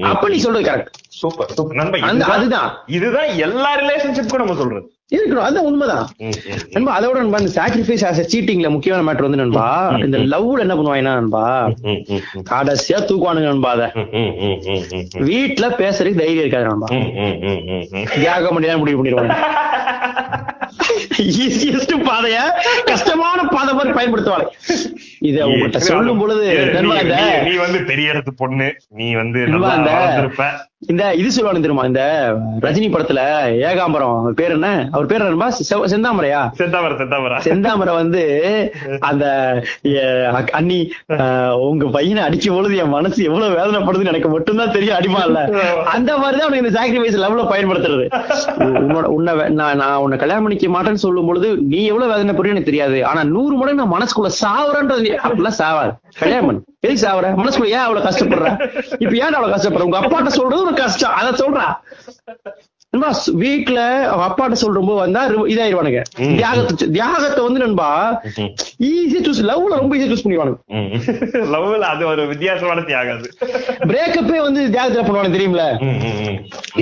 [0.02, 2.00] அப்ப நீ சொல்றது கரெக்ட் சூப்பர் சூப்பர்.
[2.34, 2.70] அதுதான்.
[2.86, 4.86] இதுதான் எல்லா ரிலேஷன்ஷிப்க்கும் நம்ம சொல்றது.
[5.12, 6.04] இருக்கணும் அதுதான் உண்மைதான்
[6.72, 9.66] நண்பா அதோட நண்பா இந்த சாக்ரிஃபைஸ் ஆஸ் சீட்டிங்ல முக்கியமான மேட்டர் வந்து நண்பா
[10.00, 11.42] இந்த லவ்ல என்ன பண்ணுவாங்கன்னா நண்பா.
[12.50, 13.84] கடைசியா தூக்குவானுங்க நண்பா அத.
[15.26, 16.88] வீட்டுல பேசுறதுக்கு தைரியம் இருக்காது நண்பா.
[18.16, 19.36] தியாகம் பண்ணி தான் முடிவு பண்ணிடுவாங்க
[21.38, 22.38] ஈஸியஸ்ட் பாதைய
[22.86, 24.48] கஷ்டமான பாதை மாதிரி பயன்படுத்துவாங்க
[25.20, 26.44] இத உங்ககிட்ட சொல்லும் பொழுது
[27.44, 30.48] நீ- வந்து பெரிய பொண்ணு நீ வந்து நல்லா
[30.86, 31.84] இந்த இது சொல்லுவானு தெரியுமா?
[31.84, 33.20] இந்த ரஜினி படத்துல
[33.66, 34.88] ஏகாம்பரம் பேர் என்ன?
[34.92, 36.50] அவர் பேர் என்னப்பா செ- செந்தாமரையா?
[36.58, 38.22] செத்தாவர செத்தாவரா செந்தாமரை வந்து
[39.00, 39.24] அந்த
[40.52, 40.92] அண்ணி
[41.60, 45.40] உங்க பையனை அடிக்கும் பொழுது என் மனசு எவ்வளவு வேதனைப்படுதுன்னு எனக்கு மட்டும்தான் தெரியும் அடிமா இல்ல
[45.84, 49.02] அந்த மாதிரிதான் உனக்கு இந்த சாக்ரிஃபைஸ் லெவல பயன்படுத்துறது.
[49.04, 53.06] உன்னை நான் நான் உன்னை கல்யாணம் பண்ணிக்க மாட்டேன்னு சொல்லும் பொழுது நீ எவ்வளவு வேதனைப்படுறியோ எனக்கு தெரியாது.
[53.06, 55.92] ஆனா நூறு மடங்கு நான் மனசுக்குள்ள சாவறன்றது நீ- அப்படிலாம் சாவாது.
[56.18, 56.64] கல்யாணம் பண்ணு.
[56.84, 57.30] எதுக்கு சாவற?
[57.40, 58.50] மனசுக்குள்ள ஏன் அவ்வளவு கஷ்டப்படுற?
[59.02, 59.88] இப்ப ஏன் அவ்வளவு கஷ்டப்படுற?
[59.88, 61.16] உங்க அப்பாட்ட சொல்றது ஒரு கஷ்டம்.
[61.20, 61.66] அத சொல்றா.
[62.92, 63.08] நண்பா
[64.10, 65.20] அவங்க அப்பாட்ட சொல்றப்போ வந்தா
[65.52, 66.00] இதாயிருவானுங்க.
[66.40, 67.88] தியாகத்தை தியாகத்தை வந்து நண்பா
[68.88, 70.58] ஈஸியா சூஸ் லவ்ல ரொம்ப ஈஸியா சூஸ் பண்ணிடுவானுங்க.
[71.54, 73.30] லவ்ல அது ஒரு வித்தியாசமான தியாகம் அது.
[73.90, 75.64] பிரேக்கப்பே வந்து தியாகத்துல பண்ணுவானுங்க தெரியுமில.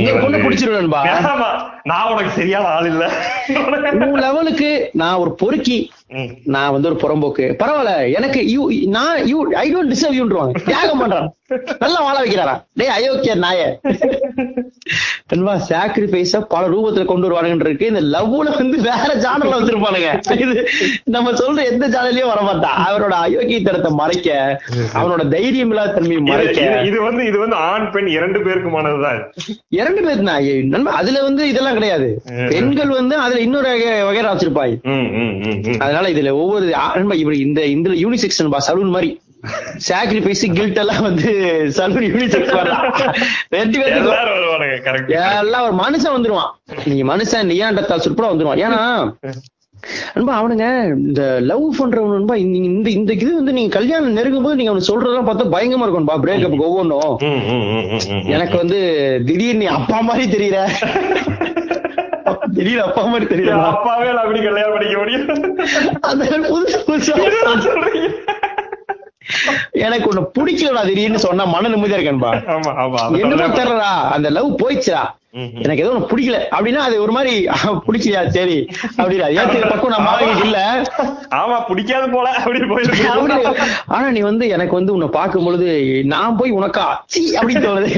[0.01, 1.03] இந்த பொண்ணு பிடிச்சிருவேன் நண்பா.
[1.93, 3.05] நான் உனக்கு சரியான ஆள் இல்ல.
[4.07, 4.71] உன் லெவலுக்கு
[5.03, 5.79] நான் ஒரு பொறுக்கி.
[6.45, 7.41] நான் வந்து ஒரு புறம்போக்கு.
[7.41, 11.29] பரவாயில்ல எனக்கு யூ நான் யூ ஐ டோன்ட் டிசர்வ் யூன்றுவாங்க தியாகம் பண்றான்.
[11.79, 12.65] நல்லா வாழ வைக்கிறாரா?
[12.73, 13.77] டேய் அயோக்கிய நாய.
[15.69, 17.87] சாக்ரிஃபைஸ பல ரூபத்துல கொண்டு வருவானுங்க இருக்கு.
[17.87, 20.41] இந்த லவ்ல வந்து வேற ஜானர்ல வச்சிருப்பானுங்க.
[20.41, 20.69] இது
[21.05, 24.61] நம்ம சொல்ற எந்த ஜானர்லயும் வர மாட்டான் அவரோட அயோக்கியத்தனத்தை மறைக்க
[24.95, 26.61] அவனோட தைரியம் இல்லாத தன்மையை மறைக்க.
[26.61, 29.31] இது- வந்து இது வந்து ஆண் பெண் இரண்டு பேருக்குமானதுதான்.
[29.69, 32.23] இரண்டு பேர் தான் அதுல வந்து இதெல்லாம் கிடையாது.
[32.49, 35.81] பெண்கள் வந்து அதுல இன்னொரு வகை- வகையறா வச்சிருப்பாங்க ம், ம், ம், ம்.
[36.03, 39.11] அதனால இதுல ஒவ்வொரு ஆ- நண்பா இவர் இந்த இந்த யூனிசெக்ஷன் பா சலூன் மாதிரி
[39.87, 41.31] சாக்ரிஃபைஸ் கில்ட் எல்லாம் வந்து
[41.77, 42.85] சலூன் யூனிசெக்ஸ் வரலாம்
[43.51, 44.13] ரெண்டு பேருக்கு
[45.37, 46.51] எல்லாம் ஒரு மனுஷன் வந்துருவான்.
[46.85, 48.63] நீங்க மனுஷன் நீயாண்டத்தால் சுற்பட வந்துருவான்?
[48.65, 48.81] ஏன்னா
[50.15, 50.67] நண்பா அவனுங்க
[50.99, 55.55] இந்த லவ் பண்றவன் இந்த இந்த இது வந்து நீங்க கல்யாணம் நெருங்கும் போது நீங்க அவனுக்கு சொல்றதெல்லாம் பார்த்தா
[55.55, 57.17] பயங்கரமா இருக்கும்பா பிரேக்கப் ஒவ்வொன்றும்.
[58.29, 58.79] எனக்கு வந்து
[59.27, 60.59] திடீர்னு அப்பா மாதிரி தெரியற.
[62.57, 65.27] திடீர்னு அப்பா மாதிரி தெரியல அப்பாவே நான் அப்படி கல்யாணம் பண்ணிக்க முடியும்?
[66.11, 67.15] அந்த புதுசு புதுசா
[67.69, 68.11] சொல்றீங்க.
[69.85, 72.31] எனக்கு உன்னை பிடிக்கலடா திடீர்னு சொன்னா மன நிம்மதியா இருக்கேன்பா
[73.23, 75.03] என்னமோ தெரியலடா அந்த லவ் போயிடுச்சுடா.
[75.65, 76.39] எனக்கு ஏதோ ஒண்ணு பிடிக்கல.
[76.57, 77.33] அப்படின்னா அது ஒரு மாதிரி
[77.87, 78.57] பிடிக்கலையா சரி
[78.97, 79.29] அப்படிடா.
[79.37, 80.59] ஏத்துக்கிற பக்கம் நம்ம ஆளுங்க இல்ல.
[81.41, 83.55] ஆமா பிடிக்காது போல அப்படி போயிருக்கு
[83.95, 85.69] ஆனா நீ வந்து எனக்கு வந்து உன்னை பார்க்கும் பொழுது
[86.15, 87.93] நான் போய் உனக்கா சீ அப்படின்னு தோணுது.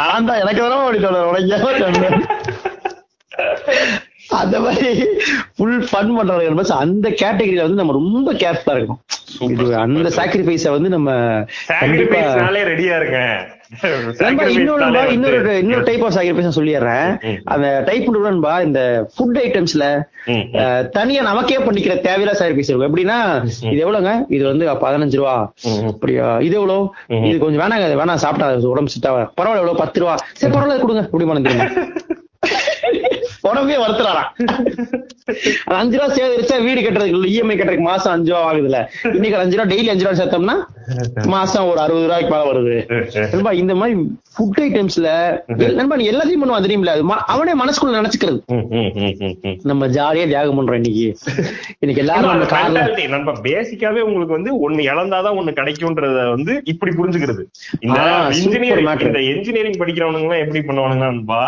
[0.00, 1.64] நான் தான் எனக்கு வர அப்படி தோணுது உனக்கு ஏன்
[4.28, 5.04] அந்த மாதிரி
[5.56, 9.02] ஃபுல் ஃபன் பண்றவங்க அந்த கேட்டகரியில வந்து நம்ம ரொம்ப கேர்ஃபுல்லா இருக்கணும்.
[9.40, 10.08] இது அந்த.
[10.08, 11.10] சாக்ரிஃபைஸ வந்து நம்ம
[12.64, 12.96] ரெடியா
[14.18, 17.38] நண்பா, இன்னொரு இன்னொரு இன்னொரு டைப் ஆஃப் சாக்ரிஃபைஸ் சொல்லிடுறேன்.
[17.44, 19.84] அந்த டைப் நண்பா இந்த ஃபுட் ஐட்டம்ஸ்ல.
[20.88, 22.88] தனியா நமக்கே பண்ணிக்கிற தேவையில்லா சாக்ரிஃபைஸ் இருக்கும்.
[22.90, 23.18] எப்படின்னா
[23.72, 25.52] இது எவ்வளவுங்க இது வந்து பதினஞ்சு ரூபா.
[25.86, 26.38] அப்படியா?
[26.38, 26.90] இது எவ்வளவு.
[27.28, 30.14] இது கொஞ்சம் வேணாங்க வேணாம் சாப்பிட்டா உடம்பு சிட்டா பரவாயில்ல எவ்வளவு பத்து ரூபா.
[30.32, 31.08] சரி பரவாயில்ல கொடுங்க.
[31.26, 31.68] பண்ண தெரியுமா?
[33.44, 34.28] உடம்பே வருத்துறாராம்
[35.64, 38.78] அது அஞ்சு ரூபா சேகரிச்சா வீடு கட்டுறதுக்கு இஎம்ஐ கட்டுறதுக்கு மாசம் அஞ்சு ரூபா ஆகுதுல்ல.
[39.10, 40.56] இன்னைக்கு அஞ்சு ரூபா டெய்லி அஞ்சு ரூபா சேர்த்தோம்னா
[41.26, 42.74] மாசம் ஒரு அறுபது ரூபாய்க்கு மேல வருது.
[43.32, 43.94] நண்பா இந்த மாதிரி
[44.34, 45.08] ஃபுட் ஐட்டம்ஸ்ல
[45.72, 48.40] நண்பா நீ எல்லாத்தையும் பண்ணுவான் ம- அவனே மனசுக்குள்ள நினைச்சுக்கிறது.
[49.62, 51.06] நம்ம ஜாலியா தியாகம் பண்றோம் இன்னைக்கு.
[51.78, 52.46] இன்னைக்கு எல்லாரும் நம்ம
[53.08, 57.44] நம்ம பேசிக்காவே உங்களுக்கு வந்து ஒண்ணு இழந்தாதான் ஒண்ணு கிடைக்கும்ன்றத வந்து இப்படி புரிஞ்சுக்கிறது.
[57.80, 57.98] இந்த
[59.28, 61.42] இன்ஜினியரிங் படிக்கிறவனுங்க எல்லாம் எப்படி பண்ணுவானுங்கன்னா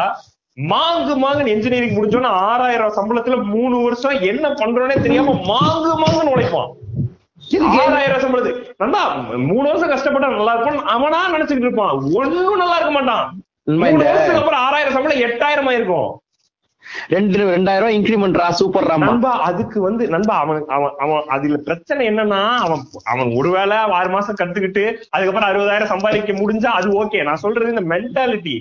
[0.57, 6.71] மாங்கு மாங்கு இன்ஜினியரிங் முடிச்சோன்னா ஆறாயிரம் சம்பளத்துல மூணு வருஷம் என்ன பண்றோனே தெரியாம மாங்கு மாங்குன்னு உழைப்பான்.
[7.81, 9.03] ஆறாயிரம் சம்பளத்துக்கு நல்லா
[9.51, 11.97] மூணு வருஷம் கஷ்டப்பட்டா நல்லா இருக்கும் அவனா நினைச்சுக்கிட்டு இருப்பான்.
[12.21, 13.27] ஒண்ணும் நல்லா இருக்க மாட்டான்.
[13.83, 16.09] மூணு வருஷத்துக்கு அப்புறம் ஆறாயிரம் சம்பளம் எட்டாயிரம் ஆயிருக்கும்
[17.13, 22.83] ரெண்டு ரெண்டாயிரம் இன்க்ரிமெண்ட்ரா சூப்பர் நண்பா அதுக்கு வந்து நண்பா அவன் அவன் அவன் அதுல பிரச்சனை என்னன்னா அவன்
[23.05, 24.85] அவன் ஒருவேளை ஆறு மாசம் கத்துக்கிட்டு
[25.15, 28.55] அதுக்கப்புறம் அறுபதாயிரம் சம்பாதிக்க முடிஞ்சா அது ஓகே நான் சொல்றது இந்த மென்டாலிட்டி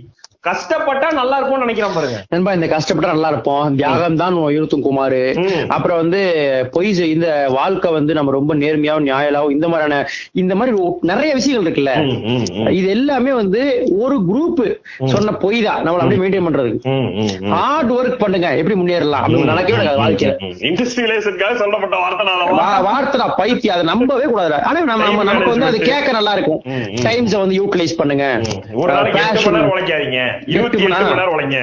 [0.46, 2.24] கஷ்டப்பட்டா நல்லா இருக்கும்னு நினைக்கிறான் பாருங்க.
[2.30, 3.76] நண்பா இந்த கஷ்டப்பட்டா நல்லா இருப்போம்.
[3.76, 5.34] தியாகம் தான் இருத்தும் குமார்.
[5.68, 6.24] அப்புறம் வந்து
[6.72, 12.72] பொய் இந்த வாழ்க்கை வந்து நம்ம ரொம்ப நேர்மையாவும் நியாயலாவும் இந்த மாதிரியான இந்த மாதிரி நிறைய விஷயங்கள் இருக்குல்ல.
[12.72, 15.90] இது எல்லாமே வந்து ஒரு குரூப் சொன்ன பொய் தான்.
[15.90, 17.40] நம்மள அப்படியே மெயின்டைன் பண்றதுக்கு.
[17.40, 17.52] ம்.
[17.52, 18.58] ஹார்ட் ஒர்க் பண்ணுங்க.
[18.58, 19.24] எப்படி முன்னேறலாம்?
[19.28, 20.34] அப்படின்னு நடக்கவே நடக்காது வாழ்க்கையில.
[20.44, 22.82] இண்டஸ்ட்ரியலைசேஷனுக்காக சொல்லப்பட்ட வார்த்தை நான் அல்லவா?
[22.82, 23.76] வா- வார்த்தைடா பைத்தியம்.
[23.76, 26.62] அதை நம்பவே கூடாது ஆனா நம்ம நமக்கு வந்து அது கேட்க நல்லா இருக்கும்.
[26.76, 28.42] டைம்ஸ வந்து யூட்டிலைஸ் பண்ணுங்க.
[28.74, 29.20] ஒரு நாளைக்கு
[29.50, 30.35] உழைக்காதீங்க.
[30.46, 31.60] இருபத்தி எட்டு மணி நேரம் உழைங்க.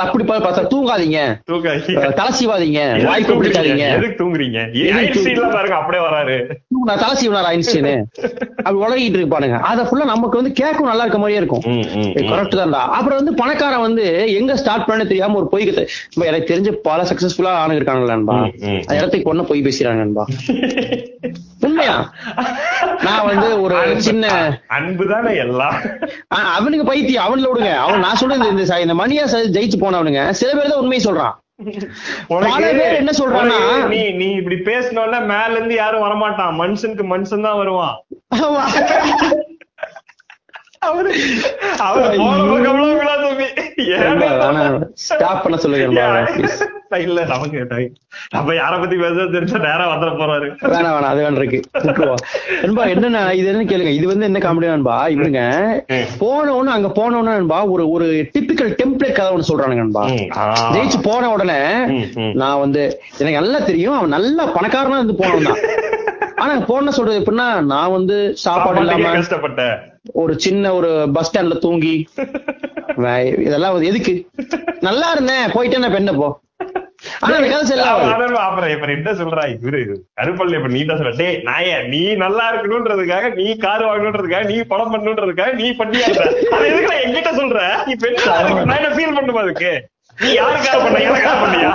[0.00, 0.24] அப்படி
[0.72, 1.18] தூங்காதீங்க.
[1.50, 2.80] தூக்காதீங்க அஹ் தலை சீவாதீங்க.
[3.88, 4.58] எதுக்கு தூங்குறீங்க?
[4.98, 6.36] ஐன்ஸ்டீன்லாம் பாருங்க அப்படியே வராரு.
[6.84, 7.94] நான் தலை சீவனார் ஐன்ஸ்டீனு?
[8.62, 11.62] அப்படி உலகிட்டு இருப்பானுங்க அத ஃபுல்லா நமக்கு வந்து கேட்கும் நல்லா இருக்க மாதிரியே இருக்கும்.
[12.30, 12.82] கரெக்ட் தான்டா.
[12.92, 15.62] அப்புறம் வந்து பணக்காரன் வந்து எங்க ஸ்டார்ட் பண்ண தெரியாம ஒரு பொய்
[16.24, 17.82] எனக்கு தெரிஞ்ச பல சக்சஸ்ஃபுல்லா ஆனு
[18.60, 18.82] ம்.
[18.86, 20.24] அந்த இடத்துக்கு பொண்ணு பொய் பேசுறாங்கன்பா
[21.60, 22.12] உண்மையா?
[23.02, 24.24] நான் வந்து ஒரு சின்ன
[24.66, 25.76] அன்புதானே எல்லாம்.
[26.28, 27.73] அவனுக்கு பைத்தியம் அவன்ல விடுங்க.
[27.74, 30.30] அவன் நான் சொல்றது இந்த இந்த மணியா ஜெயிச்சு போனவனுங்க.
[30.30, 31.32] சில பேர் தான் உண்மையை சொல்றான்.
[32.94, 36.60] என்ன சொல்றான்னா- உனக்கு நீ நீ இப்படி பேசினோன்னா மேல இருந்து யாரும் வரமாட்டான்.
[36.60, 38.04] மனுஷனுக்கு மனுஷன் தான் வருவான்.
[40.78, 41.14] அவரு
[41.78, 42.18] அவரு?
[44.94, 46.28] ஸ்டாப் பண்ண சொல்லுங்க
[47.00, 47.60] இல்ல நமக்கு
[48.34, 50.48] நம்ம யார பத்தி பேச தெரிஞ்சா நேரம் வந்துட போறாரு.
[50.66, 51.60] வேணாம் வேணாம் அது வேணா இருக்கு.
[52.62, 53.92] நண்பா என்னன்னா இது என்ன கேளுங்க.
[53.94, 54.96] இது வந்து என்ன காமெடி நண்பா?
[55.14, 55.42] இவனுங்க
[55.94, 56.06] ம்.
[56.20, 60.04] போன உடனே அங்க போன நண்பா ஒரு ஒரு டிபிக்கல் டெம்ப்ளேட் கதை ஒண்ணு சொல்றானுங்க நண்பா.
[60.74, 61.60] ஜெயிச்சு போன உடனே.
[62.42, 62.82] நான் வந்து
[63.18, 65.62] எனக்கு நல்லா தெரியும் அவன் நல்ல பணக்காரனா இருந்து போனவன் தான்.
[66.42, 69.12] ஆனா போன சொல்றது எப்படின்னா நான் வந்து சாப்பாடு இல்லாம
[70.22, 71.92] ஒரு சின்ன ஒரு பஸ் ஸ்டாண்ட்ல தூங்கி
[73.44, 74.12] இதெல்லாம் எதுக்கு?
[74.82, 76.26] நல்லா இருந்தேன் போயிட்டேன் பெண்ண போ
[78.42, 79.42] அப்புறம் இப்ப என்ன சொல்றா?
[79.56, 79.80] இவரு
[80.18, 81.16] கருப்பள்ளி இப்ப நீட்டா சொல்ற.
[81.16, 86.06] டேய் நாய நீ நல்லா இருக்கணும்ன்றதுக்காக நீ கார் வாங்கணுன்றதுக்காக நீ படம் பண்ணணுன்றதுக்காக நீ பண்ணியா
[87.00, 87.58] என்கிட்ட சொல்ற?
[87.86, 87.94] நீ.
[88.64, 89.72] நான் என்ன ஃபீல் பண்ணுமா அதுக்கு?
[90.18, 91.70] நீ யாருக்காக பண்ண எனக்காக பண்ணியா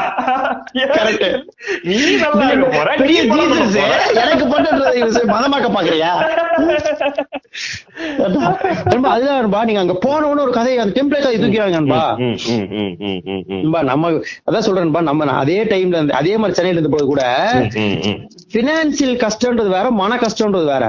[0.91, 1.23] Correct.
[1.87, 3.95] நீ நல்லா இருக்க போற நீ பெரிய படம் பண்ண ஜீசஸ் போற.
[4.23, 4.83] எனக்கு பண்றது
[5.31, 6.11] மதமாக்க பாக்குறியா
[8.89, 10.93] நண்பா, அதுதான் நண்பா, நீங்க அங்க போன உடனே ஒரு கதையை அந்த
[11.35, 11.77] தூக்கிறாங்க
[13.83, 14.11] நம்ம
[14.47, 17.23] அதான் சொல்றேன்பா நம்ம அதே டைம்ல இருந்து அதே மாதிரி சென்னையில இருந்த போது கூட.
[18.53, 20.85] பினான்சியல் கஷ்டம்ன்றது வேற மன கஷ்டம்ன்றது வேற.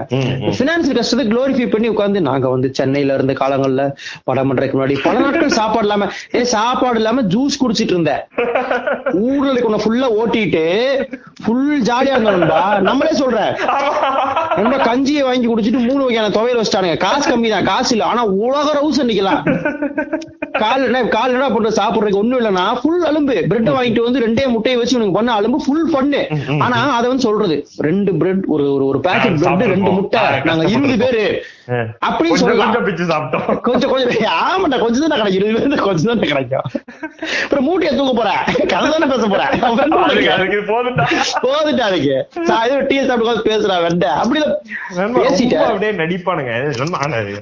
[0.61, 3.85] பினான்சியல் கஷ்டத்தை குளோரிஃபை பண்ணி உட்கார்ந்து நாங்க வந்து சென்னையில இருந்த காலங்கள்ல
[4.29, 8.23] படம் பண்றதுக்கு முன்னாடி பல நாட்கள் சாப்பாடு இல்லாம ஏ சாப்பாடு இல்லாம ஜூஸ் குடிச்சிட்டு இருந்தேன்
[9.27, 10.65] ஊர்களுக்கு உன்னை ஃபுல்லா ஓட்டிட்டு
[11.45, 13.53] ஃபுல் ஜாலியா இருந்தோம்பா நம்மளே சொல்றேன்.
[14.61, 16.97] ரொம்ப கஞ்சியை வாங்கி குடிச்சிட்டு மூணு வகையான துவையல் வச்சிட்டானுங்க.
[17.05, 18.05] காசு கம்மி தான் காசு இல்ல.
[18.13, 19.43] ஆனா உலக ரவுஸ் அன்னைக்கலாம்
[20.63, 23.37] கால் என்ன கால் என்ன பண்ற சாப்பிடுறதுக்கு ஒண்ணும் இல்லைன்னா ஃபுல் அலும்பு.
[23.51, 26.23] பிரெட் வாங்கிட்டு வந்து ரெண்டே முட்டையை வச்சு உனக்கு பண்ண அலும்பு ஃபுல் பண்ணு
[26.67, 27.57] ஆனா அதை வந்து சொல்றது.
[27.89, 29.93] ரெண்டு பிரெட் ஒரு ஒரு பேக்கெட் பிரெட் ரெண்டு.
[29.99, 30.25] முட்டை.
[30.49, 31.25] நாங்க இருபது பேரு.
[31.71, 32.73] அப்படின்னு கொஞ்சம் சொல்லலாம்.
[32.75, 33.61] கொஞ்சம் பிச்சு சாப்பிட்டோம்.
[33.67, 33.91] கொஞ்சம்
[35.03, 36.67] தான் கிடைக்கும் இருபது பேருக்கு கொஞ்சம் தான் கிடைக்கும்.
[37.45, 38.43] அப்புறம் மூட்டையை தூக்க போறேன்.
[38.73, 39.53] கதை தானே பேச போறேன்.
[41.45, 42.17] போதுட்டா அதுக்கு
[42.51, 44.07] நான் டீ சாப்பிட்டு பேசுறேன் வெண்ட.
[44.23, 44.55] அப்படிதான்
[45.19, 45.67] பேசிட்டேன்.
[45.71, 46.55] அப்படியே நடிப்பானுங்க.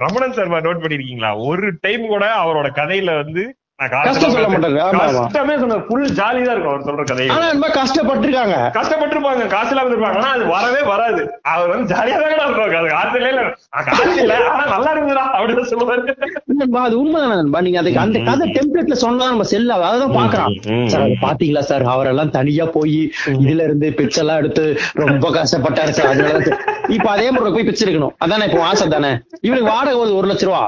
[0.05, 3.45] ரமணன் சர்மா நோட் பண்ணிருக்கீங்களா ஒரு டைம் கூட அவரோட கதையில வந்து
[3.79, 7.29] கஷ்டம் சொல்ல சொன்ன ஃபுல் ஜாலி தான் இருக்கும் அவர் சொல்ற கதையை.
[7.35, 8.57] ஆனா ரொம்ப கஷ்டப்பட்டிருக்காங்க.
[8.77, 10.19] கஷ்டப்பட்டிருப்பாங்க காசு இல்லாம இருப்பாங்க.
[10.21, 11.21] ஆனா அது வரவே வராது.
[11.53, 13.43] அவர் வந்து ஜாலியா தான் இருப்பாங்க அது காசு இல்ல
[13.89, 16.15] காசு இல்ல ஆனா நல்லா இருக்குதுடா அப்படின்னு சொல்லுவாரு.
[16.61, 17.61] நண்பா, அது உண்மைதானே நண்பா?
[17.61, 20.57] நீங்க அதுக்கு அந்த கதை டெம்ப்ளேட்ல சொன்னா நம்ம செல்ல அதான் பாக்குறான்
[20.93, 21.85] சார் அது பாத்தீங்களா சார்?
[21.95, 22.99] அவரெல்லாம் தனியா போய்
[23.39, 24.65] இதுல இருந்து பிச்சை எல்லாம் எடுத்து
[25.05, 26.11] ரொம்ப கஷ்டப்பட்டாரு சார்.
[26.13, 26.61] அதனால சார்.
[26.97, 29.11] இப்ப அதே முறை போய் பிச்சை எடுக்கணும் அதானே இப்போ ஆசை தானே?
[29.47, 30.61] இவனுக்கு வாடகை ஒரு ஒரு லட்ச ரூபா.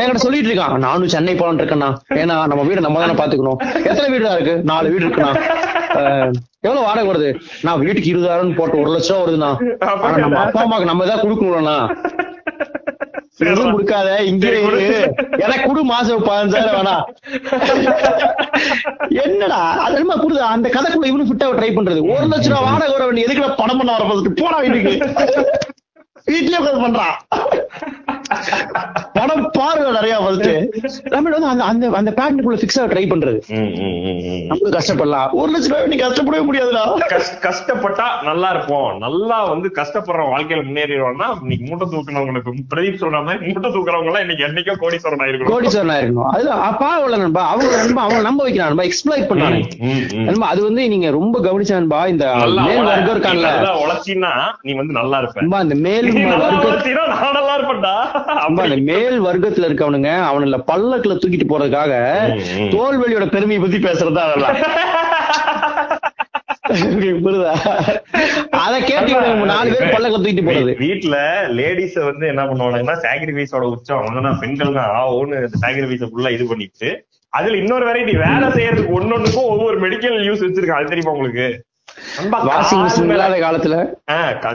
[0.00, 0.74] என்கிட்ட சொல்லிட்டு இருக்கான்.
[0.86, 1.90] நானும் சென்னை போலான்னு இருக்கேன்னா
[2.22, 3.58] ஏன்னா நம்ம வீடு நம்ம தானே பாத்துக்கணும்
[3.90, 4.54] எத்தனை வீடு தான் இருக்கு?
[4.70, 5.32] நாலு வீடு இருக்குண்ணா.
[6.66, 7.30] எவ்வளவு வாடகை வருது?
[7.66, 9.50] நான் வீட்டுக்கு இருபதாயிரம் போட்டு ஒரு லட்சம் ரூபா வருதுண்ணா.
[10.04, 11.76] ஆனா நம்ம அப்பா அம்மாக்கு நம்ம தான் கொடுக்கணும்ண்ணா
[13.50, 14.52] எதுவும் கொடுக்காத இங்கே.
[15.44, 16.96] எனக்கு குடு மாசம் பதினஞ்சாயிரம் வேணா
[19.24, 22.00] என்னடா அது என்னமா குடுதா அந்த கதைக்குள்ள இவனு ஃபிட்டா ட்ரை பண்றது.
[22.14, 24.94] ஒரு லட்ச ரூபா வாடகை வர வேண்டிய எதுக்குடா பணம் பண்ண வர போதுக்கு போடா வீட்டுக்கு.
[26.30, 27.40] வீட்லயே உட்கார்ந்து பண்றான்
[29.12, 30.16] படம் பாருங்க நிறைய
[30.80, 33.38] ஃபர்ஸ்ட் நம்ம வந்து அந்த அந்த அந்த பேட்டர்னுக்குள்ள ஃபிக்ஸ் ஆக ட்ரை பண்றது.
[34.46, 35.30] நம்மளும் கஷ்டப்படலாம்.
[35.32, 37.00] ஒரு லட்ச ரூபாய் நீ கஷ்டப்படவே முடியாதுடா.
[37.08, 38.98] கஷ்- கஷ்டப்பட்டா நல்லா இருப்போம்.
[38.98, 44.46] நல்லா வந்து கஷ்டப்படுற வாழ்க்கையில முன்னேறிடுவோம்னா இன்னைக்கு மூட்டை தூக்குனவங்களுக்கு பிரதீப் சொல்ற மாதிரி மூட்டை தூக்குறவங்க எல்லாம் இன்னைக்கு
[44.46, 45.50] என்னைக்கோ கோடீஸ்வரன் ஆயிருக்கணும்.
[45.52, 48.74] கோடீஸ்வரனா இருக்கணும் அது அப்பா உள்ள நண்பா அவங்க நண்பா அவங்க நம்ப வைக்கிறான்.
[48.74, 50.24] நண்பா எக்ஸ்பிளைட் பண்றானே.
[50.24, 55.18] நண்பா அது வந்து நீங்க ரொம்ப கவனிச்ச நண்பா இந்த மேல் வர்க்கம் நல்லா உழைச்சின்னா நீ வந்து நல்லா
[55.18, 55.58] இருப்ப.
[55.58, 56.11] அந்த மேல்
[58.90, 61.92] மேல் வர்க்கத்துல இருக்கவனுங்க அவனுல பல்லக்குல தூக்கிட்டு போறதுக்காக.
[62.74, 64.58] தோல்வெளியோட பெருமையை பத்தி பேசுறதா அதெல்லாம்.
[66.92, 67.52] புரியுதா
[68.64, 69.12] அத கேட்டு
[69.52, 70.72] நாலு பேர் பல்லக்க தூக்கிட்டு போறது.
[70.84, 71.16] வீட்டுல
[71.58, 74.22] லேடிஸ் வந்து என்ன பண்ணுவாங்கன்னா சாக்ரிஃபைஸோட உச்சம்.
[74.28, 74.92] தான் பெண்கள் தான்.
[75.18, 76.90] ஓன்னு சாக்ரிஃபைஸ ஃபுல்லா இது பண்ணிட்டு.
[77.38, 80.82] அதுல இன்னொரு வெரைட்டி வேலை செய்யறதுக்கு ஒன்னொன்னுக்கும் ஒவ்வொரு மெடிக்கல் யூஸ் வச்சிருக்காங்க.
[80.82, 81.46] அது தெரியுமா உங்களுக்கு?
[82.18, 83.76] வாஷிங் மிஷின் இல்லாத காலத்துல.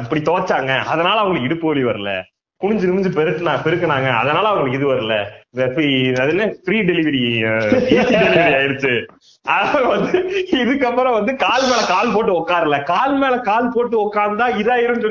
[0.04, 0.78] இப்படி துவைச்சாங்க.
[0.78, 2.22] அதனால அவங்களுக்கு இடுப்பு வலி வரல.
[2.62, 4.10] குனிஞ்சு நிமிஞ்சு பெருக்குனா பெருக்குனாங்க.
[4.12, 5.24] அதனால அவங்களுக்கு இது வரல.
[5.50, 6.54] இந்த free- அது என்ன?
[6.64, 7.22] ஃப்ரீ டெலிவரி
[7.70, 9.06] டெலிவரி ஆயிருச்சு
[9.44, 15.02] அதாவது வந்து இதுக்கப்புறம் வந்து கால் மேல கால் போட்டு உட்காரல கால் மேல கால் போட்டு உட்கார்ந்தா இதாயிரும்.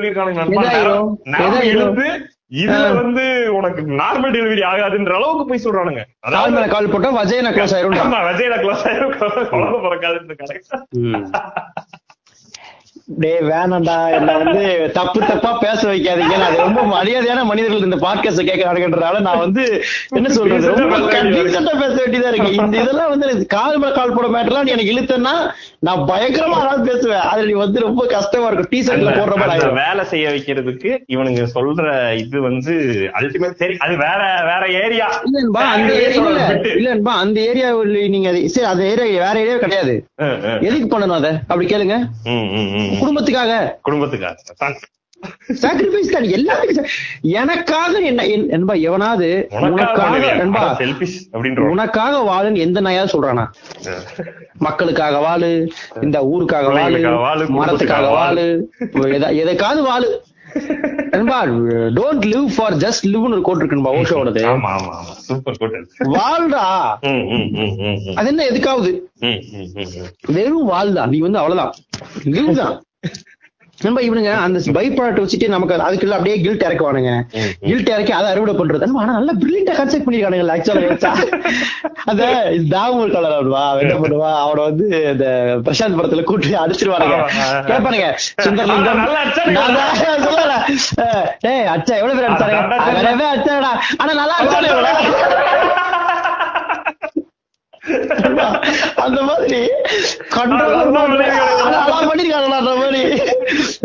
[1.25, 1.63] எதாயிரும்?
[1.63, 6.03] இழுத்து இதுல வந்து உனக்கு நார்மல் டெலிவரி ஆகாதுன்ற அளவுக்கு போய் சொல்றானுங்க.
[6.19, 9.47] கால் மேல கால் போட்டா வஜயன க்ளோஸ் ஆயிரும் ஆமா, விஜய்ல க்ளோஸ் ஆயிரும்.
[9.47, 11.39] குழந்தை பிறக்காதுன்னு கரெக்ட்.
[13.09, 14.11] டேய் வேணாம்டா.
[14.11, 16.35] என்ன வந்து தப்பு தப்பா பேச வைக்காதீங்க.
[16.47, 20.75] அது ரொம்ப மரியாதையான மனிதர்கள் இந்த பாட்காஸ்ட் கேட்கறாங்கன்றதால நான் வந்து என்ன சொல்றது?
[20.75, 22.53] ரொம்ப டீசெண்டா பேச வேண்டியதா இருக்கு.
[22.53, 25.33] இந்த இதெல்லாம் வந்து கால் மேல கால் போட மேட்டர்லாம் நீ எனக்கு இழுத்தன்னா
[25.79, 27.19] நான் பயங்கரமா அதாவது பேசுவேன்.
[27.19, 28.69] அதுல நீ வந்து ரொம்ப கஷ்டமா இருக்கும்.
[28.71, 29.69] டீசெட்ல போடுற மாதிரி.
[29.69, 32.73] வேலை செய்ய வைக்கிறதுக்கு இவனுங்க சொல்ற இது வந்து
[33.19, 36.47] அல்டிமேட் சரி அது வேற வேற ஏரியா இல்லன்பா அந்த ஏரியா இல்ல.
[36.75, 39.95] இல்லன்பா அந்த ஏரியாவில் நீங்க அது- சரி அந்த ஏரியா வேற ஏரியா கிடையாது.
[40.61, 41.39] எதுக்கு பண்ணணும் அத?
[41.47, 41.95] அப்படி கேளுங்க.
[42.99, 43.71] குடும்பத்துக்காக.
[43.89, 44.35] குடும்பத்துக்காக.
[44.57, 44.79] தான்.
[45.47, 46.23] சாக்ரிஃபைஸ் தான்.
[46.23, 46.85] எல்லாத்துக்கும்
[47.21, 50.09] எனக்காக என்ன என்- என்பா எவனாவது உனக்காக
[51.69, 53.45] உனக்காக வாழுன்னு எந்த நாயாவது சொல்றானா?
[54.57, 55.71] மக்களுக்காக வாழு
[56.01, 58.73] இந்த ஊருக்காக வாழு வாழு, மரத்துக்காக வாழு.
[58.93, 60.23] எதா- எதுக்காவது வாழு.
[61.11, 61.55] என்பா
[61.93, 64.41] டோன்ட் லிவ் ஃபார் ஜஸ்ட் லிவ்னு ஒரு கோட் இருக்குன்பா ஓஷோடது
[65.99, 66.95] வாழ்டா.
[68.15, 68.27] அது.
[68.27, 68.99] என்ன எதுக்காவது.
[70.27, 71.09] வெறும் வாழ்தான்.
[71.09, 71.73] நீ வந்து அவ்வளவுதான்.
[72.23, 72.81] லிவ் தான்.
[73.77, 77.11] நண்பா இவனுங்க அந்த பை ப்ராடக்ட் வச்சுட்டு நமக்கு அதுக்குள்ள அப்படியே கில்ட் இறக்குவானுங்க
[77.65, 81.11] கில்ட் இறக்கி அதை அறுவடை பண்றது ஆனா நல்லா பிரில்லியண்டா கன்செப்ட் பண்ணிருக்கானுங்க ஆக்சுவலா
[82.09, 82.23] அந்த
[82.73, 85.27] தாவூர் கலர் அவன் என்ன பண்ணுவா அவனை வந்து இந்த
[85.65, 87.17] பிரசாந்த் படத்துல கூட்டி அடிச்சிருவானுங்க.
[87.69, 88.07] கேட்பானுங்க
[88.45, 89.63] சுந்தர்லிங்கம் அடிச்சானுங்க.
[90.27, 90.55] சொல்லல.
[91.45, 92.37] டேய் அச்சா எவ்வளவு பேர்.
[92.97, 93.71] வரவே அச்சாடா
[94.01, 94.93] ஆனா நல்லா அடிச்சானே இவனை.
[99.03, 99.59] அந்த மாதிரி
[102.79, 103.01] மாதிரி.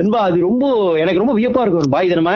[0.03, 0.65] என்பா அது ரொம்ப
[1.03, 2.33] எனக்கு ரொம்ப வியப்பா இருக்கும் பாய் நம்ம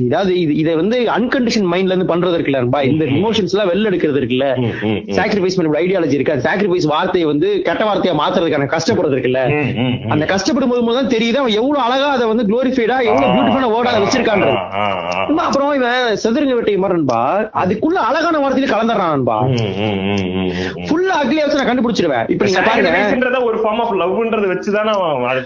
[0.00, 4.20] இதாவது இது இதை வந்து அன்கண்டிஷன் மைண்ட்ல இருந்து பண்றது இருக்குல்ல பா இந்த இமோஷன்ஸ் எல்லாம் வெளில எடுக்கிறது
[4.20, 4.46] இருக்குல்ல.
[5.18, 6.34] சாக்ரிஃபைஸ் பண்ண ஐடியாலஜி இருக்கு.
[6.34, 9.42] அந்த சாக்ரிஃபைஸ் வார்த்தையை வந்து கெட்ட வார்த்தையா மாத்துறதுக்கான கஷ்டப்படுறது இருக்குல்ல.
[10.12, 14.02] அந்த கஷ்டப்படும் போது தான் தெரியுது அவன் எவ்வளவு அழகா அதை வந்து குளோரிஃபைடா எவ்வளவு பியூட்டிஃபுல்லான வேர்டா அதை
[14.04, 14.44] வச்சிருக்கான்
[15.46, 17.20] அப்புறம் இவன் செதுருங்க வெட்டி மாறன்பா
[17.62, 20.52] அதுக்குள்ள அழகான வார்த்தையில கலந்துடுறான்பா ம்,
[20.88, 22.30] ஃபுல்லா அக்லியா வச்சு நான் கண்டுபிடிச்சிருவேன்.
[22.30, 23.40] இப்ப நீங்க பாருங்க.
[23.42, 24.94] ஒரு ஃபார்ம் ஆஃப் லவ்ன்றது ஏன்னா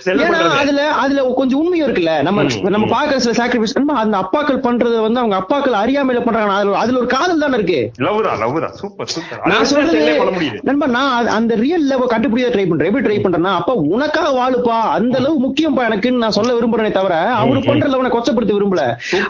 [0.08, 0.56] பண்றது.
[0.56, 2.22] அதுல அதுல கொஞ்சம் உண்மையும் இருக்குல்ல.
[2.22, 2.86] நம்ம நம்ம.
[2.92, 7.38] பாக்குற சில சாக்ரிஃபைஸ் அந்த அப்பாக்கள் பண்றது வந்து அவங்க அப்பாக்கள் அறியாமையில பண்றாங்க அதுல அதுல ஒரு காதல்
[7.38, 7.90] தானே இருக்கு.
[7.96, 8.72] லவ் தான் லவ் தான்.
[8.72, 12.94] சூப்பர் சூப்பர் நான் சொல்றது நண்பா நான் அந்த ரியல் லவ் கண்டுபிடிக்க ட்ரை பண்றேன்.
[12.94, 14.80] எப்படி ட்ரை பண்றேன்னா அப்ப உனக்காக வாழுப்பா.
[14.90, 18.82] அந்த லவ் முக்கியம்ப்பா எனக்குன்னு நான் சொல்ல விரும்புறேனே தவிர அவரு பண்ற லவ் நான் கொச்சப்படுத்த விரும்பல.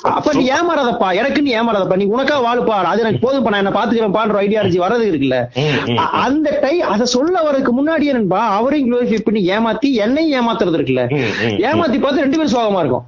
[0.02, 1.14] அப்ப நீ ஏமாறாதப்பா.
[1.14, 1.96] எனக்கு நீ ஏமாறாதப்பா.
[1.96, 2.76] நீ உனக்காக வாழுப்பா.
[2.84, 5.36] அது எனக்கு போதும்ப்பா நான் என்ன பாத்துக்கிறேன்ப்பான்ற ஐடியாலஜி வரது இருக்குல்ல.
[5.54, 10.34] ம், ம், அ- அந்த டை அத சொல்ல வரதுக்கு முன்னாடியே நண்பா அவரையும் குளோரிஃபை பண்ணி ஏமாத்தி என்னையும்
[10.38, 11.02] ஏமாத்துறது இருக்குல்ல?
[11.70, 13.04] ஏமாத்தி பார்த்து ரெண்டு பேரும் சோகமா இருக்கும்.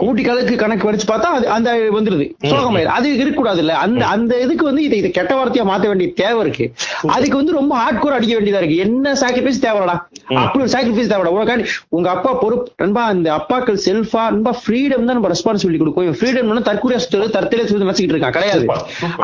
[0.00, 2.26] கூட்டி கணக்கு கணக்கு வச்சு பார்த்தா அது அந்த வந்துருது.
[2.52, 2.90] சோகமாயிரு.
[2.96, 6.66] அது இருக்கக்கூடாது இல்ல அந்த அந்த இதுக்கு வந்து இதை கெட்ட வார்த்தையா மாத்த வேண்டிய தேவை இருக்கு.
[7.16, 8.78] அதுக்கு வந்து ரொம்ப ஹார்ட் கோர் அடிக்க வேண்டியதா இருக்கு.
[8.86, 9.96] என்ன சாக்ரிஃபைஸ் தேவைடா?
[10.42, 11.34] அப்படி ஒரு சாக்ரிஃபைஸ் தேவைடா?
[11.38, 11.66] உனக்காண்டி
[11.96, 16.18] உங்க அப்பா பொறுப்பு நண்பா அந்த அப்பாக்கள் செல்ஃபா நண்பா ஃப்ரீடம் தான் நம்ம ரெஸ்பான்சிபிலிட்டி கொடுக்கும்.
[16.20, 16.98] ஃப்ரீடம் தற்கொலை
[17.36, 18.36] தற்கொலை நினைச்சிட்டு இருக்கான்.
[18.36, 18.64] கிடையாது.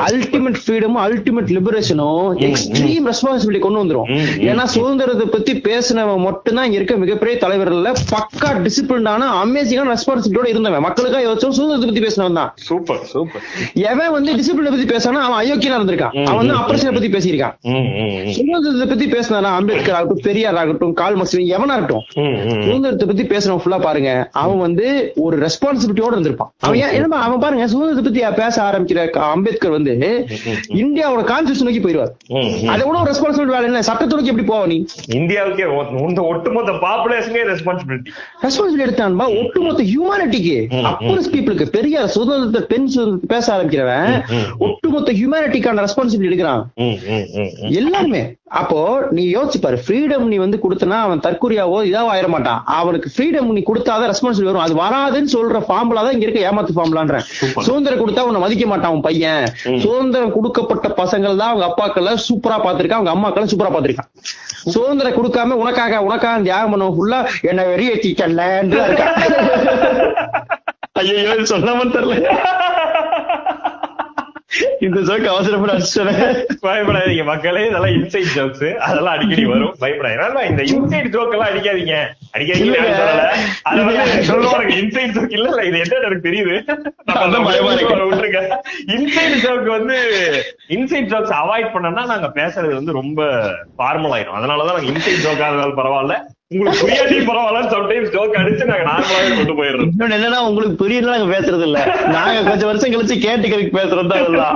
[0.07, 1.51] அல்டிமேட் ஃப்ரீடமும் அல்டிமேட்
[1.89, 4.09] லிபரேஷனும் எக்ஸ்ட்ரீம் ரெஸ்பான்சிபிலிட்டி கொண்டு வந்துரும்.
[4.49, 10.85] ஏன்னா சுதந்திரத்தை பத்தி பேசினவன் மட்டும்தான் இங்க இருக்க மிகப்பெரிய தலைவர்கள்ல பக்கா டிசிப்ளின்டான அமேசிங்கான ரெஸ்பான்சிபிலிட்டியோட இருந்தவன்.
[10.87, 12.51] மக்களுக்காக யோசிச்சோம் சுதந்திரத்தை பத்தி பேசினவன் தான்.
[12.67, 13.43] Super super.
[13.91, 16.15] எவன் வந்து டிசிப்ளினை பத்தி பேசானா அவன் அயோக்கியனா இருந்திருக்கான்.
[16.29, 17.55] அவன் வந்து அப்ரேஷனை பத்தி பேசியிருக்கான்.
[18.37, 22.05] சுதந்திரத்தை பத்தி பேசினா அம்பேத்கர் ஆகட்டும் பெரியார் ஆகட்டும் கால் மக்ஸ் எவனா இருக்கட்டும்.
[22.65, 24.11] சுதந்திரத்தை பத்தி பேசுறவன் ஃபுல்லா பாருங்க.
[24.43, 24.87] அவன் வந்து
[25.25, 26.51] ஒரு ரெஸ்பான்சிபிலிட்டியோட இருந்திருப்பான்.
[26.65, 28.97] அவன் ஏன் என்னமா அவன் பாருங்க சுதந்திரத்தை பத்தி பேச ஆரம்பிக்கிற
[29.35, 29.93] அம்பேத்கர் வந்து
[30.83, 32.13] இந்தியாவோட கான்ஸ்டியூஷன் நோக்கி போயிருவார்.
[32.73, 33.81] அதை விட ஒரு ரெஸ்பான்சிபிலிட்டி வேலை என்ன?
[33.89, 34.77] சட்டத்தை நோக்கி எப்படி போவ நீ?
[35.19, 35.65] இந்தியாவுக்கே
[36.09, 38.11] இந்த ஒட்டுமொத்த பாப்புலேஷனே ரெஸ்பான்சிபிலிட்டி
[38.45, 39.27] ரெஸ்பான்சிபிலிட்டி எடுத்தான்பா?
[39.41, 40.57] ஒட்டுமொத்த ஹியூமானிட்டிக்கு
[40.91, 44.11] அப்பரஸ் பீப்புளுக்கு பெரிய சுதந்திரத்தை பெண் சுதந்திரத்தை பேச ஆரம்பிக்கிறவன்
[44.67, 46.63] ஒட்டுமொத்த ஹியூமானிட்டிக்கான ரெஸ்பான்சிபிலிட்டி எடுக்கிறான்.
[47.81, 48.23] எல்லாருமே.
[48.59, 48.79] அப்போ
[49.15, 49.77] நீ யோசிச்சு பாரு.
[49.85, 52.61] ஃப்ரீடம் நீ வந்து கொடுத்தனா அவன் தற்கொலையாவோ இதாவோ ஆயிட மாட்டான்.
[52.77, 54.65] அவனுக்கு ஃப்ரீடம் நீ கொடுத்தாதான் ரெஸ்பான்சிபிலிட்டி வரும்.
[54.67, 57.25] அது வராதுன்னு சொல்ற ஃபார்முலா தான் இங்க இருக்க ஏமாத்து ஃபார்முலான்றேன்
[57.67, 59.45] சுதந்திரம் கொடுத்தா உன்னை மதிக்க மாட்டான் உன் பையன்.
[59.85, 64.09] சுதந்திரம் கொடுக்கப்பட்ட பசங்கள் தான் அவங்க அப்பாக்களை சூப்பரா பாத்திருக்கான் அவங்க அம்மாக்களை சூப்பரா பாத்திருக்கான்
[64.67, 67.91] சுதந்திரம் கொடுக்காம உனக்காக உனக்காக தியாகம் பண்ண ஃபுல்லா என்ன வெறிய
[68.85, 69.15] இருக்கான்.
[70.93, 72.15] ஐயோ சொல்லாம தெரியல
[74.79, 76.45] இந்த ஜோக்கு அவசரப்பட அடிச்சுட்டேன்.
[76.61, 77.67] பயப்படாதீங்க மக்களே.
[77.67, 79.75] இதெல்லாம் இன்சைட் ஜோக்ஸ் அதெல்லாம் அடிக்கடி வரும்.
[79.79, 80.49] பயப்படாதீங்க.
[80.49, 82.05] இந்த இன்சைட் ஜோக் எல்லாம் அடிக்காதீங்க.
[82.37, 83.29] அடிக்காதீங்க.
[83.61, 85.49] அது வந்து சொல்லுவாங்க இன்சைட் ஜோக் இல்ல.
[85.49, 86.63] இல்ல இது என்ன எனக்கு தெரியுது.
[87.67, 88.57] விட்டுருங்க.
[88.87, 89.97] இன்சைட் ஜோக் வந்து
[90.69, 93.23] இன்சைட் ஜோக்ஸ் அவாய்ட் பண்ணனா நாங்க பேசுறது வந்து ரொம்ப
[93.77, 94.37] ஃபார்மல் ஆயிரும்.
[94.37, 96.17] அதனாலதான் நாங்க இன்சைட் ஜோக் ஆனாலும் பரவாயில்ல.
[96.51, 101.27] உங்களுக்கு புரியாட்டி பரவாயில்ல சம்டைம்ஸ் ஜோக் அடிச்சு நாங்க நார்மலாவே கொண்டு போயிடுறோம் இன்னொன்னு என்னன்னா உங்களுக்கு புரியல நாங்க
[101.33, 101.79] பேசுறது இல்ல
[102.15, 104.55] நாங்க கொஞ்சம் வருஷம் கழிச்சு கேட்டுக்கிறதுக்கு பேசுறது தான்.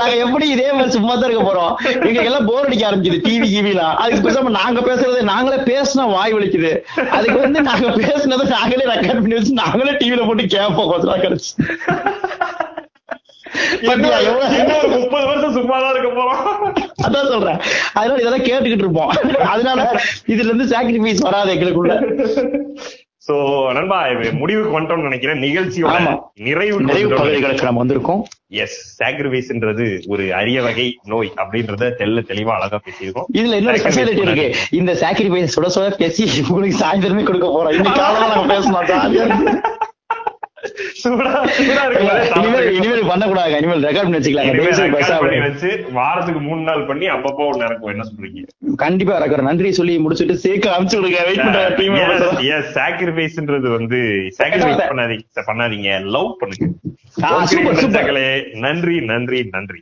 [0.00, 1.72] நாங்க எப்படி இதே மாதிரி சும்மா தான் இருக்க போறோம்.
[2.04, 6.72] எங்களுக்கு எல்லாம் போர் அடிக்க ஆரம்பிக்குது டிவி கிவிலாம் அதுக்கு பேசாம நாங்க பேசுறது நாங்களே பேசினா வாய் வலிக்குது.
[7.18, 11.52] அதுக்கு வந்து நாங்க பேசுனதை நாங்களே ரெக்கார்ட் பண்ணி வச்சு நாங்களே டிவில போட்டு கேட்போம் கொஞ்ச நாள் கழிச்சு.
[13.82, 16.42] முப்பது வருஷம் சும்மாதான் இருக்க போறோம்
[17.06, 17.60] அதான் சொல்றேன்.
[17.98, 19.12] அதனால இதெல்லாம் கேட்டுக்கிட்டு இருப்போம்.
[19.54, 20.00] அதனால
[20.32, 21.94] இதுல இருந்து சாக்ரிஃபைஸ் வராது எங்களுக்குள்ள.
[23.26, 23.34] சோ
[23.76, 25.42] நண்பா இது முடிவுக்கு வந்துட்டோம்னு நினைக்கிறேன்.
[25.42, 25.98] நிகழ்ச்சியோட.
[26.48, 28.22] நிறைவு நிறைவு பகுதிகளுக்கு நம்ம வந்திருக்கோம்.
[28.62, 33.28] எஸ் சாக்ரிஃபைஸ்ன்றது ஒரு அரிய வகை நோய் அப்படின்றத தெல்ல தெளிவா அழகா பேசியிருக்கோம்.
[33.38, 34.46] இதுல இன்னொரு ஸ்பெஷாலிட்டி இருக்கு.
[34.70, 37.74] இந்த சாக்ரிஃபைஸ் சுட சுட பேசி உங்களுக்கு சாயந்தரமே கொடுக்க போறோம்.
[37.78, 39.50] இன்னைக்கு பேசலாம் ஜாலியா இருக்கு.
[39.50, 40.49] சூடா சூடா
[42.76, 44.48] இனிமேல் பண்ணக்கூடாது இனிமேல் ரெக்கார்ட் பண்ணி வச்சுக்கலாம்.
[45.46, 48.42] வச்சு வாரத்துக்கு மூணு நாள் பண்ணி அப்பப்போ ஒண்ணு என்ன சொல்றீங்க?
[48.84, 51.22] கண்டிப்பா ரெக்கார்ட் நன்றி சொல்லி முடிச்சுட்டு சேர்க்க அனுப்பிச்சு விடுங்க.
[51.28, 51.96] வெயிட் பண்ற டீம்
[52.78, 54.00] சாக்ரிஃபைஸ்ன்றது வந்து
[54.38, 55.90] சாக்ரிஃபைஸ் பண்ணாதீங்க பண்ணாதீங்க.
[56.16, 56.66] லவ் பண்ணுங்க.
[58.66, 59.80] நன்றி நன்றி நன்றி.